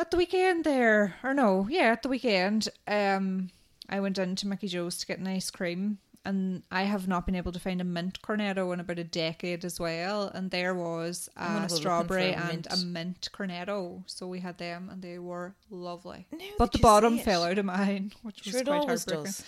at 0.00 0.10
the 0.10 0.16
weekend 0.16 0.64
there, 0.64 1.16
or 1.22 1.34
no, 1.34 1.66
yeah, 1.70 1.92
at 1.92 2.02
the 2.02 2.08
weekend, 2.08 2.68
um, 2.88 3.50
I 3.88 4.00
went 4.00 4.18
into 4.18 4.46
Mickey 4.48 4.68
Joe's 4.68 4.98
to 4.98 5.06
get 5.06 5.18
an 5.18 5.26
ice 5.26 5.50
cream, 5.50 5.98
and 6.24 6.62
I 6.70 6.82
have 6.82 7.08
not 7.08 7.26
been 7.26 7.34
able 7.34 7.52
to 7.52 7.58
find 7.60 7.80
a 7.80 7.84
mint 7.84 8.20
cornetto 8.22 8.72
in 8.72 8.80
about 8.80 8.98
a 8.98 9.04
decade 9.04 9.64
as 9.64 9.80
well. 9.80 10.28
And 10.28 10.50
there 10.50 10.74
was 10.74 11.28
a 11.36 11.68
strawberry 11.68 12.30
a 12.32 12.36
and 12.36 12.66
a 12.70 12.76
mint. 12.78 13.28
cornetto, 13.32 14.02
so 14.06 14.26
we 14.26 14.40
had 14.40 14.58
them, 14.58 14.88
and 14.90 15.02
they 15.02 15.18
were 15.18 15.54
lovely. 15.70 16.26
But 16.58 16.72
the 16.72 16.78
bottom 16.78 17.18
fell 17.18 17.44
out 17.44 17.58
of 17.58 17.64
mine, 17.64 18.12
which 18.22 18.44
was 18.44 18.52
Sure, 18.52 18.60
it 18.60 18.66
quite 18.66 18.86
heartbreaking. 18.86 19.24
does. 19.24 19.44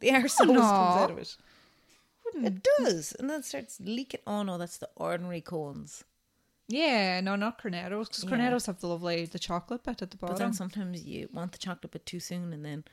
The 0.00 0.12
arse 0.12 0.40
always 0.40 0.60
comes 0.60 1.00
out 1.02 1.10
of 1.10 1.18
it. 1.18 1.36
Wouldn't- 2.24 2.46
It 2.46 2.68
does. 2.78 3.12
And 3.18 3.28
then 3.28 3.40
it 3.40 3.44
starts 3.44 3.78
leaking. 3.80 4.20
Oh, 4.26 4.42
no, 4.42 4.58
that's 4.58 4.78
the 4.78 4.88
ordinary 4.96 5.40
cones. 5.40 6.04
Yeah, 6.68 7.20
no, 7.22 7.34
not 7.36 7.60
cornettos, 7.62 8.08
because 8.08 8.24
Yeah. 8.24 8.30
cornettos 8.30 8.66
have 8.66 8.78
the 8.80 8.88
lovely 8.88 9.24
the 9.24 9.38
chocolate 9.38 9.82
bit 9.84 10.02
at 10.02 10.10
the 10.10 10.16
bottom. 10.18 10.34
But 10.34 10.38
then 10.38 10.52
sometimes 10.52 11.04
you 11.04 11.28
want 11.32 11.52
the 11.52 11.58
chocolate 11.58 11.92
bit 11.92 12.04
too 12.04 12.20
soon 12.20 12.52
and 12.52 12.62
then, 12.64 12.84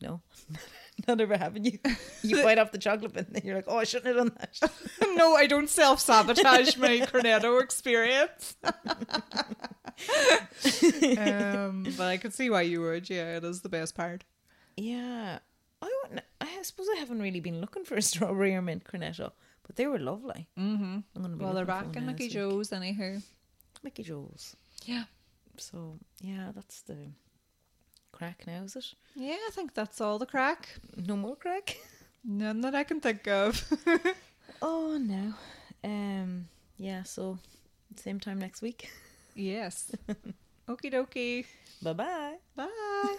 no, 0.00 0.20
not 1.08 1.20
ever 1.20 1.36
happened. 1.36 1.66
You, 1.66 1.78
you 2.22 2.42
bite 2.44 2.58
off 2.58 2.70
the 2.70 2.78
chocolate 2.78 3.12
bit 3.14 3.26
and 3.26 3.34
then 3.36 3.42
you're 3.44 3.56
like, 3.56 3.64
oh, 3.66 3.78
I 3.78 3.84
shouldn't 3.84 4.16
have 4.16 4.26
done 4.26 4.36
that. 4.38 4.70
no, 5.16 5.34
I 5.34 5.46
don't 5.48 5.68
self 5.68 5.98
sabotage 6.00 6.76
my 6.76 6.98
cornetto 7.00 7.60
experience. 7.62 8.54
um, 11.18 11.84
but 11.96 12.06
I 12.06 12.16
could 12.20 12.34
see 12.34 12.50
why 12.50 12.62
you 12.62 12.80
would. 12.82 13.08
Yeah, 13.10 13.36
it 13.36 13.44
is 13.44 13.62
the 13.62 13.68
best 13.68 13.94
part. 13.94 14.24
Yeah. 14.76 15.38
I 15.82 15.90
wouldn't, 16.04 16.22
I 16.40 16.62
suppose 16.62 16.86
I 16.94 16.98
haven't 16.98 17.20
really 17.20 17.40
been 17.40 17.60
looking 17.60 17.84
for 17.84 17.96
a 17.96 18.02
strawberry 18.02 18.54
or 18.54 18.62
mint 18.62 18.84
cornetto, 18.84 19.32
but 19.66 19.76
they 19.76 19.86
were 19.86 19.98
lovely. 19.98 20.46
Mm-hmm. 20.58 20.98
I'm 21.14 21.22
gonna 21.22 21.36
be 21.36 21.44
Well, 21.44 21.54
they're 21.54 21.64
back 21.64 21.96
in 21.96 22.06
Mickey. 22.06 22.28
Joe's, 22.28 22.72
anyhow. 22.72 23.18
Mickey 23.82 24.02
Joe's. 24.02 24.56
Yeah. 24.84 25.04
So 25.58 25.98
yeah, 26.20 26.52
that's 26.54 26.82
the 26.82 26.96
craic 28.12 28.46
now, 28.46 28.62
is 28.64 28.76
it? 28.76 28.94
Yeah, 29.14 29.36
I 29.46 29.50
think 29.52 29.74
that's 29.74 30.00
all 30.00 30.18
the 30.18 30.26
craic. 30.26 30.78
No 30.96 31.16
more 31.16 31.36
craic. 31.36 31.76
None 32.24 32.60
that 32.62 32.74
I 32.74 32.84
can 32.84 33.00
think 33.00 33.26
of. 33.28 33.64
Oh 34.62 34.96
no. 34.98 35.34
Um. 35.84 36.48
Yeah. 36.78 37.02
So 37.02 37.38
same 37.96 38.18
time 38.20 38.38
next 38.38 38.62
week. 38.62 38.90
yes. 39.34 39.90
Okie 40.68 40.90
dokie. 40.92 41.44
Bye 41.82 41.92
bye. 41.92 42.36
Bye. 42.56 43.16